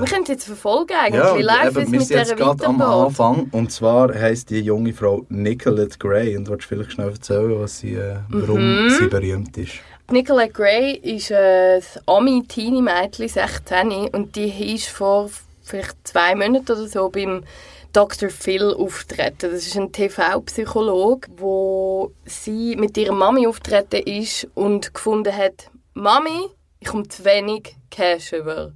Wir 0.00 0.06
können 0.08 0.22
es 0.22 0.28
jetzt 0.30 0.44
verfolgen 0.46 0.94
eigentlich. 0.98 1.22
ja, 1.22 1.34
läuft 1.64 1.76
eben, 1.76 1.92
wir 1.92 2.00
sind 2.00 2.10
jetzt 2.18 2.36
gerade 2.38 2.66
am? 2.66 2.80
Anfang. 2.80 3.48
Und 3.52 3.70
zwar 3.70 4.14
heisst 4.14 4.48
die 4.48 4.60
junge 4.60 4.94
Frau 4.94 5.26
Nicolette 5.28 5.98
Gray. 5.98 6.38
Und 6.38 6.48
willst 6.48 6.64
du 6.64 6.68
vielleicht 6.68 6.92
schnell 6.92 7.10
erzählen, 7.10 7.60
was 7.60 7.80
sie, 7.80 7.96
äh, 7.96 8.16
warum 8.30 8.84
Mhm. 8.86 8.90
sie 8.98 9.06
berühmt 9.08 9.58
ist? 9.58 9.72
Nicolette 10.10 10.52
Gray 10.52 10.92
ist 10.96 11.32
ein 11.32 11.82
Ami-Teenie-Mädchen, 12.06 13.28
16, 13.28 14.08
und 14.08 14.36
die 14.36 14.74
ist 14.74 14.88
vor 14.88 15.30
vielleicht 15.62 15.96
zwei 16.06 16.34
Monaten 16.34 16.72
oder 16.72 16.86
so 16.86 17.08
beim 17.08 17.44
Dr. 17.92 18.30
Phil 18.30 18.74
auftreten. 18.74 19.50
Das 19.50 19.66
ist 19.66 19.76
ein 19.76 19.92
TV-Psychologe, 19.92 21.28
wo 21.36 22.12
sie 22.24 22.76
mit 22.76 22.96
ihrer 22.96 23.14
Mami 23.14 23.46
auftreten 23.46 24.02
ist 24.06 24.48
und 24.54 24.92
gefunden 24.92 25.34
hat, 25.34 25.70
Mami, 25.94 26.48
ich 26.80 26.88
komme 26.88 27.08
zu 27.08 27.24
wenig 27.24 27.76
Cash 27.90 28.32
über. 28.32 28.72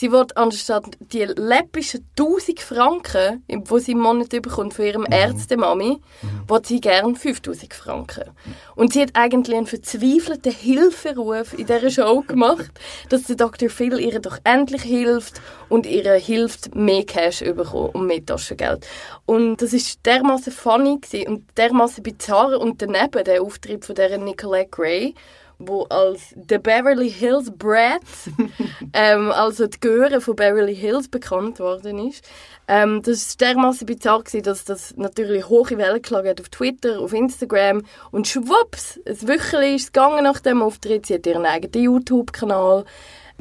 Sie 0.00 0.12
wird 0.12 0.34
anstatt 0.38 0.96
die 1.12 1.26
läppischen 1.26 2.08
1000 2.18 2.60
Franken, 2.60 3.44
die 3.46 3.80
sie 3.80 3.92
im 3.92 3.98
Monat 3.98 4.30
bekommt 4.30 4.72
von 4.72 4.86
ihrem 4.86 5.04
Ärztemami, 5.04 6.00
will 6.48 6.60
sie 6.64 6.80
gerne 6.80 7.14
5000 7.14 7.74
Franken. 7.74 8.30
Und 8.76 8.94
sie 8.94 9.02
hat 9.02 9.10
eigentlich 9.12 9.54
einen 9.54 9.66
verzweifelten 9.66 10.52
Hilferuf 10.52 11.52
in 11.52 11.66
dieser 11.66 11.90
Show 11.90 12.22
gemacht, 12.22 12.70
dass 13.10 13.24
der 13.24 13.36
Dr. 13.36 13.68
Phil 13.68 14.00
ihr 14.00 14.20
doch 14.20 14.38
endlich 14.42 14.84
hilft 14.84 15.42
und 15.68 15.84
ihr 15.84 16.14
hilft, 16.14 16.74
mehr 16.74 17.04
Cash 17.04 17.40
zu 17.40 17.52
bekommen 17.52 17.90
und 17.90 18.06
mehr 18.06 18.24
Taschengeld. 18.24 18.86
Und 19.26 19.60
das 19.60 19.74
ist 19.74 20.06
dermaßen 20.06 20.50
funny 20.50 20.98
und 21.26 21.44
dermaßen 21.58 22.02
bizarr 22.02 22.58
und 22.58 22.80
daneben 22.80 23.22
der 23.22 23.42
Auftritt 23.42 23.84
von 23.84 23.96
der 23.96 24.16
Nicolette 24.16 24.70
Gray, 24.70 25.14
wo 25.60 25.82
als 25.84 26.34
The 26.48 26.58
Beverly 26.58 27.10
Hills 27.10 27.50
Brats, 27.50 28.30
ähm, 28.92 29.30
also 29.30 29.66
die 29.66 29.78
Göre 29.78 30.20
von 30.20 30.34
Beverly 30.34 30.74
Hills 30.74 31.08
bekannt 31.08 31.60
worden 31.60 32.08
ist. 32.08 32.24
Ähm, 32.66 33.02
das 33.02 33.18
ist 33.18 33.40
dermaßen 33.40 33.86
bizarr 33.86 34.20
gewesen, 34.20 34.42
dass 34.42 34.64
das 34.64 34.96
natürlich 34.96 35.48
hohe 35.48 35.70
Wellen 35.76 36.02
geschlagen 36.02 36.28
hat 36.28 36.40
auf 36.40 36.48
Twitter, 36.48 37.00
auf 37.00 37.12
Instagram 37.12 37.82
und 38.10 38.26
schwupps, 38.26 38.98
ein 39.06 39.28
Wöchchen 39.28 39.62
ist 39.74 39.82
es 39.82 39.92
gegangen 39.92 40.24
nach 40.24 40.40
dem 40.40 40.62
Auftritt. 40.62 41.06
Sie 41.06 41.14
hat 41.14 41.26
ihren 41.26 41.44
eigenen 41.44 41.84
YouTube-Kanal 41.84 42.84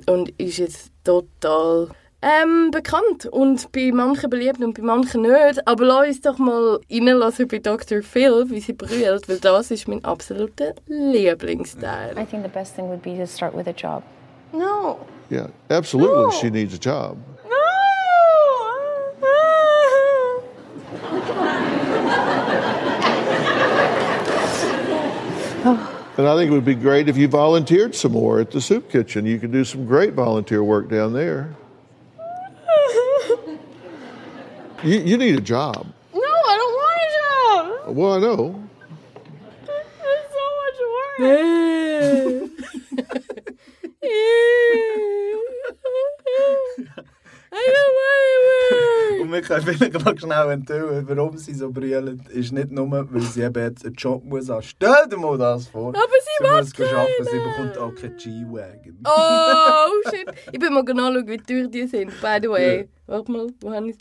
und 0.06 0.30
ist 0.40 0.58
jetzt 0.58 0.92
total 1.04 1.90
ähm, 2.22 2.72
bekannt 2.72 3.26
und 3.26 3.72
bei 3.72 3.92
manchen 3.94 4.30
beliebt 4.30 4.62
und 4.62 4.74
bei 4.76 4.84
manchen 4.84 5.22
nicht. 5.22 5.68
Aber 5.68 5.86
lass 5.86 6.08
uns 6.08 6.22
doch 6.22 6.38
mal 6.38 6.80
reinlassen 6.92 7.48
bei 7.48 7.60
Dr. 7.60 8.02
Phil, 8.02 8.50
wie 8.50 8.60
sie 8.60 8.74
brüllt, 8.74 9.30
weil 9.30 9.40
das 9.40 9.72
ist 9.72 9.88
mein 9.88 10.04
absoluter 10.04 10.74
Lieblingsteil. 10.88 12.18
I 12.18 12.26
think 12.26 12.44
the 12.44 12.50
best 12.50 12.76
thing 12.76 12.90
would 12.90 13.02
be 13.02 13.18
to 13.18 13.26
start 13.26 13.56
with 13.56 13.68
a 13.68 13.74
job. 13.74 14.04
No. 14.52 15.00
Yeah, 15.30 15.48
absolutely. 15.70 16.32
She 16.40 16.50
needs 16.50 16.74
a 16.74 16.80
job. 16.80 17.18
And 26.18 26.28
I 26.28 26.36
think 26.36 26.52
it 26.52 26.54
would 26.54 26.66
be 26.66 26.76
great 26.76 27.08
if 27.08 27.16
you 27.16 27.30
volunteered 27.30 27.96
some 27.96 28.12
more 28.12 28.42
at 28.42 28.52
the 28.52 28.60
soup 28.60 28.90
kitchen. 28.90 29.26
You 29.26 29.40
could 29.40 29.54
do 29.54 29.64
some 29.64 29.86
great 29.86 30.16
volunteer 30.16 30.62
work 30.62 30.90
down 30.90 31.14
there. 31.14 31.56
You, 34.84 35.00
you 35.00 35.18
need 35.18 35.36
a 35.36 35.42
job. 35.42 35.92
No, 36.14 36.22
I 36.22 36.56
don't 36.58 36.74
want 36.80 37.02
a 37.04 37.10
job. 37.20 37.96
Well, 37.98 38.14
I 38.14 38.20
know. 38.20 38.64
It's 39.62 40.32
so 40.32 40.44
much 40.60 40.80
work. 41.20 42.50
Und 49.22 49.32
wir 49.32 49.42
können 49.42 49.64
vielleicht 49.64 49.94
noch 49.94 50.18
schnell 50.18 50.52
enthüllen, 50.52 51.08
warum 51.08 51.38
sie 51.38 51.54
so 51.54 51.72
brüllen. 51.72 52.24
Ist 52.30 52.52
nicht 52.52 52.72
nur, 52.72 52.90
weil 52.92 53.22
sie 53.22 53.42
eben 53.42 53.64
jetzt 53.64 53.86
einen 53.86 53.96
Job 53.96 54.24
muss 54.24 54.50
haben. 54.50 54.62
Stell 54.62 55.08
dir 55.10 55.18
mal 55.18 55.38
das 55.38 55.68
vor. 55.68 55.90
Aber 55.90 55.98
sie 55.98 56.44
will 56.44 56.52
muss 56.62 56.74
gehen 56.74 56.88
arbeiten, 56.96 57.26
sie 57.26 57.40
bekommt 57.40 57.78
auch 57.78 57.96
keinen 57.96 58.18
G-Wagon. 58.18 59.00
Oh 59.06 60.10
shit. 60.10 60.30
Ich 60.52 60.60
bin 60.60 60.74
mal 60.74 60.82
anschauen, 60.82 61.28
wie 61.28 61.38
teuer 61.38 61.68
die 61.68 61.88
sind. 61.88 62.10
By 62.22 62.40
the 62.42 62.50
way. 62.50 62.90
Warte 63.08 63.32
mal, 63.32 63.48
wo 63.62 63.72
haben 63.72 63.88
wir 63.88 63.96
es? 63.96 64.00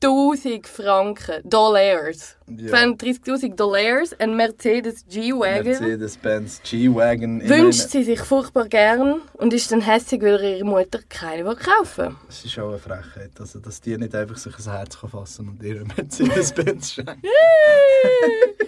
230.000 0.00 0.66
Franken. 0.66 1.48
Dollars. 1.48 2.36
Ja. 2.46 2.72
230.000 2.72 3.54
Dollars. 3.54 4.14
Ein 4.18 4.36
Mercedes 4.36 5.04
G-Wagon. 5.08 5.64
Mercedes-Benz 5.64 6.60
G-Wagon. 6.62 7.48
Wünscht 7.48 7.90
sie 7.90 8.04
sich 8.04 8.20
furchtbar 8.20 8.68
gern 8.68 9.20
und 9.34 9.52
ist 9.52 9.70
dann 9.72 9.80
hässlich, 9.80 10.22
weil 10.22 10.42
ihre 10.42 10.64
Mutter 10.64 11.00
keine 11.08 11.44
will 11.44 11.56
kaufen 11.56 12.16
Es 12.28 12.44
ist 12.44 12.58
auch 12.58 12.70
eine 12.70 12.78
Frechheit, 12.78 13.32
also, 13.38 13.58
dass 13.58 13.80
die 13.80 13.96
nicht 13.96 14.14
einfach 14.14 14.36
sich 14.36 14.54
ein 14.58 14.72
Herz 14.72 14.96
fassen 14.96 15.48
und 15.48 15.62
ihre 15.62 15.84
Mercedes-Benz 15.96 16.92
schenken. 16.92 17.20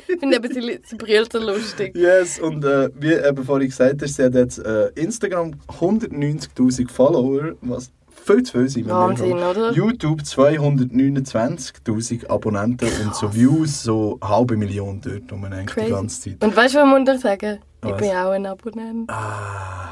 Ich 0.08 0.18
finde 0.18 0.36
eben, 0.36 0.52
sie, 0.52 0.80
sie 0.84 0.96
brüllt 0.96 1.32
so 1.32 1.38
lustig. 1.38 1.96
Yes, 1.96 2.38
und 2.40 2.64
äh, 2.64 2.90
wie 2.98 3.14
eben 3.14 3.44
vorhin 3.44 3.68
gesagt 3.68 4.02
hast, 4.02 4.16
sie 4.16 4.24
hat 4.24 4.34
jetzt 4.34 4.58
äh, 4.58 4.88
Instagram 4.94 5.52
190'000 5.68 6.90
Follower, 6.90 7.54
was 7.60 7.90
viel 8.24 8.42
zu 8.42 8.58
viel 8.58 8.68
sind. 8.68 8.86
wir 8.86 8.94
Wahnsinn, 8.94 9.32
oder? 9.32 9.72
YouTube 9.72 10.20
229'000 10.20 12.28
Abonnenten 12.28 12.88
und 13.04 13.14
so 13.14 13.34
Views, 13.34 13.82
so 13.82 14.18
eine 14.20 14.30
halbe 14.30 14.56
Million 14.56 15.00
dort, 15.00 15.40
man 15.40 15.52
eigentlich 15.52 15.86
die 15.86 15.90
ganze 15.92 16.20
Zeit... 16.20 16.42
Und 16.42 16.56
weißt 16.56 16.74
du, 16.74 16.78
was 16.78 16.86
muss 16.86 17.14
ich 17.14 17.20
sagen? 17.20 17.58
Ich 17.84 17.90
Was? 17.90 17.98
bin 17.98 18.10
auch 18.10 18.30
ein 18.30 18.46
Abonnent. 18.46 19.10
Ah. 19.10 19.86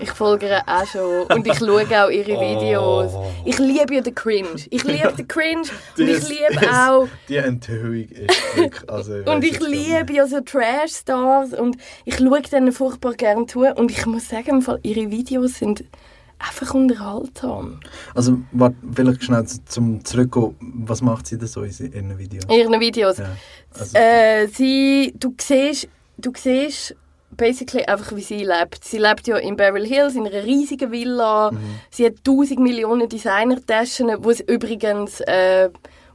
Ich 0.00 0.10
folge 0.10 0.46
ihr 0.46 0.62
auch 0.66 0.84
schon. 0.86 1.22
Und 1.26 1.46
ich 1.46 1.56
schaue 1.56 1.82
auch 1.82 2.10
ihre 2.10 2.26
Videos. 2.40 3.12
Ich 3.44 3.58
liebe 3.58 3.94
ja 3.94 4.00
den 4.00 4.14
Cringe. 4.14 4.48
Ich 4.70 4.82
liebe 4.82 5.12
den 5.16 5.28
Cringe 5.28 5.68
und 5.96 6.08
ich 6.08 6.28
liebe 6.28 6.72
auch... 6.72 7.06
Die 7.28 7.36
Enthüllung 7.36 8.08
ist 8.08 8.56
wirklich... 8.56 8.90
Also, 8.90 9.12
Und 9.26 9.44
ich 9.44 9.60
gar 9.60 9.68
nicht. 9.68 9.88
liebe 9.90 10.12
ja 10.14 10.26
so 10.26 10.40
Trash-Stars 10.40 11.54
und 11.54 11.76
ich 12.04 12.16
schaue 12.16 12.42
denen 12.42 12.72
furchtbar 12.72 13.12
gerne 13.14 13.46
zu. 13.46 13.60
Und 13.60 13.90
ich 13.92 14.04
muss 14.06 14.28
sagen, 14.28 14.50
im 14.50 14.62
Fall, 14.62 14.80
ihre 14.82 15.10
Videos 15.10 15.54
sind 15.54 15.84
einfach 16.46 16.74
unterhaltsam. 16.74 17.80
Also, 18.14 18.38
warte, 18.52 18.76
vielleicht 18.94 19.24
schnell 19.24 19.44
zum 19.46 20.04
Zurückkommen. 20.04 20.56
Was 20.86 21.00
macht 21.02 21.26
sie 21.26 21.38
denn 21.38 21.48
so 21.48 21.62
in 21.62 21.72
se- 21.72 21.86
in 21.86 22.06
einem 22.06 22.18
Video? 22.18 22.40
In 22.48 22.54
ihren 22.58 22.80
Videos. 22.80 23.18
Ja, 23.18 23.36
also, 23.78 23.96
Äh, 23.98 24.46
sie, 24.48 25.14
du 25.18 25.34
siehst, 25.40 25.88
du 26.18 26.32
siehst 26.36 26.94
basically 27.36 27.84
einfach, 27.84 28.14
wie 28.14 28.22
sie 28.22 28.44
lebt. 28.44 28.84
Sie 28.84 28.98
lebt 28.98 29.26
ja 29.26 29.36
in 29.38 29.56
Beverly 29.56 29.88
Hills 29.88 30.14
in 30.14 30.26
einer 30.26 30.44
riesigen 30.44 30.92
Villa. 30.92 31.50
Mhm. 31.50 31.58
Sie 31.90 32.06
hat 32.06 32.14
1000 32.24 32.60
Millionen 32.60 33.08
Designertaschen, 33.08 34.08
wo 34.20 34.30
es 34.30 34.40
übrigens 34.40 35.20
äh, 35.22 35.68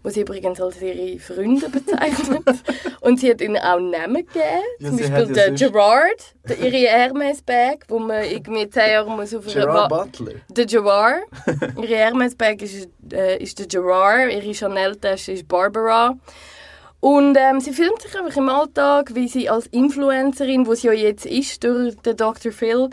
wo 0.04 0.10
sie 0.10 0.22
übrigens 0.22 0.62
als 0.62 0.82
ihre 0.82 1.20
Freunde 1.20 1.70
bezeichnet. 1.70 2.44
und 3.02 3.20
sie 3.20 3.30
hat 3.32 3.42
ihnen 3.42 3.58
auch 3.58 3.80
Namen 3.80 4.26
gegeben. 4.26 4.64
Ja, 4.80 4.90
Zum 4.90 4.98
Beispiel 4.98 5.34
der 5.34 5.52
Gerard, 5.52 6.36
der, 6.48 6.58
ihre 6.60 6.90
Hermes-Bag, 6.92 7.86
wo 7.90 8.00
man 8.00 8.24
irgendwie 8.24 8.70
10 8.70 8.90
Jahre 8.92 9.10
muss 9.12 9.34
auf 9.36 9.46
Gerard 9.46 9.92
Wa- 9.92 10.04
Butler. 10.06 10.34
der 10.50 10.66
Gerard. 10.66 11.22
ihre 11.78 11.96
Hermes-Bag 11.96 12.62
ist, 12.62 12.88
äh, 13.12 13.42
ist 13.42 13.60
der 13.60 13.68
Gerard, 13.68 14.32
ihre 14.32 14.54
Chanel-Tasche 14.54 15.34
ist 15.34 15.48
Barbara. 15.48 16.18
Und 17.02 17.38
ähm, 17.40 17.62
sie 17.62 17.72
filmt 17.72 18.02
sich 18.02 18.18
einfach 18.20 18.36
im 18.36 18.50
Alltag, 18.50 19.16
wie 19.16 19.28
sie 19.30 19.50
als 19.50 19.68
Influencerin, 19.68 20.68
wo 20.68 20.74
sie 20.74 20.88
ja 20.88 20.94
jetzt 20.94 21.26
ist 21.26 21.64
durch 21.64 21.96
den 21.98 22.18
Dr. 22.18 22.52
Phil, 22.52 22.90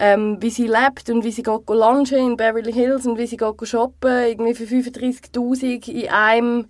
ähm, 0.00 0.38
wie 0.40 0.48
sie 0.50 0.66
lebt 0.66 1.10
und 1.10 1.24
wie 1.24 1.30
sie 1.30 1.42
geht 1.42 1.68
lunchen 1.68 2.18
in 2.18 2.36
Beverly 2.36 2.72
Hills 2.72 3.06
und 3.06 3.18
wie 3.18 3.26
sie 3.26 3.36
geht 3.36 3.54
shoppen, 3.68 4.10
irgendwie 4.10 4.54
für 4.54 4.64
35'000 4.64 5.90
in 5.90 6.08
einem 6.08 6.68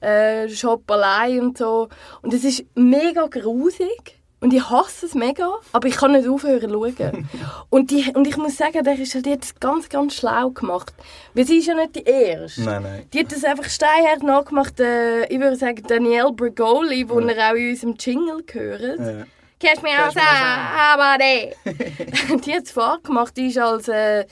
äh, 0.00 0.48
Shop 0.48 0.90
allein 0.90 1.40
und 1.40 1.58
so. 1.58 1.90
Und 2.22 2.32
es 2.32 2.44
ist 2.44 2.64
mega 2.74 3.26
grusig. 3.26 4.18
Und 4.40 4.52
ich 4.52 4.68
hasse 4.68 5.06
es 5.06 5.14
mega, 5.14 5.48
aber 5.70 5.86
ich 5.86 5.94
kann 5.94 6.10
nicht 6.10 6.26
aufhören 6.26 6.68
zu 6.68 6.92
schauen. 6.98 7.28
und, 7.70 7.92
die, 7.92 8.10
und 8.12 8.26
ich 8.26 8.36
muss 8.36 8.56
sagen, 8.56 8.82
der 8.82 8.98
ist 8.98 9.14
halt 9.14 9.26
jetzt 9.26 9.60
ganz, 9.60 9.88
ganz 9.88 10.14
schlau 10.14 10.50
gemacht. 10.50 10.92
Weil 11.32 11.46
sie 11.46 11.58
ist 11.58 11.68
ja 11.68 11.74
nicht 11.76 11.94
die 11.94 12.02
Erste. 12.02 12.62
Nein, 12.62 12.82
nein. 12.82 13.06
Die 13.12 13.20
hat 13.20 13.30
das 13.30 13.44
einfach 13.44 13.66
steinhart 13.66 14.24
nachgemacht, 14.24 14.80
äh, 14.80 15.26
ich 15.26 15.38
würde 15.38 15.54
sagen 15.54 15.84
Danielle 15.86 16.32
Bergoli, 16.32 17.08
wo 17.08 17.20
ihr 17.20 17.38
auch 17.38 17.54
in 17.54 17.70
unserem 17.70 17.94
Jingle 17.96 18.42
gehört. 18.44 18.98
Ja. 18.98 19.26
Catch 19.62 19.80
me 19.80 19.90
outside, 19.96 21.54
Die 22.44 22.52
hat 22.52 22.64
es 22.64 22.72
vorgemacht, 22.72 23.36
die 23.36 23.46
ist 23.46 23.58
als 23.58 23.86
äh, 23.86 24.24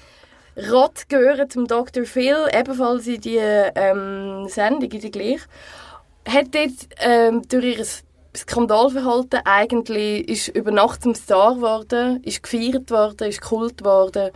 Rott 0.72 1.08
gehört 1.08 1.52
zum 1.52 1.68
Dr. 1.68 2.04
Phil, 2.04 2.48
ebenfalls 2.52 3.06
in 3.06 3.20
die 3.20 3.38
ähm, 3.38 4.48
Sendung, 4.48 4.90
in 4.90 5.00
die 5.00 5.10
gleich. 5.10 5.40
Hat 6.28 6.48
ähm, 7.00 7.42
durch 7.48 7.78
ihr 7.78 7.86
Skandalverhalten 8.36 9.40
eigentlich 9.44 10.28
ist 10.28 10.48
über 10.48 10.72
Nacht 10.72 11.02
zum 11.02 11.14
Star 11.14 11.54
geworden, 11.54 12.20
ist 12.24 12.42
gefeiert 12.42 12.90
worden, 12.90 13.28
ist 13.28 13.40
Kult 13.40 13.78
geworden, 13.78 14.30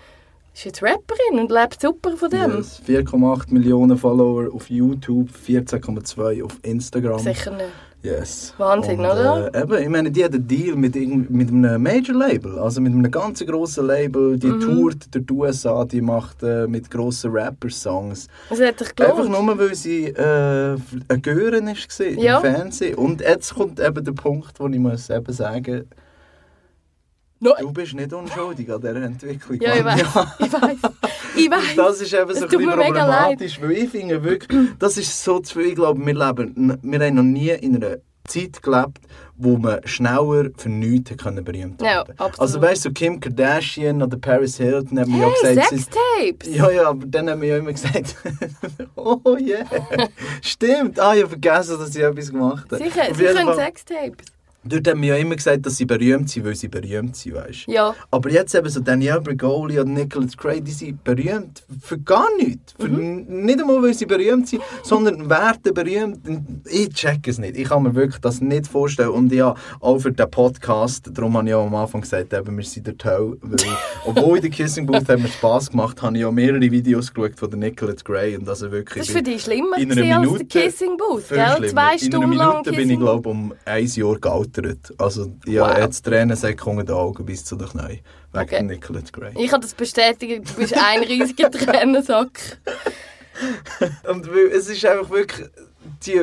ist 0.55 0.64
jetzt 0.64 0.80
Rapperin 0.80 1.40
und 1.40 1.51
lebt 1.51 1.80
super 1.80 2.16
von 2.16 2.30
dem. 2.30 2.59
Yes. 2.59 2.80
4,8 2.86 3.53
Millionen 3.53 3.99
Follower 3.99 4.55
auf 4.55 4.70
YouTube, 4.70 5.28
14,2 5.47 6.45
auf 6.45 6.53
Instagram. 6.62 7.18
Sicher 7.18 7.51
nicht. 7.51 7.72
Yes. 8.05 8.52
Wahnsinn, 8.59 9.00
Und, 9.00 9.07
oder? 9.07 9.50
Äh, 9.55 9.62
eben, 9.62 9.82
ich 9.82 9.88
meine, 9.88 10.11
die 10.11 10.22
hat 10.22 10.34
einen 10.34 10.46
Deal 10.46 10.76
mit, 10.76 10.94
mit 10.94 11.48
einem 11.48 11.82
Major-Label, 11.82 12.59
also 12.59 12.82
mit 12.82 12.92
einem 12.92 13.11
ganz 13.11 13.40
grossen 13.46 13.86
Label. 13.86 14.38
Die 14.38 14.46
Mhm. 14.48 14.61
tourt 14.61 15.14
durch 15.14 15.24
die 15.26 15.32
USA, 15.32 15.86
die 15.86 16.02
macht 16.02 16.42
äh, 16.42 16.66
mit 16.66 16.90
grossen 16.90 17.30
Rapper-Songs. 17.32 18.28
Also 18.50 18.62
hat 18.62 18.78
sich 18.78 18.88
Einfach 19.00 19.22
gelohnt. 19.24 19.46
nur, 19.46 19.59
weil 19.59 19.74
sie 19.74 20.09
äh, 20.09 20.76
eine 21.09 21.20
Görin 21.22 21.66
war 21.66 22.07
Ja. 22.22 22.36
im 22.36 22.42
Fernsehen. 22.42 22.94
Und 22.96 23.22
jetzt 23.22 23.55
kommt 23.55 23.80
eben 23.80 24.05
der 24.05 24.12
Punkt, 24.12 24.61
wo 24.61 24.68
ich 24.68 24.78
muss 24.78 25.09
eben 25.09 25.32
sagen 25.32 25.88
du 27.40 27.72
bist 27.72 27.94
nicht 27.94 28.12
unschuldig 28.12 28.70
an 28.72 28.80
dieser 28.80 28.96
Entwicklung. 29.02 29.61
Ja, 29.61 29.74
ich 29.76 29.84
weiß. 29.84 30.00
Ich 30.38 30.52
weiß. 30.52 30.76
Ich 31.37 31.51
weiß. 31.51 31.76
Das 31.76 32.01
ist 32.01 32.12
eben 32.14 32.35
so 32.35 32.43
ein 32.45 32.49
bisschen 32.49 32.70
problematisch, 32.70 33.61
weil 33.61 33.72
ich 33.72 33.91
finde 33.91 34.22
wirklich, 34.22 34.68
das 34.78 34.97
ist 34.97 35.22
so 35.24 35.39
zu 35.41 35.59
viel, 35.59 35.68
ich 35.70 35.74
glaube, 35.74 36.05
wir 36.05 36.14
leben, 36.14 36.78
wir 36.82 37.01
haben 37.01 37.14
noch 37.14 37.22
nie 37.22 37.51
in 37.51 37.76
einer 37.76 37.97
Zeit 38.26 38.62
gelebt, 38.62 39.01
wo 39.37 39.59
man 39.59 39.80
schneller 39.87 40.49
für 40.57 40.70
nichts 40.70 41.14
können 41.18 41.45
berühmt 41.45 41.82
Ja, 41.82 41.99
werden. 41.99 42.14
absolut. 42.18 42.41
Also 42.41 42.62
weißt 42.62 42.85
du, 42.87 42.93
Kim 42.93 43.20
Kardashian 43.20 44.01
oder 44.03 44.16
Paris 44.16 44.57
Hilton 44.57 44.99
haben 44.99 45.11
mir 45.12 45.18
ja 45.26 45.32
Hey, 45.43 45.55
gesagt, 45.57 45.68
Sextapes! 45.68 46.57
ja, 46.57 46.70
ja, 46.70 46.89
aber 46.89 47.05
dann 47.07 47.28
haben 47.28 47.43
wir 47.43 47.49
ja 47.49 47.57
immer 47.59 47.72
gesagt, 47.72 48.16
oh 48.97 49.20
yeah, 49.39 49.66
stimmt, 50.43 50.99
ah, 51.01 51.14
ich 51.14 51.20
habe 51.22 51.28
vergessen, 51.30 51.78
dass 51.78 51.95
ich 51.95 52.03
etwas 52.03 52.30
gemacht 52.30 52.64
habe. 52.72 52.82
Sicher, 52.82 53.14
sie 53.14 53.24
können 53.24 53.55
Sextapes. 53.55 54.26
Dort 54.67 54.89
haben 54.89 55.03
wir 55.03 55.11
ja 55.11 55.17
immer 55.17 55.37
gesagt, 55.37 55.67
dass 55.67 55.77
sie 55.77 55.85
berühmt 55.85 56.31
sind, 56.31 56.47
weil 56.47 56.55
sie 56.55 56.69
berühmt 56.69 57.17
sind, 57.17 57.35
weißt. 57.35 57.67
Ja. 57.69 57.95
Aber 58.11 58.31
jetzt 58.31 58.55
eben 58.55 58.69
so 58.69 58.81
Danielle 58.81 59.21
Bergoli 59.21 59.79
und 59.79 59.93
Nicholas 59.93 60.37
Cray, 60.37 60.61
die 60.61 60.71
sind 60.71 61.05
berühmt 61.05 61.62
für 61.83 61.99
gar 61.99 62.29
nichts. 62.39 62.75
Für 62.79 62.89
Mhm. 62.89 63.45
Nicht 63.45 63.61
einmal, 63.61 63.83
weil 63.83 63.95
sie 63.95 64.07
berühmt 64.07 64.49
sind, 64.49 64.62
sondern 64.83 65.29
werden 65.29 65.75
berühmt. 65.75 66.19
Ich 66.67 66.91
check 66.91 67.27
es 67.29 67.39
nicht. 67.39 67.57
Ich 67.57 67.69
kann 67.69 67.83
mir 67.83 67.95
wirklich 67.95 68.21
das 68.21 68.41
nicht 68.41 68.67
vorstellen. 68.67 69.11
Und 69.11 69.33
ja, 69.33 69.55
auch 69.81 69.99
für 69.99 70.12
den 70.12 70.31
Podcast, 70.31 71.11
darum 71.12 71.37
habe 71.37 71.49
ich 71.49 71.55
auch 71.55 71.67
am 71.67 71.75
Anfang 71.75 72.01
gesagt, 72.03 72.33
eben, 72.33 72.57
wir 72.57 72.65
sind 72.65 72.87
der. 72.87 72.95
Weil, 73.05 73.37
obwohl 74.07 74.37
in 74.37 74.43
der 74.43 74.51
Kissing 74.51 74.87
Booth 74.87 75.09
hat 75.09 75.19
mir 75.19 75.29
Spass 75.29 75.71
gemacht, 75.71 76.01
habe 76.03 76.17
ich 76.17 76.25
auch 76.25 76.33
mehrere 76.33 76.61
Videos 76.61 77.12
geschaut 77.12 77.39
von 77.39 77.51
Nicholas 77.59 78.05
Cray. 78.05 78.37
Und 78.37 78.49
also 78.49 78.71
wirklich, 78.71 79.07
Das 79.07 79.15
war 79.15 79.19
für 79.19 79.23
dich 79.23 79.43
schlimmer 79.43 79.77
in 79.79 79.93
einer 79.93 79.95
gewesen 80.01 80.12
als 80.12 80.27
Minute 80.27 80.45
der 80.45 80.62
Kissing 80.62 80.97
Booth, 80.97 81.29
gell? 81.29 81.47
schlimmer. 81.57 81.69
Zwei 81.69 81.93
In 81.95 81.99
Stunden 81.99 82.25
einer 82.25 82.35
lang 82.37 82.49
Minute 82.62 82.73
bin 82.73 82.91
ich, 82.91 82.99
glaube 82.99 83.29
um 83.29 83.55
ein 83.65 83.87
Jahr 83.87 84.19
gealtert. 84.19 84.53
Also 84.98 85.32
ich 85.44 85.59
Wow. 85.59 85.68
habe 85.68 85.80
jetzt 85.80 86.05
Tränensäcke 86.05 86.68
unter 86.68 86.84
den 86.84 86.94
Augen 86.94 87.24
bis 87.24 87.44
zu 87.44 87.57
den 87.57 87.68
Knien. 87.68 88.00
Wegen 88.32 88.42
Okay. 88.44 88.62
Nicholas 88.62 89.12
Gray. 89.12 89.32
Ich 89.36 89.50
kann 89.50 89.61
das 89.61 89.74
bestätigen, 89.74 90.44
du 90.44 90.52
bist 90.55 90.74
ein 90.76 91.02
riesiger 91.02 91.50
Tränensack. 91.50 92.59
Und 94.09 94.26
es 94.52 94.68
ist 94.68 94.84
einfach 94.86 95.11
wirklich 95.11 95.48
die... 96.07 96.22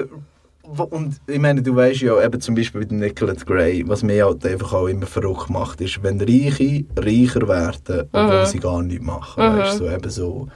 Und 0.64 1.20
ich 1.28 1.40
meine, 1.40 1.62
du 1.62 1.76
weißt 1.76 2.02
ja 2.02 2.24
eben 2.24 2.40
zum 2.40 2.56
Beispiel 2.56 2.82
mit 2.82 2.92
dem 2.92 3.00
Nicholas 3.00 3.46
Gray, 3.46 3.84
was 3.88 4.04
mich 4.04 4.22
halt 4.22 4.46
einfach 4.46 4.74
auch 4.74 4.88
immer 4.88 5.06
verrückt 5.08 5.50
macht, 5.50 5.82
ist, 5.82 6.02
wenn 6.04 6.22
Reiche 6.22 6.86
reicher 6.96 7.48
werden, 7.48 8.08
obwohl 8.12 8.42
Mhm. 8.42 8.46
sie 8.46 8.60
gar 8.60 8.82
nichts 8.82 9.04
machen. 9.06 9.44
Mhm. 9.44 9.58
Weißt 9.60 9.74
du, 9.80 9.86
so 9.86 9.90
eben 9.92 10.10
so... 10.10 10.48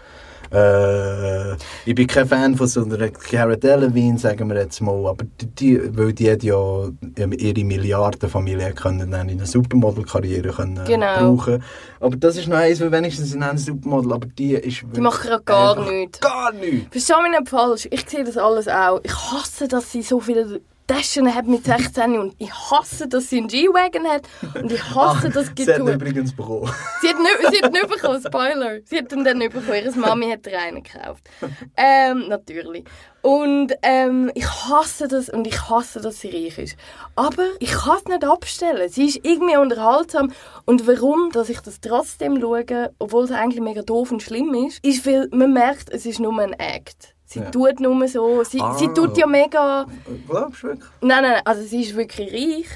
Äh, 0.52 1.54
ich 1.86 1.96
bin 1.96 2.08
kein 2.08 2.28
Fan 2.28 2.56
von 2.56 2.68
so 2.68 2.84
einer 2.84 3.10
Cara 3.10 3.56
Delevingne, 3.56 4.18
sagen 4.18 4.50
wir 4.50 4.58
jetzt 4.58 4.82
mal, 4.82 5.06
aber 5.08 5.26
die, 5.60 5.80
weil 5.98 6.14
die 6.14 6.32
hat 6.32 6.44
ja 6.44 6.88
ihre 7.18 7.64
Milliardenfamilie 7.64 8.74
können 8.74 9.12
dann 9.12 9.30
in 9.30 9.38
eine 9.38 9.46
Supermodel-Karriere 9.48 10.50
können 10.50 10.82
Genau. 10.86 11.36
brauchen. 11.36 11.64
Aber 12.00 12.16
das 12.16 12.38
ist 12.38 12.48
noch 12.48 12.58
eins, 12.58 12.80
weil 12.82 12.92
wenigstens 12.92 13.34
in 13.34 13.44
einem 13.44 13.58
Supermodel, 13.58 14.14
aber 14.14 14.28
die 14.28 14.54
ist 14.54 14.84
Die 14.96 15.02
machen 15.02 15.30
ja 15.30 15.40
gar 15.40 15.90
nichts. 15.90 16.20
Gar 16.20 16.52
nichts! 16.54 16.88
Versteh 16.92 17.14
mich 17.24 17.40
nicht 17.40 17.50
falsch, 17.50 17.88
ich 17.92 18.10
sehe 18.10 18.24
das 18.24 18.38
alles 18.38 18.68
auch. 18.68 19.00
Ich 19.04 19.14
hasse, 19.14 19.68
dass 19.68 19.92
sie 19.92 20.02
so 20.02 20.20
viele 20.20 20.62
Taschen 20.88 21.34
hat 21.34 21.48
mit 21.48 21.66
16 21.66 22.18
und 22.20 22.36
ich 22.38 22.52
hasse, 22.52 23.08
dass 23.08 23.30
sie 23.30 23.38
einen 23.38 23.48
G-Wagon 23.48 24.08
hat 24.08 24.24
und 24.56 24.72
ich 24.72 24.84
hasse, 24.96 25.30
dass 25.30 25.50
Ah, 25.50 25.52
Sie 25.56 25.72
hat 25.72 25.80
übrigens 25.80 26.36
bekommen. 26.36 26.72
Sie 27.02 27.10
hat 27.10 27.18
nicht, 27.18 27.54
sie 27.56 27.64
hat 27.64 27.72
nicht 27.72 27.88
bekommen, 27.88 28.22
Spoiler. 28.22 28.80
Sie 28.86 28.98
hat 28.98 29.12
ihn 29.12 29.24
dann 29.24 29.38
nicht 29.38 29.54
bekommen. 29.54 29.76
Ihre 29.84 29.92
Mami 29.98 30.30
hat 30.30 30.46
ihr 30.48 30.60
einen 30.60 30.84
gekauft. 30.84 31.30
Ähm, 31.76 32.28
natürlich. 32.28 32.86
Und 33.22 33.74
ähm, 33.82 34.32
ich 34.36 34.46
hasse 34.48 35.08
das 35.08 35.30
und 35.30 35.48
ich 35.48 35.70
hasse, 35.70 36.00
dass 36.00 36.20
sie 36.20 36.30
reich 36.30 36.60
ist. 36.60 36.78
Aber 37.16 37.46
ich 37.60 37.72
kann 37.72 37.98
es 37.98 38.06
nicht 38.06 38.24
abstellen. 38.24 38.88
Sie 38.90 39.08
ist 39.08 39.20
irgendwie 39.24 39.58
unterhaltsam. 39.58 40.32
Und 40.66 40.86
warum, 40.88 41.32
dass 41.32 41.50
ich 41.50 41.60
das 41.62 41.82
trotzdem 41.82 42.40
schaue, 42.40 42.94
obwohl 43.00 43.24
es 43.24 43.32
eigentlich 43.32 43.62
mega 43.62 43.82
doof 43.82 44.12
und 44.12 44.22
schlimm 44.22 44.54
ist, 44.54 44.84
ist, 44.86 45.08
weil 45.08 45.28
man 45.32 45.54
merkt, 45.54 45.90
es 45.92 46.06
ist 46.06 46.20
nur 46.20 46.38
ein 46.40 46.54
Act. 46.54 47.15
Sie 47.36 47.42
Ja. 47.42 47.52
tut 47.52 47.82
nur 47.82 48.08
so. 48.08 48.44
Sie, 48.46 48.62
Ah. 48.62 48.74
sie 48.76 48.88
tut 48.88 49.18
ja 49.18 49.28
mega... 49.28 49.86
Glaubst 50.30 50.64
du 50.64 50.68
wirklich? 50.68 50.90
Nein, 51.02 51.22
nein, 51.24 51.42
also 51.44 51.62
sie 51.64 51.82
ist 51.82 51.94
wirklich 51.96 52.32
reich. 52.34 52.68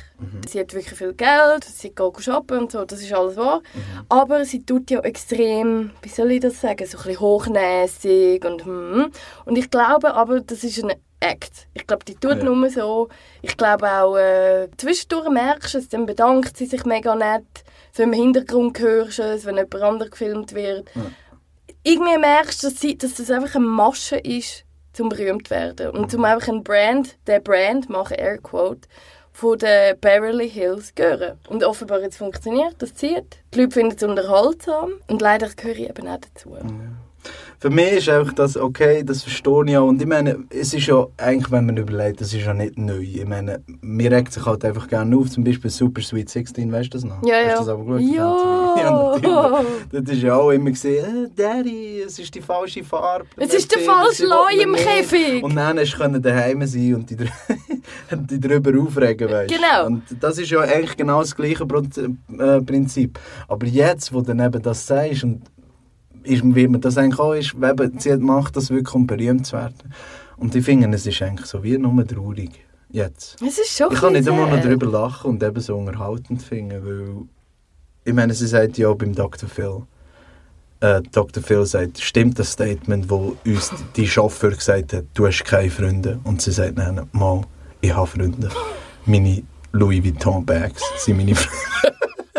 Sie 0.49 0.59
hat 0.59 0.73
wirklich 0.73 0.97
viel 0.97 1.13
Geld, 1.13 1.63
sie 1.63 1.91
geht 1.95 2.21
shoppen 2.21 2.59
und 2.59 2.71
so, 2.73 2.83
das 2.83 2.99
ist 3.01 3.13
alles 3.13 3.37
wahr. 3.37 3.61
Aber 4.09 4.43
sie 4.43 4.61
tut 4.65 4.91
ja 4.91 4.99
extrem, 4.99 5.91
wie 6.01 6.09
soll 6.09 6.31
ich 6.31 6.41
das 6.41 6.59
sagen, 6.59 6.85
so 6.85 6.97
ein 6.97 7.03
bisschen 7.05 7.19
hochnäsig 7.21 8.43
und 8.43 8.65
hm. 8.65 9.11
Und 9.45 9.57
ich 9.57 9.69
glaube 9.69 10.13
aber, 10.13 10.41
das 10.41 10.65
ist 10.65 10.83
ein 10.83 10.91
Act. 11.21 11.67
Ich 11.73 11.87
glaube, 11.87 12.03
die 12.03 12.15
tut 12.15 12.39
Ja. 12.39 12.43
nur 12.43 12.69
so. 12.69 13.07
Ich 13.41 13.55
glaube 13.55 13.87
auch, 13.89 14.17
äh, 14.17 14.67
zwischendurch 14.75 15.29
merkst 15.29 15.73
du 15.73 15.77
es, 15.77 15.87
dann 15.87 16.05
bedankt 16.05 16.57
sie 16.57 16.65
sich 16.65 16.83
mega 16.85 17.15
nett. 17.15 17.45
So 17.93 18.03
im 18.03 18.11
Hintergrund 18.13 18.77
hörst 18.79 19.19
du 19.19 19.23
es, 19.23 19.45
wenn 19.45 19.55
jemand 19.55 19.75
anderes 19.75 20.11
gefilmt 20.11 20.53
wird. 20.53 20.89
Irgendwie 21.89 22.19
merkst 22.19 22.63
du, 22.63 22.69
dass, 22.69 22.97
dass 22.97 23.15
das 23.15 23.31
einfach 23.31 23.55
eine 23.55 23.65
Masche 23.65 24.17
ist, 24.17 24.63
zum 24.93 25.09
berühmt 25.09 25.47
zu 25.47 25.55
werden. 25.55 25.89
Und 25.89 26.11
zum 26.11 26.23
einfach 26.23 26.47
ein 26.47 26.63
Brand, 26.63 27.17
der 27.25 27.39
Brand, 27.39 27.89
mache 27.89 28.13
Airquote, 28.13 28.87
von 29.31 29.57
den 29.57 29.99
Beverly 29.99 30.47
Hills 30.47 30.93
gehören. 30.93 31.39
Und 31.47 31.63
offenbar 31.63 32.01
jetzt 32.01 32.17
funktioniert, 32.17 32.75
das 32.77 32.93
zieht. 32.93 33.39
Die 33.55 33.61
Leute 33.61 33.71
finden 33.71 33.95
es 33.95 34.03
unterhaltsam 34.03 34.91
und 35.07 35.19
leider 35.19 35.49
gehöre 35.49 35.77
ich 35.77 35.89
eben 35.89 36.07
auch 36.07 36.19
dazu. 36.19 36.57
Für 37.61 37.69
mich 37.69 37.91
ist 37.91 38.07
einfach 38.07 38.31
das 38.31 38.55
okay, 38.55 39.03
das 39.03 39.23
verstehe 39.23 39.65
ich 39.65 39.77
auch. 39.77 39.87
Und 39.87 40.01
ich 40.01 40.07
meine, 40.07 40.45
es 40.49 40.73
ist 40.73 40.87
ja 40.87 41.05
eigentlich, 41.17 41.51
wenn 41.51 41.65
man 41.65 41.75
überlegt, 41.75 42.21
das 42.21 42.33
ist 42.33 42.45
ja 42.45 42.53
nicht 42.53 42.77
neu. 42.77 43.01
Ich 43.01 43.25
meine, 43.25 43.61
mir 43.81 44.09
regt 44.11 44.31
sich 44.31 44.45
halt 44.45 44.63
einfach 44.63 44.87
gerne 44.87 45.17
auf, 45.17 45.29
zum 45.29 45.43
Beispiel 45.43 45.69
Super 45.69 46.01
Sweet 46.01 46.29
16, 46.29 46.71
weißt 46.71 46.93
du 46.93 46.97
das 46.97 47.03
noch? 47.03 47.21
Ja, 47.25 47.35
Hast 47.35 47.45
ja. 47.45 47.53
du 47.53 47.59
das 47.59 47.67
aber 47.67 47.83
geschaut? 47.97 48.15
Ja. 48.15 49.17
ja. 49.23 49.65
Das 49.91 50.15
ist 50.15 50.23
ja 50.23 50.35
auch 50.35 50.51
immer 50.51 50.69
gesehen, 50.69 51.25
äh, 51.25 51.29
Daddy, 51.35 52.03
es 52.05 52.17
ist 52.17 52.33
die 52.33 52.39
falsche 52.41 52.81
Farbe. 52.81 53.25
Es 53.35 53.53
ist 53.53 53.69
der 53.75 53.81
Mercedes, 53.81 54.19
falsche 54.19 54.25
Leu 54.25 54.63
im. 54.63 54.75
Käfig. 54.75 55.43
Und 55.43 55.55
dann 55.57 55.77
hast 55.79 55.97
du 55.97 56.19
daheim 56.21 56.65
sein 56.65 56.95
und 56.95 57.09
dich 57.09 57.29
darüber 58.39 58.81
aufregen, 58.81 59.29
weißt 59.29 59.53
Genau. 59.53 59.87
Und 59.87 60.03
das 60.21 60.37
ist 60.37 60.49
ja 60.49 60.61
eigentlich 60.61 60.95
genau 60.95 61.19
das 61.19 61.35
gleiche 61.35 61.63
äh, 61.63 62.61
Prinzip. 62.61 63.19
Aber 63.49 63.65
jetzt, 63.65 64.13
wo 64.13 64.21
du 64.21 64.27
dann 64.27 64.39
eben 64.39 64.61
das 64.61 64.87
sagst 64.87 65.25
und 65.25 65.41
ist, 66.23 66.43
wie 66.43 66.67
man 66.67 66.81
das 66.81 66.97
eigentlich 66.97 67.19
auch 67.19 67.33
ist, 67.33 67.53
eben, 67.53 67.99
sie 67.99 68.17
macht 68.17 68.55
das 68.55 68.69
wirklich, 68.69 68.95
um 68.95 69.07
berühmt 69.07 69.45
zu 69.45 69.57
werden. 69.57 69.93
Und 70.37 70.55
ich 70.55 70.63
finde, 70.63 70.89
es 70.95 71.05
ist 71.05 71.21
eigentlich 71.21 71.47
so 71.47 71.63
wie 71.63 71.77
nur 71.77 72.05
traurig. 72.07 72.51
Jetzt. 72.91 73.41
Es 73.41 73.59
ist 73.59 73.77
schon 73.77 73.91
Ich 73.91 73.99
kann 73.99 74.13
nicht 74.13 74.27
immer 74.27 74.47
noch 74.47 74.61
darüber 74.61 74.87
lachen 74.87 75.31
und 75.31 75.43
eben 75.43 75.61
so 75.61 75.75
unterhaltend 75.77 76.41
finden, 76.41 76.83
weil 76.83 77.27
ich 78.03 78.13
meine, 78.13 78.33
sie 78.33 78.47
sagt 78.47 78.77
ja 78.77 78.87
auch 78.87 78.95
beim 78.95 79.13
Dr. 79.13 79.47
Phil. 79.47 79.83
Äh, 80.79 81.01
Dr. 81.11 81.43
Phil 81.43 81.65
sagt, 81.65 81.99
stimmt 81.99 82.39
das 82.39 82.53
Statement, 82.53 83.09
wo 83.09 83.35
uns 83.45 83.71
die 83.95 84.07
Chauffeur 84.07 84.51
gesagt 84.51 84.93
hat, 84.93 85.05
du 85.13 85.27
hast 85.27 85.43
keine 85.43 85.69
Freunde? 85.69 86.19
Und 86.23 86.41
sie 86.41 86.51
sagt 86.51 86.79
dann, 86.79 87.07
mal, 87.11 87.41
ich 87.81 87.93
habe 87.93 88.07
Freunde. 88.07 88.49
Meine 89.05 89.43
Louis 89.71 90.03
Vuitton 90.03 90.45
Bags 90.45 90.81
sind 90.97 91.17
meine 91.17 91.35
Freunde. 91.35 91.97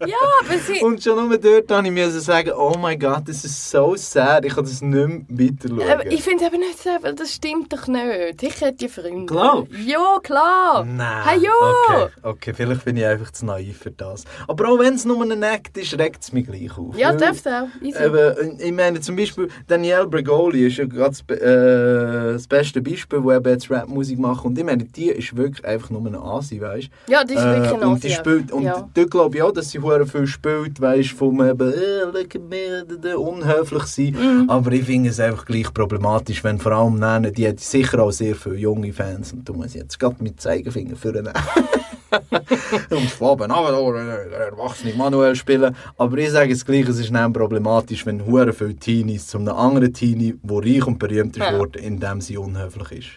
Ja, 0.00 0.16
aber 0.44 0.58
sie... 0.58 0.80
Und 0.82 1.02
schon 1.02 1.16
nur 1.16 1.38
dort 1.38 1.68
musste 1.68 1.86
ich 1.86 1.92
müssen 1.92 2.20
sagen, 2.20 2.52
oh 2.56 2.74
mein 2.78 2.98
Gott, 2.98 3.22
das 3.26 3.44
ist 3.44 3.70
so 3.70 3.94
sad, 3.96 4.44
ich 4.44 4.54
kann 4.54 4.64
das 4.64 4.80
nicht 4.80 5.28
mehr 5.28 5.48
weiter 5.48 5.68
schauen. 5.68 5.90
Aber 5.90 6.06
ich 6.10 6.22
finde 6.22 6.46
eben 6.46 6.58
nicht 6.58 6.82
so, 6.82 6.90
weil 7.00 7.14
das 7.14 7.32
stimmt 7.32 7.72
doch 7.72 7.86
nicht. 7.86 8.42
Ich 8.42 8.60
hätte 8.60 8.84
ja 8.84 8.88
Freunde. 8.88 9.26
Glaubst 9.26 9.72
Ja, 9.84 10.18
klar. 10.22 10.84
Nein. 10.84 11.24
Hey, 11.24 11.40
ja. 11.40 11.50
Okay, 11.88 12.12
okay, 12.22 12.52
vielleicht 12.54 12.84
bin 12.84 12.96
ich 12.96 13.04
einfach 13.04 13.30
zu 13.30 13.46
naiv 13.46 13.78
für 13.78 13.90
das. 13.90 14.24
Aber 14.46 14.68
auch 14.68 14.78
wenn 14.78 14.94
es 14.94 15.04
nur 15.04 15.22
ein 15.22 15.42
Act 15.42 15.76
ist, 15.78 15.98
regt 15.98 16.22
es 16.22 16.32
mich 16.32 16.46
gleich 16.46 16.76
auf. 16.76 16.96
Ja, 16.96 17.12
du 17.12 17.24
auch. 17.24 17.68
Easy. 17.82 18.02
Eben, 18.02 18.60
ich 18.60 18.72
meine 18.72 19.00
zum 19.00 19.16
Beispiel 19.16 19.48
Danielle 19.66 20.06
Bregoli 20.06 20.66
ist 20.66 20.78
ja 20.78 20.84
gerade 20.84 21.10
das, 21.10 21.38
äh, 21.38 22.32
das 22.32 22.46
beste 22.46 22.80
Beispiel, 22.80 23.22
wo 23.22 23.32
eben 23.32 23.48
jetzt 23.48 23.70
Rapmusik 23.70 24.18
macht 24.18 24.44
und 24.44 24.58
ich 24.58 24.64
meine, 24.64 24.84
die 24.84 25.08
ist 25.08 25.36
wirklich 25.36 25.64
einfach 25.66 25.90
nur 25.90 26.06
eine 26.06 26.18
Asi, 26.20 26.60
weißt 26.60 26.88
Ja, 27.08 27.24
die 27.24 27.34
ist 27.34 27.44
wirklich 27.44 27.72
ein 27.72 27.82
Und 27.82 28.02
die 28.02 28.08
Asi, 28.08 28.16
spielt, 28.16 28.52
und 28.52 28.62
ja. 28.62 28.88
dort 28.94 29.10
glaube 29.10 29.36
ich 29.36 29.42
auch, 29.48 29.52
dass 29.52 29.70
sie 29.70 29.78
hure 29.80 30.06
viel 30.06 30.26
spielt, 30.26 30.80
weißt 30.80 31.10
vom 31.10 31.40
eben, 31.42 31.72
äh, 31.72 33.14
unhöflich 33.14 33.82
sein, 33.84 34.16
Mhm. 34.18 34.50
aber 34.50 34.72
ich 34.72 34.84
finde 34.84 35.10
es 35.10 35.20
einfach 35.20 35.44
gleich 35.46 35.72
problematisch, 35.72 36.42
wenn 36.44 36.58
vor 36.58 36.72
allem 36.72 36.98
nennen, 36.98 37.32
die 37.32 37.48
hat 37.48 37.60
sicher 37.60 38.00
auch 38.02 38.10
sehr 38.12 38.34
viele 38.34 38.56
junge 38.56 38.92
Fans 38.92 39.32
und 39.32 39.48
du 39.48 39.54
musst 39.54 39.74
jetzt 39.74 39.98
gerade 39.98 40.22
mit 40.22 40.40
Zeigefinger 40.40 40.96
führen. 40.96 41.28
und 42.90 43.10
von 43.10 43.28
oben 43.28 43.50
runter, 43.50 44.24
der 44.30 44.38
erwachsene 44.48 44.94
Manuel 44.94 45.34
spielen. 45.36 45.74
Aber 45.98 46.16
ich 46.18 46.30
sage 46.30 46.52
es 46.52 46.64
gleich, 46.64 46.88
es 46.88 46.98
ist 46.98 47.12
dann 47.14 47.32
problematisch, 47.32 48.06
wenn 48.06 48.24
hure 48.24 48.52
viele 48.52 48.76
Teenies 48.76 49.26
zu 49.26 49.38
einem 49.38 49.48
anderen 49.54 49.92
Teenie, 49.92 50.34
der 50.42 50.56
reich 50.58 50.86
und 50.86 50.98
berühmt 50.98 51.36
ist, 51.36 51.42
Ja. 51.44 51.58
worden, 51.58 51.82
indem 51.82 52.20
sie 52.20 52.36
unhöflich 52.38 52.92
ist. 52.92 53.08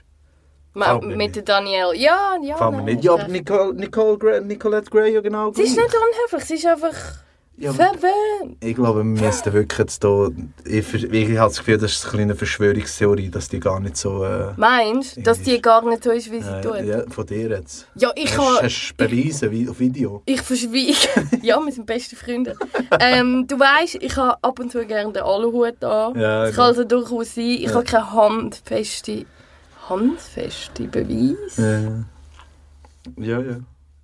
Ma- 0.74 1.00
mir 1.00 1.16
mit 1.18 1.36
der 1.36 1.44
Danielle. 1.44 1.96
Ja, 1.96 2.36
ja. 2.42 2.58
Man 2.60 2.78
nein, 2.78 2.86
nicht. 2.86 3.04
Ja, 3.04 3.14
aber. 3.14 3.28
Nicole, 3.28 3.74
Nicole 3.74 4.18
Gra 4.18 4.40
Nicolette 4.40 4.90
Gray 4.90 5.14
ja 5.14 5.22
genau 5.22 5.52
Sie 5.54 5.64
ist 5.64 5.76
nicht 5.76 5.88
unhöflich, 5.94 6.46
sie 6.48 6.54
ist 6.56 6.66
einfach 6.66 6.96
Ja, 7.58 7.74
verwöhnt. 7.74 8.58
Ich 8.64 8.76
glaube, 8.76 9.00
wir 9.00 9.04
müssten 9.04 9.52
wirklich 9.54 9.78
jetzt 9.78 10.04
da... 10.04 10.30
Ich, 10.66 10.94
ich 10.94 11.38
habe 11.38 11.50
das 11.50 11.58
Gefühl, 11.60 11.78
das 11.78 11.92
ist 11.92 12.06
eine 12.06 12.12
kleine 12.14 12.36
Verschwörungstheorie, 12.36 13.30
dass 13.30 13.50
die 13.50 13.60
gar 13.60 13.80
nicht 13.82 13.98
so... 13.98 14.24
Äh, 14.24 14.54
Meinst 14.56 15.18
du, 15.18 15.22
dass 15.22 15.42
die 15.42 15.62
gar 15.62 15.86
nicht 15.88 16.04
so 16.04 16.10
ist, 16.12 16.32
wie 16.32 16.42
sie 16.42 16.50
äh, 16.50 16.62
tut? 16.62 16.80
ja, 16.86 17.04
von 17.10 17.26
dir 17.26 17.50
jetzt. 17.50 17.88
Ja, 17.96 18.10
ich 18.16 18.36
hast, 18.36 18.38
kann- 18.38 18.64
Hast 18.66 18.94
du 18.98 19.06
Beweise 19.06 19.52
wie 19.52 19.68
auf 19.70 19.78
Video? 19.80 20.24
Ich 20.26 20.42
verschweige. 20.42 20.96
ja, 21.44 21.60
wir 21.64 21.72
sind 21.72 21.86
beste 21.86 22.16
Freunde. 22.16 22.56
ähm, 23.00 23.46
du 23.46 23.60
weißt, 23.60 23.96
ich 23.96 24.16
habe 24.16 24.38
ab 24.42 24.58
und 24.60 24.72
zu 24.72 24.84
gerne 24.86 25.12
den 25.12 25.22
Aluhut 25.24 25.84
an. 25.84 26.18
Ja, 26.20 26.46
Es 26.46 26.52
ja. 26.52 26.56
kann 26.56 26.66
also 26.66 26.84
durchaus 26.86 27.36
sein, 27.36 27.44
ich 27.46 27.64
Ja. 27.64 27.74
habe 27.76 27.84
keine 27.84 28.12
handfeste, 28.12 29.26
handfeste 29.92 30.84
Beweise. 30.84 32.06
Äh, 33.18 33.24
ja, 33.24 33.40
ja. 33.40 33.58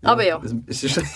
Aber 0.04 0.24
ja. 0.26 0.42
Es, 0.44 0.54
es 0.68 0.84
ist, 0.84 0.98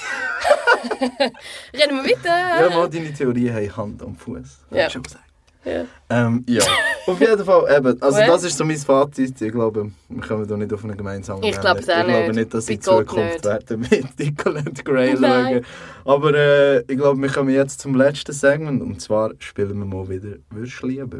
Reden 1.73 1.95
wir 1.97 2.03
weiter. 2.03 2.69
ja, 2.69 2.69
mal 2.75 2.89
deine 2.89 3.13
Theorie 3.13 3.49
haben 3.51 3.77
Hand 3.77 4.01
am 4.01 4.15
Fuß. 4.15 4.59
Ja. 4.71 4.89
Schon 4.89 5.03
gesagt. 5.03 5.25
Ja. 5.63 5.85
Ähm, 6.09 6.43
ja, 6.47 6.63
auf 7.05 7.19
jeden 7.21 7.45
Fall, 7.45 7.77
eben, 7.77 8.01
also 8.01 8.17
das 8.17 8.43
ist 8.45 8.57
so 8.57 8.65
mein 8.65 8.77
Fazit. 8.79 9.39
Ich 9.39 9.51
glaube, 9.51 9.91
wir 10.09 10.21
kommen 10.21 10.47
da 10.47 10.57
nicht 10.57 10.73
auf 10.73 10.83
einen 10.83 10.97
gemeinsamen 10.97 11.43
Ich 11.43 11.59
glaube 11.59 11.81
es 11.81 11.87
auch 11.89 11.99
Ich 11.99 12.05
glaube 12.07 12.27
nicht. 12.29 12.35
nicht, 12.35 12.53
dass 12.55 12.67
in 12.67 12.81
Zukunft 12.81 13.15
nicht. 13.33 13.45
werden 13.45 13.79
mit 13.81 14.17
Nicolette 14.19 14.83
Gray 14.83 15.15
schauen. 15.15 15.63
Aber 16.03 16.33
äh, 16.33 16.79
ich 16.79 16.97
glaube, 16.97 17.21
wir 17.21 17.29
kommen 17.29 17.53
jetzt 17.53 17.79
zum 17.79 17.93
letzten 17.93 18.31
Segment 18.33 18.81
und 18.81 18.99
zwar 19.01 19.33
spielen 19.37 19.77
wir 19.77 19.85
mal 19.85 20.09
wieder 20.09 20.37
«Würst 20.49 20.81
lieber». 20.81 21.19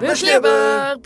Würst 0.00 0.22
lieber. 0.22 0.96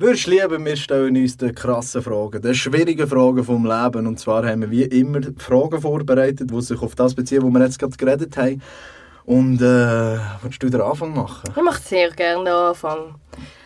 Würdest 0.00 0.28
du 0.28 0.30
lieber, 0.30 0.64
wir 0.64 0.76
stellen 0.76 1.16
uns 1.16 1.36
die 1.36 1.52
krassen 1.52 2.02
Fragen, 2.02 2.40
die 2.40 2.54
schwierigen 2.54 3.08
Fragen 3.08 3.42
vom 3.42 3.66
Leben. 3.66 4.06
Und 4.06 4.20
zwar 4.20 4.46
haben 4.46 4.60
wir 4.60 4.70
wie 4.70 4.84
immer 4.84 5.20
Fragen 5.38 5.80
vorbereitet, 5.80 6.48
die 6.52 6.60
sich 6.62 6.80
auf 6.80 6.94
das 6.94 7.16
beziehen, 7.16 7.42
wo 7.42 7.48
wir 7.50 7.60
jetzt 7.64 7.80
gerade 7.80 7.96
geredet 7.96 8.36
haben. 8.36 8.62
Und 9.24 9.60
äh, 9.60 10.18
willst 10.40 10.62
du 10.62 10.70
den 10.70 10.80
Anfang 10.82 11.14
machen? 11.14 11.50
Ich 11.54 11.62
mache 11.62 11.82
sehr 11.82 12.10
gerne 12.12 12.44
den 12.44 12.52
Anfang. 12.54 13.16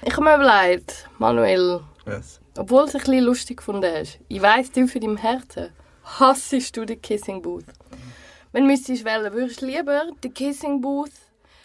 Ich 0.06 0.16
habe 0.16 0.24
mir 0.24 0.36
überlegt, 0.36 1.06
Manuel, 1.18 1.80
Yes. 2.06 2.40
obwohl 2.56 2.84
du 2.84 2.88
es 2.88 2.94
ein 2.94 3.00
bisschen 3.02 3.24
lustig 3.24 3.58
gefunden 3.58 3.84
hast, 3.94 4.18
ich 4.28 4.40
weiss, 4.40 4.70
tief 4.70 4.94
in 4.94 5.02
deinem 5.02 5.16
Herzen, 5.18 5.68
hassest 6.02 6.74
du 6.78 6.86
den 6.86 7.00
Kissing 7.02 7.42
Booth. 7.42 7.66
Wenn 8.52 8.64
du 8.64 8.70
müsstest 8.70 9.04
wählen, 9.04 9.32
würdest 9.34 9.60
du 9.60 9.66
lieber 9.66 10.04
den 10.24 10.32
Kissing 10.32 10.80
Booth, 10.80 11.12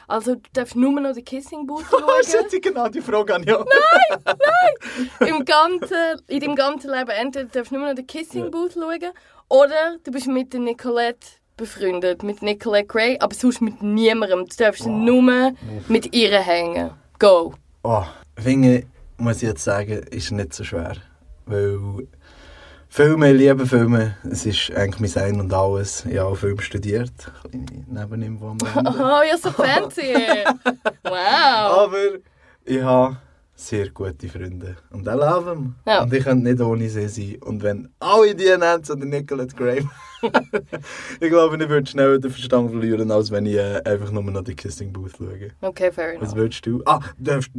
also 0.07 0.35
du 0.35 0.41
darfst 0.53 0.75
nur 0.75 0.99
noch 0.99 1.13
den 1.13 1.25
Kissing 1.25 1.67
Booth 1.67 1.85
schauen, 1.89 2.45
die 2.51 2.61
genau 2.61 2.87
die 2.87 3.01
Frage 3.01 3.35
an 3.35 3.43
ja. 3.43 3.63
im 5.19 5.43
ganzen, 5.43 6.21
in 6.27 6.39
deinem 6.39 6.55
ganzen 6.55 6.91
Leben. 6.91 7.09
Entweder 7.09 7.45
darfst 7.45 7.71
du 7.71 7.77
nur 7.77 7.87
noch 7.87 7.95
den 7.95 8.07
Kissing 8.07 8.49
Booth 8.49 8.73
schauen, 8.73 9.11
oder 9.49 9.97
du 10.03 10.11
bist 10.11 10.27
mit 10.27 10.53
der 10.53 10.61
Nicolette 10.61 11.27
befreundet, 11.57 12.23
mit 12.23 12.41
Nicolette 12.41 12.87
Gray, 12.87 13.17
aber 13.19 13.33
sonst 13.33 13.61
mit 13.61 13.81
niemandem. 13.81 14.45
Du 14.45 14.55
darfst 14.57 14.85
nur 14.85 15.53
mit 15.87 16.15
ihr 16.15 16.39
hängen. 16.39 16.91
Go. 17.19 17.53
Oh, 17.83 18.03
finde, 18.37 18.85
muss 19.17 19.37
ich 19.37 19.49
jetzt 19.49 19.63
sagen, 19.63 20.03
ist 20.11 20.31
nicht 20.31 20.53
so 20.53 20.63
schwer. 20.63 20.95
Weil 21.45 22.07
Filme, 22.89 23.31
liebe 23.33 23.65
Filme. 23.65 24.15
Es 24.29 24.45
ist 24.45 24.71
eigentlich 24.75 25.13
mein 25.13 25.23
Ein 25.23 25.39
und 25.41 25.53
Alles. 25.53 26.05
Ich 26.05 26.17
habe 26.17 26.29
auch 26.29 26.35
Film 26.37 26.59
studiert. 26.59 27.11
Kleine 27.41 27.65
Nebeninfo 27.87 28.49
am 28.49 28.57
Ende. 28.75 28.91
Oh, 28.97 29.21
ja, 29.29 29.37
so 29.37 29.51
fancy. 29.51 30.13
wow. 31.03 31.83
Aber 31.83 31.97
ich 32.65 32.81
habe 32.81 33.17
sehr 33.55 33.89
gute 33.89 34.29
Freunde. 34.29 34.77
Und 34.91 35.07
auch 35.09 35.45
leben. 35.45 35.75
Ja. 35.85 36.03
Und 36.03 36.13
ich 36.13 36.23
könnte 36.23 36.49
nicht 36.49 36.61
ohne 36.61 36.89
sie 36.89 37.07
sein. 37.07 37.35
Und 37.43 37.61
wenn 37.61 37.89
alle 37.99 38.33
die 38.33 38.45
nennen, 38.45 38.83
so 38.83 38.95
der 38.95 39.05
Nicolette 39.05 39.55
Graham. 39.55 39.91
Ich 40.21 41.29
glaube, 41.29 41.61
ich 41.61 41.69
würde 41.69 41.89
schneller 41.89 42.19
den 42.19 42.31
Verstand 42.31 42.71
verlieren, 42.71 43.11
als 43.11 43.31
wenn 43.31 43.45
ich 43.45 43.55
äh, 43.55 43.81
einfach 43.85 44.11
nur 44.11 44.23
noch 44.23 44.43
die 44.43 44.55
Kissing 44.55 44.91
Booth 44.91 45.11
schaue. 45.17 45.49
Okay, 45.61 45.91
fair 45.91 46.11
enough. 46.11 46.21
Was 46.23 46.35
würdest 46.35 46.65
du? 46.65 46.81
Ah, 46.85 46.99
dürft, 47.17 47.51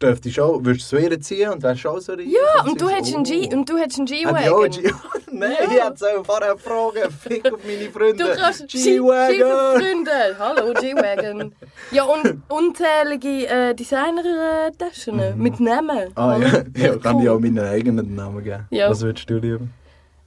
dürft 0.00 0.26
ich 0.26 0.34
schon, 0.34 0.64
würdest 0.64 0.90
du 0.92 0.96
ihr 0.98 1.20
ziehen 1.20 1.50
und 1.50 1.62
wärst 1.62 1.80
schon 1.80 2.00
so? 2.00 2.12
Ja, 2.14 2.64
und 2.64 2.80
du 2.80 2.88
hättest 2.88 3.14
einen 3.14 3.24
G, 3.24 3.54
und 3.54 3.68
du 3.68 3.76
hättest 3.76 4.00
einen 4.00 4.08
auch 4.26 4.38
G-Wagon. 4.38 4.70
Nein, 5.32 5.52
ich 5.64 5.82
hätte 5.82 5.96
so 5.96 6.24
vorher 6.24 6.58
fragen. 6.58 7.10
Fick 7.10 7.50
auf 7.50 7.60
meine 7.64 7.90
Freunde. 7.90 8.24
Du 8.24 8.34
kannst 8.36 8.68
G-Wagon. 8.68 9.80
Freunde. 9.80 10.38
Hallo, 10.38 10.74
G-Wagon. 10.74 11.54
Ja, 11.90 12.04
und 12.04 12.42
unzählige 12.48 13.48
äh, 13.48 13.74
Designer-Taschen 13.74 15.38
mit 15.38 15.58
Namen. 15.60 16.10
Ah 16.14 16.38
ja, 16.38 16.62
ja 16.76 16.96
kann 16.96 17.18
ich 17.18 17.24
cool. 17.24 17.30
auch 17.30 17.40
meinen 17.40 17.60
eigenen 17.60 18.14
Namen 18.14 18.44
geben. 18.44 18.66
Ja. 18.70 18.90
Was 18.90 19.00
würdest 19.02 19.28
du 19.30 19.38
lieber? 19.38 19.66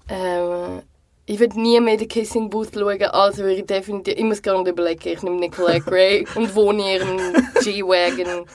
Ähm, 0.07 0.81
ich 1.27 1.39
würde 1.39 1.59
nie 1.59 1.79
mehr 1.79 1.97
den 1.97 2.07
Kissing 2.07 2.49
Booth 2.49 2.69
schauen, 2.73 3.01
also 3.01 3.39
würde 3.43 3.55
ich 3.55 3.65
definitiv, 3.65 4.13
ich 4.15 4.23
muss 4.23 4.41
nicht 4.43 4.67
überlegen, 4.67 5.07
ich 5.09 5.23
nehme 5.23 5.37
Nicolette 5.37 5.81
Gray 5.81 6.25
und 6.35 6.53
wohne 6.55 6.95
in 6.95 7.01
ihrem 7.01 7.17
G-Wagon. 7.63 8.45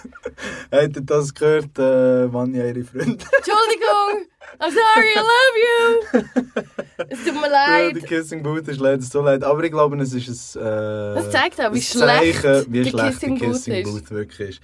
Habt 0.70 0.96
ihr 0.96 1.02
das 1.02 1.34
gehört, 1.34 1.78
äh, 1.78 2.32
wann 2.32 2.54
ja 2.54 2.64
ihre 2.66 2.84
Freunde? 2.84 3.24
Entschuldigung, 3.36 4.28
I'm 4.58 4.70
sorry, 4.70 5.14
I 5.14 5.18
love 5.18 5.56
you. 5.64 6.62
Es 7.08 7.24
tut 7.24 7.34
mir 7.34 7.48
Ja, 7.50 7.78
leid. 7.78 7.96
die 7.96 8.00
Kissing 8.02 8.42
Booth 8.42 8.68
ist 8.68 8.78
leider 8.78 9.02
so 9.02 9.22
leid. 9.22 9.42
Aber 9.42 9.64
ich 9.64 9.72
glaube, 9.72 9.96
es 10.02 10.12
ist 10.12 10.54
ein... 10.56 10.62
Äh, 10.62 11.14
Das 11.14 11.30
zeigt 11.30 11.60
auch, 11.60 11.72
wie 11.72 11.80
schlecht 11.80 12.42
Zeichen, 12.42 12.66
wie 12.72 12.84
schlecht 12.84 13.20
Kissing 13.20 13.38
Booth 13.38 13.52
Kissing 13.52 13.74
ist. 13.74 13.90
Booth 13.90 14.10
wirklich 14.10 14.48
ist. 14.50 14.60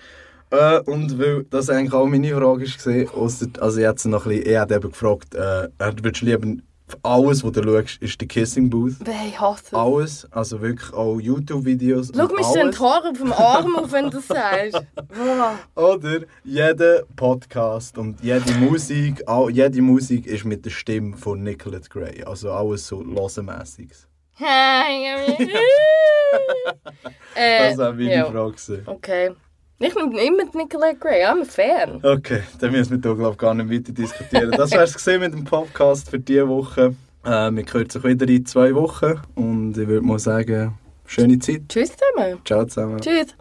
Äh, 0.50 0.78
und 0.80 1.18
weil 1.18 1.44
das 1.50 1.70
eigentlich 1.70 1.92
auch 1.94 2.06
meine 2.06 2.28
Frage 2.34 2.66
war, 2.66 3.14
ausser, 3.18 3.46
also 3.58 3.80
jetzt 3.80 4.04
noch 4.04 4.26
ein 4.26 4.28
bisschen, 4.36 4.46
ich 4.52 4.58
hätte 4.60 4.74
eben 4.74 4.90
gefragt, 4.90 5.34
äh, 5.34 5.68
würdest 5.78 6.22
du 6.22 6.26
lieber 6.26 6.46
alles, 7.02 7.42
was 7.44 7.52
du 7.52 7.62
schaust, 7.62 8.00
ist 8.00 8.20
die 8.20 8.28
Kissing 8.28 8.70
Booth? 8.70 8.94
Ich 9.26 9.40
hasse 9.40 9.64
es. 9.66 9.74
Alles, 9.74 10.28
also 10.30 10.60
wirklich 10.60 10.92
auch 10.92 11.18
YouTube-Videos. 11.18 12.12
Schau 12.14 12.28
mich 12.28 12.46
so 12.46 12.58
ein 12.60 12.66
alles. 12.66 12.80
Haar 12.80 13.10
auf 13.10 13.18
dem 13.18 13.32
Arm 13.32 13.76
auf, 13.76 13.92
wenn 13.92 14.04
du 14.04 14.18
das 14.18 14.28
sagst. 14.28 14.82
Oh. 15.76 15.80
Oder 15.94 16.20
jeder 16.44 17.02
Podcast 17.16 17.98
und 17.98 18.20
jede 18.22 18.52
Musik, 18.54 19.22
all, 19.26 19.50
jede 19.50 19.82
Musik 19.82 20.26
ist 20.26 20.44
mit 20.44 20.64
der 20.64 20.70
Stimme 20.70 21.16
von 21.16 21.42
Nicolette 21.42 21.88
Gray. 21.88 22.22
Also 22.22 22.52
alles 22.52 22.86
so 22.86 23.02
losemässiges. 23.02 24.06
äh, 27.34 27.68
Das 27.70 27.78
war 27.78 27.92
meine 27.92 28.12
ja. 28.14 28.30
Frage. 28.30 28.82
Okay. 28.86 29.30
Ich 29.78 29.94
nehme 29.94 30.20
immer 30.22 30.44
Nicolette 30.54 30.96
Gray, 30.98 31.22
I'm 31.24 31.42
a 31.42 31.44
fan. 31.44 32.00
Okay, 32.02 32.42
dann 32.60 32.72
müssen 32.72 32.92
wir 32.92 32.98
da 32.98 33.12
glaube 33.12 33.32
ich 33.32 33.38
gar 33.38 33.52
nicht 33.52 33.70
weiter 33.70 33.92
diskutieren. 33.92 34.50
Das 34.52 34.70
wäre 34.70 34.84
es 34.84 35.06
mit 35.06 35.34
dem 35.34 35.44
Podcast 35.44 36.08
für 36.08 36.18
diese 36.18 36.48
Woche. 36.48 36.94
Äh, 37.24 37.50
wir 37.50 37.64
hören 37.70 37.90
sich 37.90 38.02
wieder 38.02 38.26
in 38.28 38.46
zwei 38.46 38.74
Wochen 38.74 39.20
und 39.34 39.76
ich 39.76 39.86
würde 39.86 40.06
mal 40.06 40.18
sagen, 40.18 40.78
schöne 41.04 41.38
Zeit. 41.40 41.62
Tschüss 41.68 41.90
zusammen. 41.90 42.40
Ciao 42.44 42.64
zusammen. 42.64 43.00
Tschüss. 43.00 43.36